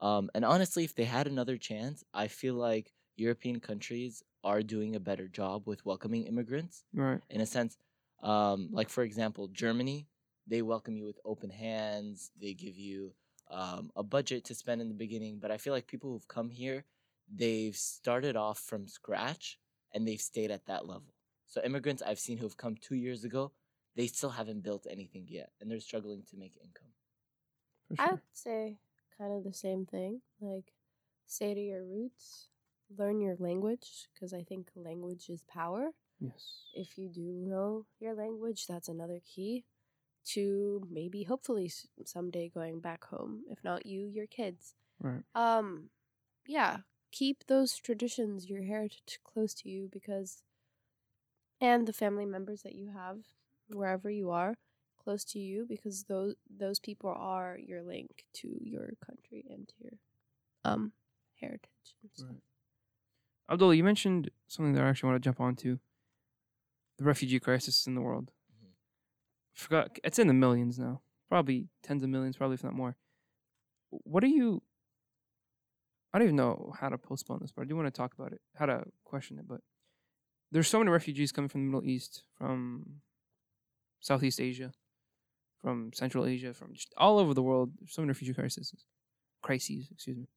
Um, 0.00 0.30
and 0.34 0.44
honestly, 0.44 0.84
if 0.84 0.94
they 0.94 1.04
had 1.04 1.26
another 1.26 1.58
chance, 1.58 2.04
I 2.14 2.28
feel 2.28 2.54
like 2.54 2.92
European 3.16 3.60
countries 3.60 4.22
are 4.42 4.62
doing 4.62 4.96
a 4.96 5.00
better 5.00 5.28
job 5.28 5.66
with 5.66 5.84
welcoming 5.86 6.24
immigrants 6.24 6.84
Right. 6.92 7.20
in 7.30 7.40
a 7.40 7.46
sense. 7.46 7.78
Um, 8.22 8.68
like 8.72 8.88
for 8.88 9.02
example, 9.02 9.48
Germany, 9.48 10.08
they 10.46 10.62
welcome 10.62 10.96
you 10.96 11.04
with 11.04 11.18
open 11.24 11.50
hands. 11.50 12.30
They 12.40 12.54
give 12.54 12.76
you 12.76 13.14
um, 13.50 13.90
a 13.96 14.02
budget 14.02 14.44
to 14.46 14.54
spend 14.54 14.80
in 14.80 14.88
the 14.88 14.94
beginning. 14.94 15.38
But 15.40 15.50
I 15.50 15.58
feel 15.58 15.72
like 15.72 15.86
people 15.86 16.10
who've 16.10 16.28
come 16.28 16.50
here, 16.50 16.84
they've 17.32 17.76
started 17.76 18.36
off 18.36 18.58
from 18.58 18.88
scratch 18.88 19.58
and 19.92 20.06
they've 20.06 20.20
stayed 20.20 20.50
at 20.50 20.66
that 20.66 20.86
level. 20.86 21.14
So 21.46 21.62
immigrants 21.62 22.02
I've 22.02 22.18
seen 22.18 22.38
who've 22.38 22.56
come 22.56 22.76
two 22.76 22.96
years 22.96 23.24
ago, 23.24 23.52
they 23.96 24.08
still 24.08 24.30
haven't 24.30 24.64
built 24.64 24.86
anything 24.90 25.26
yet, 25.28 25.50
and 25.60 25.70
they're 25.70 25.78
struggling 25.78 26.24
to 26.30 26.36
make 26.36 26.56
income. 26.56 26.88
For 27.94 28.02
I 28.02 28.10
would 28.10 28.20
say 28.32 28.78
kind 29.16 29.32
of 29.32 29.44
the 29.44 29.52
same 29.52 29.86
thing. 29.86 30.20
Like, 30.40 30.72
stay 31.26 31.54
to 31.54 31.60
your 31.60 31.84
roots, 31.84 32.48
learn 32.96 33.20
your 33.20 33.36
language, 33.38 34.08
because 34.12 34.32
I 34.32 34.42
think 34.42 34.68
language 34.74 35.28
is 35.28 35.42
power. 35.42 35.90
Yes. 36.20 36.62
If 36.74 36.96
you 36.98 37.08
do 37.08 37.22
know 37.22 37.86
your 38.00 38.14
language, 38.14 38.66
that's 38.66 38.88
another 38.88 39.20
key 39.24 39.64
to 40.26 40.86
maybe 40.90 41.24
hopefully 41.24 41.70
someday 42.04 42.48
going 42.48 42.80
back 42.80 43.04
home. 43.04 43.42
If 43.50 43.62
not 43.62 43.84
you, 43.84 44.06
your 44.06 44.26
kids. 44.26 44.74
Right. 45.00 45.22
Um 45.34 45.90
yeah, 46.46 46.78
keep 47.12 47.46
those 47.46 47.76
traditions, 47.76 48.48
your 48.48 48.62
heritage 48.62 49.18
close 49.24 49.54
to 49.54 49.68
you 49.68 49.88
because 49.92 50.42
and 51.60 51.86
the 51.86 51.92
family 51.92 52.26
members 52.26 52.62
that 52.62 52.74
you 52.74 52.90
have 52.90 53.18
wherever 53.68 54.10
you 54.10 54.30
are 54.30 54.56
close 55.02 55.24
to 55.24 55.38
you 55.38 55.66
because 55.68 56.04
those 56.04 56.34
those 56.48 56.78
people 56.78 57.14
are 57.16 57.58
your 57.58 57.82
link 57.82 58.24
to 58.32 58.58
your 58.62 58.94
country 59.04 59.44
and 59.50 59.68
to 59.68 59.74
your 59.78 59.92
um 60.64 60.92
heritage 61.40 61.94
and 62.02 62.10
stuff. 62.14 62.28
Right. 62.30 62.38
Abdullah, 63.50 63.74
you 63.74 63.84
mentioned 63.84 64.30
something 64.48 64.72
that 64.74 64.84
I 64.84 64.88
actually 64.88 65.10
want 65.10 65.22
to 65.22 65.26
jump 65.26 65.40
onto. 65.40 65.78
The 66.98 67.04
refugee 67.04 67.40
crisis 67.40 67.86
in 67.86 67.94
the 67.94 68.00
world. 68.00 68.30
Mhm. 68.52 68.72
Forgot 69.52 69.98
it's 70.04 70.18
in 70.18 70.28
the 70.28 70.34
millions 70.34 70.78
now. 70.78 71.02
Probably 71.28 71.68
tens 71.82 72.02
of 72.02 72.08
millions, 72.08 72.36
probably 72.36 72.54
if 72.54 72.64
not 72.64 72.74
more. 72.74 72.96
What 73.90 74.22
are 74.24 74.28
you 74.28 74.62
I 76.14 76.18
don't 76.18 76.28
even 76.28 76.36
know 76.36 76.72
how 76.78 76.88
to 76.90 76.96
postpone 76.96 77.40
this, 77.40 77.50
but 77.50 77.62
I 77.62 77.64
do 77.64 77.74
want 77.74 77.88
to 77.88 77.90
talk 77.90 78.14
about 78.14 78.32
it, 78.32 78.40
how 78.54 78.66
to 78.66 78.84
question 79.02 79.36
it. 79.40 79.48
But 79.48 79.62
there's 80.52 80.68
so 80.68 80.78
many 80.78 80.92
refugees 80.92 81.32
coming 81.32 81.48
from 81.48 81.62
the 81.62 81.72
Middle 81.72 81.90
East, 81.90 82.22
from 82.38 83.00
Southeast 83.98 84.40
Asia, 84.40 84.72
from 85.60 85.92
Central 85.92 86.24
Asia, 86.24 86.54
from 86.54 86.72
just 86.72 86.94
all 86.96 87.18
over 87.18 87.34
the 87.34 87.42
world. 87.42 87.72
There's 87.80 87.92
so 87.92 88.02
many 88.02 88.10
refugee 88.10 88.32
crises, 88.32 88.72
crises, 89.42 89.88
excuse 89.90 90.16
me. 90.16 90.28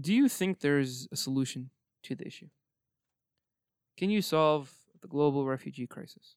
Do 0.00 0.14
you 0.14 0.28
think 0.28 0.60
there's 0.60 1.08
a 1.10 1.16
solution 1.16 1.70
to 2.02 2.14
the 2.14 2.26
issue? 2.26 2.48
Can 3.96 4.10
you 4.10 4.22
solve 4.22 4.72
the 5.00 5.08
global 5.08 5.46
refugee 5.46 5.86
crisis? 5.86 6.36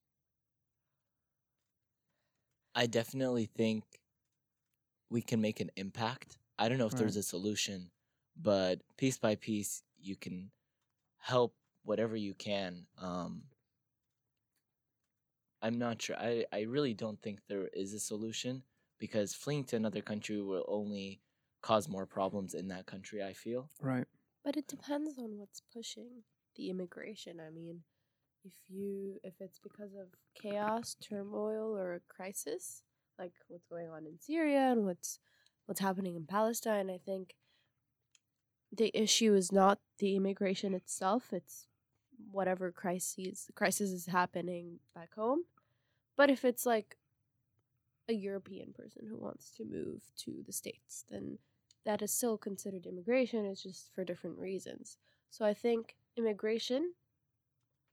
I 2.75 2.87
definitely 2.87 3.45
think 3.45 3.83
we 5.09 5.21
can 5.21 5.39
make 5.41 5.59
an 5.59 5.69
impact. 5.75 6.37
I 6.57 6.69
don't 6.69 6.77
know 6.77 6.87
if 6.87 6.95
there's 6.95 7.15
a 7.15 7.23
solution, 7.23 7.91
but 8.35 8.81
piece 8.97 9.17
by 9.17 9.35
piece, 9.35 9.83
you 9.99 10.15
can 10.15 10.51
help 11.19 11.55
whatever 11.83 12.15
you 12.15 12.33
can. 12.33 12.87
Um, 12.99 13.43
I'm 15.61 15.77
not 15.77 16.01
sure. 16.01 16.17
I, 16.17 16.45
I 16.51 16.61
really 16.61 16.93
don't 16.93 17.21
think 17.21 17.39
there 17.47 17.67
is 17.67 17.93
a 17.93 17.99
solution 17.99 18.63
because 18.99 19.33
fleeing 19.33 19.63
to 19.65 19.75
another 19.75 20.01
country 20.01 20.41
will 20.41 20.65
only 20.67 21.21
cause 21.61 21.87
more 21.87 22.05
problems 22.05 22.53
in 22.53 22.67
that 22.69 22.85
country, 22.85 23.23
I 23.23 23.33
feel. 23.33 23.69
Right. 23.81 24.05
But 24.43 24.57
it 24.57 24.67
depends 24.67 25.17
on 25.17 25.37
what's 25.37 25.61
pushing 25.73 26.23
the 26.55 26.69
immigration. 26.69 27.39
I 27.39 27.49
mean, 27.49 27.83
if 28.43 28.53
you 28.67 29.19
if 29.23 29.35
it's 29.39 29.59
because 29.59 29.93
of 29.93 30.07
chaos, 30.39 30.95
turmoil, 31.01 31.77
or 31.77 31.95
a 31.95 32.13
crisis, 32.13 32.83
like 33.17 33.33
what's 33.47 33.65
going 33.65 33.89
on 33.89 34.05
in 34.05 34.19
Syria 34.19 34.71
and 34.71 34.85
what's 34.85 35.19
what's 35.65 35.79
happening 35.79 36.15
in 36.15 36.25
Palestine, 36.25 36.89
I 36.89 36.99
think 37.05 37.35
the 38.75 38.91
issue 38.93 39.33
is 39.33 39.51
not 39.51 39.79
the 39.99 40.15
immigration 40.15 40.73
itself. 40.73 41.31
It's 41.31 41.67
whatever 42.31 42.71
crises 42.71 43.49
crisis 43.55 43.91
is 43.91 44.07
happening 44.07 44.79
back 44.93 45.13
home. 45.15 45.43
But 46.17 46.29
if 46.29 46.43
it's 46.43 46.65
like 46.65 46.97
a 48.09 48.13
European 48.13 48.73
person 48.73 49.07
who 49.07 49.17
wants 49.17 49.51
to 49.57 49.63
move 49.63 50.01
to 50.17 50.43
the 50.45 50.53
States, 50.53 51.05
then 51.09 51.37
that 51.85 52.01
is 52.01 52.11
still 52.11 52.37
considered 52.37 52.85
immigration. 52.85 53.45
It's 53.45 53.63
just 53.63 53.93
for 53.93 54.03
different 54.03 54.37
reasons. 54.37 54.97
So 55.29 55.45
I 55.45 55.53
think 55.53 55.95
immigration, 56.17 56.93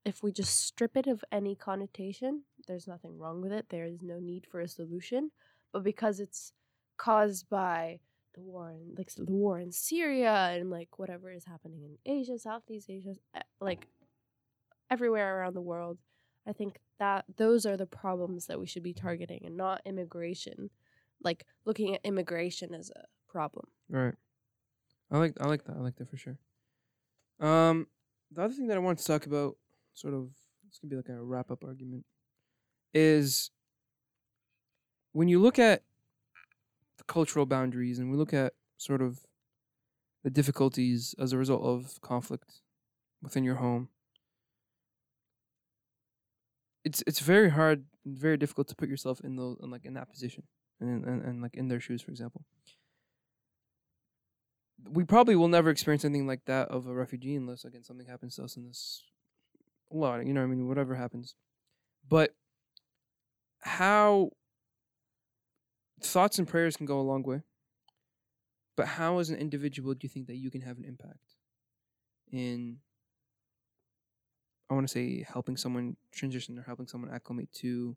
if 0.04 0.22
we 0.22 0.32
just 0.32 0.60
strip 0.60 0.96
it 0.96 1.06
of 1.06 1.24
any 1.32 1.54
connotation, 1.54 2.42
there's 2.66 2.86
nothing 2.86 3.18
wrong 3.18 3.40
with 3.40 3.52
it. 3.52 3.66
There 3.68 3.86
is 3.86 4.02
no 4.02 4.18
need 4.18 4.46
for 4.46 4.60
a 4.60 4.68
solution. 4.68 5.30
But 5.72 5.84
because 5.84 6.20
it's 6.20 6.52
caused 6.96 7.48
by 7.48 8.00
the 8.34 8.40
war 8.40 8.70
in 8.70 8.94
like 8.96 9.12
the 9.14 9.24
war 9.24 9.58
in 9.58 9.72
Syria 9.72 10.50
and 10.52 10.70
like 10.70 10.98
whatever 10.98 11.32
is 11.32 11.44
happening 11.44 11.82
in 11.82 12.12
Asia, 12.12 12.38
Southeast 12.38 12.88
Asia, 12.88 13.14
eh, 13.34 13.42
like 13.60 13.88
everywhere 14.90 15.38
around 15.38 15.54
the 15.54 15.60
world, 15.60 15.98
I 16.46 16.52
think 16.52 16.78
that 16.98 17.24
those 17.36 17.66
are 17.66 17.76
the 17.76 17.86
problems 17.86 18.46
that 18.46 18.60
we 18.60 18.66
should 18.66 18.82
be 18.82 18.94
targeting 18.94 19.42
and 19.44 19.56
not 19.56 19.80
immigration. 19.84 20.70
Like 21.22 21.46
looking 21.64 21.94
at 21.94 22.00
immigration 22.04 22.74
as 22.74 22.90
a 22.90 23.04
problem. 23.30 23.66
Right. 23.88 24.14
I 25.10 25.18
like 25.18 25.34
I 25.40 25.46
like 25.46 25.64
that. 25.64 25.76
I 25.76 25.80
like 25.80 25.96
that 25.96 26.10
for 26.10 26.16
sure. 26.16 26.38
Um, 27.40 27.86
the 28.30 28.42
other 28.42 28.54
thing 28.54 28.68
that 28.68 28.76
I 28.76 28.80
wanted 28.80 28.98
to 28.98 29.06
talk 29.06 29.26
about, 29.26 29.56
sort 29.94 30.14
of, 30.14 30.30
it's 30.68 30.78
gonna 30.78 30.90
be 30.90 30.96
like 30.96 31.08
a 31.08 31.22
wrap 31.22 31.50
up 31.50 31.64
argument, 31.64 32.04
is 32.94 33.50
when 35.12 35.28
you 35.28 35.40
look 35.40 35.58
at 35.58 35.82
the 36.98 37.04
cultural 37.04 37.46
boundaries 37.46 37.98
and 37.98 38.10
we 38.10 38.16
look 38.16 38.32
at 38.32 38.52
sort 38.76 39.02
of 39.02 39.20
the 40.22 40.30
difficulties 40.30 41.14
as 41.18 41.32
a 41.32 41.38
result 41.38 41.62
of 41.62 42.00
conflict 42.02 42.60
within 43.22 43.42
your 43.42 43.56
home. 43.56 43.88
It's 46.84 47.02
it's 47.06 47.20
very 47.20 47.50
hard, 47.50 47.84
very 48.06 48.36
difficult 48.36 48.68
to 48.68 48.76
put 48.76 48.88
yourself 48.88 49.20
in 49.22 49.36
those 49.36 49.56
in 49.62 49.70
like 49.70 49.84
in 49.84 49.94
that 49.94 50.10
position, 50.10 50.44
and, 50.78 51.04
and 51.04 51.22
and 51.22 51.42
like 51.42 51.56
in 51.56 51.68
their 51.68 51.80
shoes, 51.80 52.00
for 52.00 52.10
example 52.12 52.44
we 54.88 55.04
probably 55.04 55.36
will 55.36 55.48
never 55.48 55.70
experience 55.70 56.04
anything 56.04 56.26
like 56.26 56.44
that 56.46 56.68
of 56.68 56.86
a 56.86 56.94
refugee 56.94 57.36
unless 57.36 57.64
again 57.64 57.82
something 57.82 58.06
happens 58.06 58.36
to 58.36 58.44
us 58.44 58.56
in 58.56 58.66
this 58.66 59.04
lot 59.90 60.24
you 60.26 60.32
know 60.32 60.42
i 60.42 60.46
mean 60.46 60.68
whatever 60.68 60.94
happens. 60.94 61.34
But 62.08 62.34
how 63.60 64.30
thoughts 66.02 66.38
and 66.38 66.48
prayers 66.48 66.76
can 66.76 66.86
go 66.86 66.98
a 66.98 67.02
long 67.02 67.22
way 67.22 67.42
but 68.76 68.86
how 68.86 69.18
as 69.18 69.28
an 69.28 69.36
individual 69.36 69.92
do 69.92 70.00
you 70.02 70.08
think 70.08 70.26
that 70.26 70.36
you 70.36 70.50
can 70.50 70.62
have 70.62 70.78
an 70.78 70.84
impact 70.84 71.36
in 72.32 72.78
i 74.70 74.74
want 74.74 74.86
to 74.86 74.92
say 74.92 75.26
helping 75.30 75.56
someone 75.56 75.96
transition 76.10 76.58
or 76.58 76.62
helping 76.62 76.86
someone 76.86 77.12
acclimate 77.12 77.52
to 77.52 77.96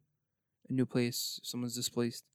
a 0.70 0.74
new 0.74 0.86
place 0.86 1.40
someone's 1.44 1.76
displaced? 1.76 2.26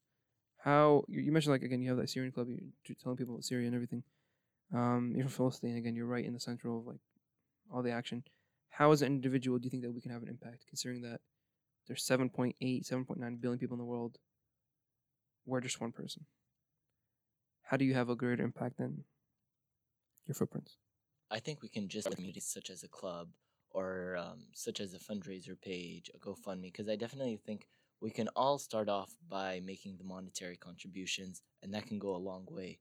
How 0.58 1.04
you, 1.08 1.20
you 1.20 1.32
mentioned 1.32 1.52
like 1.52 1.62
again 1.62 1.82
you 1.82 1.90
have 1.90 1.98
that 1.98 2.08
syrian 2.08 2.32
club 2.32 2.48
you're 2.48 2.96
telling 3.02 3.18
people 3.18 3.34
about 3.34 3.44
syria 3.44 3.66
and 3.66 3.74
everything 3.74 4.02
um, 4.74 5.12
you're 5.16 5.28
Palestinian 5.28 5.78
again. 5.78 5.94
You're 5.94 6.06
right 6.06 6.24
in 6.24 6.34
the 6.34 6.40
central 6.40 6.78
of 6.78 6.86
like 6.86 7.00
all 7.72 7.82
the 7.82 7.90
action. 7.90 8.24
How, 8.70 8.92
as 8.92 9.02
an 9.02 9.08
individual, 9.08 9.58
do 9.58 9.64
you 9.64 9.70
think 9.70 9.82
that 9.82 9.92
we 9.92 10.00
can 10.00 10.10
have 10.10 10.22
an 10.22 10.28
impact, 10.28 10.66
considering 10.68 11.02
that 11.02 11.20
there's 11.86 12.06
7.8, 12.06 12.54
7.9 12.60 13.40
billion 13.40 13.58
people 13.58 13.74
in 13.74 13.78
the 13.78 13.84
world? 13.84 14.18
We're 15.46 15.60
just 15.60 15.80
one 15.80 15.92
person. 15.92 16.26
How 17.62 17.76
do 17.76 17.84
you 17.84 17.94
have 17.94 18.08
a 18.08 18.16
greater 18.16 18.44
impact 18.44 18.78
than 18.78 19.04
your 20.26 20.34
footprints? 20.34 20.76
I 21.30 21.40
think 21.40 21.62
we 21.62 21.68
can 21.68 21.88
just 21.88 22.10
communities 22.10 22.46
such 22.46 22.70
as 22.70 22.82
a 22.82 22.88
club 22.88 23.28
or 23.70 24.16
um, 24.16 24.44
such 24.52 24.80
as 24.80 24.94
a 24.94 24.98
fundraiser 24.98 25.60
page, 25.60 26.10
a 26.14 26.18
GoFundMe, 26.18 26.62
because 26.62 26.88
I 26.88 26.96
definitely 26.96 27.38
think 27.44 27.66
we 28.00 28.10
can 28.10 28.28
all 28.36 28.58
start 28.58 28.88
off 28.88 29.14
by 29.28 29.60
making 29.64 29.96
the 29.96 30.04
monetary 30.04 30.56
contributions, 30.56 31.42
and 31.62 31.74
that 31.74 31.86
can 31.86 31.98
go 31.98 32.14
a 32.14 32.16
long 32.16 32.46
way. 32.48 32.78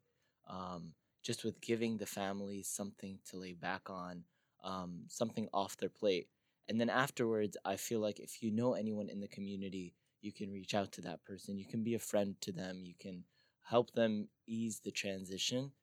Um, 0.49 0.93
just 1.27 1.43
with 1.45 1.61
giving 1.61 1.97
the 1.97 2.07
families 2.07 2.69
something 2.69 3.19
to 3.25 3.37
lay 3.37 3.53
back 3.53 3.89
on, 3.89 4.25
um, 4.63 5.05
something 5.09 5.49
off 5.53 5.77
their 5.77 5.89
plate. 5.89 6.29
And 6.69 6.79
then 6.81 6.89
afterwards, 6.89 7.57
I 7.65 7.77
feel 7.77 7.99
like 8.01 8.19
if 8.19 8.41
you 8.43 8.51
know 8.51 8.73
anyone 8.73 9.09
in 9.09 9.21
the 9.21 9.27
community, 9.27 9.95
you 10.21 10.33
can 10.33 10.51
reach 10.51 10.73
out 10.75 10.91
to 10.93 11.01
that 11.03 11.23
person. 11.25 11.57
You 11.57 11.67
can 11.67 11.83
be 11.83 11.95
a 11.95 11.99
friend 11.99 12.39
to 12.41 12.51
them. 12.53 12.83
You 12.83 12.95
can 12.99 13.25
help 13.63 13.91
them 13.93 14.29
ease 14.47 14.81
the 14.81 14.91
transition. 14.91 15.73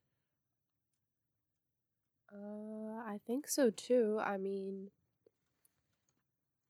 Uh, 2.32 2.98
I 3.06 3.20
think 3.26 3.48
so 3.48 3.70
too. 3.70 4.18
I 4.22 4.36
mean, 4.36 4.90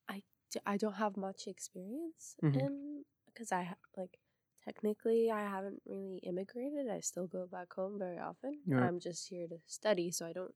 I, 0.09 0.23
I 0.67 0.77
don't 0.77 0.95
have 0.95 1.17
much 1.17 1.47
experience 1.47 2.37
Mhm. 2.43 2.69
in 2.69 3.05
because 3.27 3.53
I 3.53 3.75
like 3.97 4.19
technically 4.65 5.31
I 5.31 5.43
haven't 5.43 5.83
really 5.87 6.19
immigrated. 6.23 6.89
I 6.91 7.01
still 7.01 7.27
go 7.27 7.47
back 7.51 7.73
home 7.75 7.99
very 7.99 8.19
often. 8.19 8.59
I'm 8.83 9.01
just 9.01 9.29
here 9.29 9.47
to 9.49 9.59
study, 9.67 10.11
so 10.11 10.27
I 10.27 10.33
don't 10.33 10.55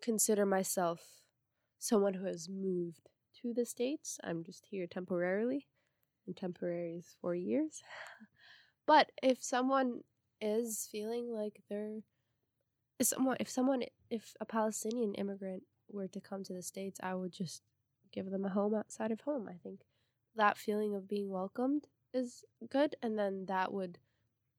consider 0.00 0.44
myself 0.44 1.00
someone 1.78 2.14
who 2.14 2.26
has 2.26 2.48
moved 2.48 3.08
to 3.42 3.52
the 3.54 3.64
states. 3.66 4.18
I'm 4.22 4.44
just 4.44 4.66
here 4.70 4.86
temporarily, 4.86 5.66
and 6.26 6.36
temporary 6.36 6.96
is 6.96 7.16
four 7.20 7.34
years. 7.34 7.82
but 8.86 9.10
if 9.22 9.42
someone 9.42 10.00
is 10.40 10.88
feeling 10.90 11.32
like 11.32 11.62
they're 11.70 12.00
if 12.98 13.06
someone 13.06 13.36
if 13.40 13.48
someone 13.48 13.82
if 14.10 14.34
a 14.40 14.44
Palestinian 14.44 15.14
immigrant 15.14 15.62
were 15.90 16.08
to 16.08 16.20
come 16.20 16.44
to 16.44 16.52
the 16.52 16.62
states, 16.62 17.00
I 17.02 17.14
would 17.14 17.32
just 17.32 17.62
give 18.12 18.30
them 18.30 18.44
a 18.44 18.50
home 18.50 18.74
outside 18.74 19.10
of 19.10 19.22
home. 19.22 19.48
I 19.48 19.56
think 19.62 19.80
that 20.36 20.58
feeling 20.58 20.94
of 20.94 21.08
being 21.08 21.30
welcomed 21.30 21.86
is 22.14 22.44
good 22.70 22.96
and 23.02 23.18
then 23.18 23.46
that 23.46 23.72
would 23.72 23.98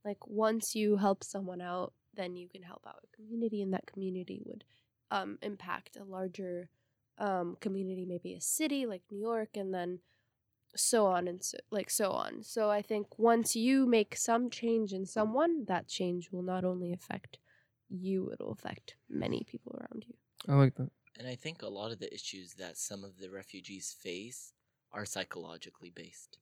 like 0.03 0.27
once 0.27 0.75
you 0.75 0.97
help 0.97 1.23
someone 1.23 1.61
out, 1.61 1.93
then 2.13 2.35
you 2.35 2.47
can 2.47 2.61
help 2.61 2.83
out 2.87 3.03
a 3.03 3.15
community 3.15 3.61
and 3.61 3.73
that 3.73 3.87
community 3.87 4.41
would 4.45 4.63
um 5.11 5.37
impact 5.41 5.97
a 5.97 6.03
larger 6.03 6.69
um, 7.17 7.57
community, 7.59 8.05
maybe 8.05 8.33
a 8.33 8.41
city 8.41 8.85
like 8.85 9.01
New 9.11 9.19
York, 9.19 9.49
and 9.55 9.73
then 9.73 9.99
so 10.75 11.05
on 11.05 11.27
and 11.27 11.43
so, 11.43 11.57
like 11.71 11.89
so 11.89 12.11
on. 12.11 12.43
So 12.43 12.69
I 12.69 12.81
think 12.81 13.17
once 13.17 13.55
you 13.55 13.85
make 13.85 14.15
some 14.15 14.49
change 14.49 14.93
in 14.93 15.05
someone, 15.05 15.65
that 15.67 15.87
change 15.87 16.31
will 16.31 16.43
not 16.43 16.65
only 16.65 16.91
affect 16.91 17.39
you, 17.89 18.31
it'll 18.33 18.51
affect 18.51 18.95
many 19.09 19.45
people 19.47 19.79
around 19.79 20.05
you. 20.07 20.15
I 20.47 20.55
like 20.57 20.75
that. 20.75 20.89
And 21.17 21.27
I 21.27 21.35
think 21.35 21.61
a 21.61 21.67
lot 21.67 21.91
of 21.91 21.99
the 21.99 22.13
issues 22.13 22.55
that 22.55 22.77
some 22.77 23.03
of 23.03 23.17
the 23.17 23.29
refugees 23.29 23.95
face 23.97 24.51
are 24.91 25.05
psychologically 25.05 25.91
based. 25.95 26.37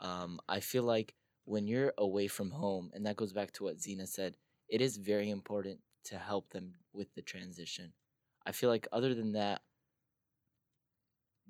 Um, 0.00 0.40
I 0.48 0.60
feel 0.60 0.82
like 0.82 1.14
when 1.44 1.66
you're 1.66 1.92
away 1.98 2.26
from 2.26 2.50
home, 2.50 2.90
and 2.94 3.06
that 3.06 3.16
goes 3.16 3.32
back 3.32 3.52
to 3.52 3.64
what 3.64 3.78
Xena 3.78 4.08
said, 4.08 4.36
it 4.68 4.80
is 4.80 4.96
very 4.96 5.30
important 5.30 5.80
to 6.04 6.16
help 6.16 6.50
them 6.50 6.74
with 6.92 7.14
the 7.14 7.22
transition. 7.22 7.92
I 8.46 8.52
feel 8.52 8.70
like 8.70 8.88
other 8.92 9.14
than 9.14 9.32
that, 9.32 9.62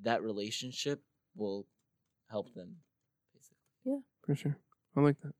that 0.02 0.22
relationship 0.22 1.02
will 1.36 1.66
help 2.28 2.52
them, 2.54 2.76
basically. 3.34 3.56
Yeah, 3.84 3.98
for 4.24 4.34
sure. 4.34 4.56
I 4.96 5.00
like 5.00 5.20
that. 5.20 5.34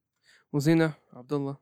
Well, 0.53 0.61
Xena, 0.61 0.97
Abdullah, 1.17 1.59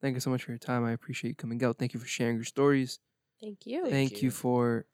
thank 0.00 0.14
you 0.14 0.20
so 0.20 0.30
much 0.30 0.42
for 0.42 0.52
your 0.52 0.58
time. 0.58 0.84
I 0.84 0.92
appreciate 0.92 1.30
you 1.30 1.36
coming 1.36 1.62
out. 1.62 1.78
Thank 1.78 1.94
you 1.94 2.00
for 2.00 2.06
sharing 2.06 2.36
your 2.36 2.44
stories. 2.44 2.98
Thank 3.40 3.66
you. 3.66 3.82
Thank 3.82 3.92
Thank, 3.92 4.22
you. 4.22 4.26
you. 4.26 4.30
for 4.30 4.86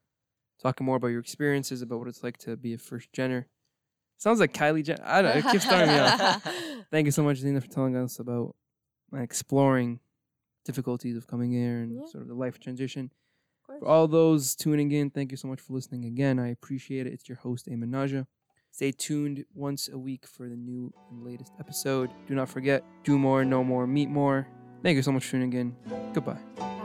talking 0.60 0.84
more 0.84 0.96
about 0.96 1.08
your 1.08 1.20
experiences, 1.20 1.82
about 1.82 2.00
what 2.00 2.08
it's 2.08 2.22
like 2.22 2.38
to 2.38 2.56
be 2.56 2.74
a 2.74 2.78
first 2.78 3.12
Jenner. 3.12 3.46
Sounds 4.20 4.38
like 4.38 4.52
Kylie 4.52 4.84
Jenner. 4.84 5.02
I 5.04 5.22
don't 5.22 5.32
know. 5.34 5.38
It 5.48 5.50
keeps 5.50 5.64
throwing 5.64 5.88
me 5.88 5.98
off. 5.98 6.46
Thank 6.90 7.06
you 7.06 7.10
so 7.10 7.22
much, 7.22 7.40
Xena, 7.42 7.60
for 7.62 7.68
telling 7.68 7.96
us 7.96 8.18
about 8.18 8.54
exploring 9.16 9.98
difficulties 10.64 11.16
of 11.16 11.26
coming 11.26 11.50
here 11.52 11.78
and 11.80 11.92
Yeah. 11.96 12.06
sort 12.06 12.22
of 12.22 12.28
the 12.28 12.34
life 12.34 12.60
transition. 12.60 13.10
For 13.78 13.86
all 13.86 14.06
those 14.08 14.54
tuning 14.54 14.90
in, 14.92 15.10
thank 15.10 15.30
you 15.30 15.36
so 15.36 15.46
much 15.48 15.60
for 15.60 15.72
listening 15.72 16.04
again. 16.04 16.38
I 16.38 16.48
appreciate 16.48 17.06
it. 17.06 17.12
It's 17.12 17.28
your 17.28 17.38
host, 17.38 17.66
Eamon 17.68 17.88
Naja. 17.90 18.26
Stay 18.72 18.90
tuned 18.92 19.44
once 19.54 19.88
a 19.88 19.96
week 19.96 20.26
for 20.26 20.48
the 20.48 20.56
new 20.56 20.92
and 21.10 21.24
latest 21.24 21.52
episode. 21.58 22.10
Do 22.26 22.34
not 22.34 22.48
forget, 22.48 22.84
do 23.04 23.18
more, 23.18 23.44
know 23.44 23.64
more, 23.64 23.86
meet 23.86 24.10
more. 24.10 24.46
Thank 24.82 24.96
you 24.96 25.02
so 25.02 25.12
much 25.12 25.24
for 25.24 25.32
tuning 25.32 25.52
in. 25.54 25.76
Goodbye. 26.12 26.79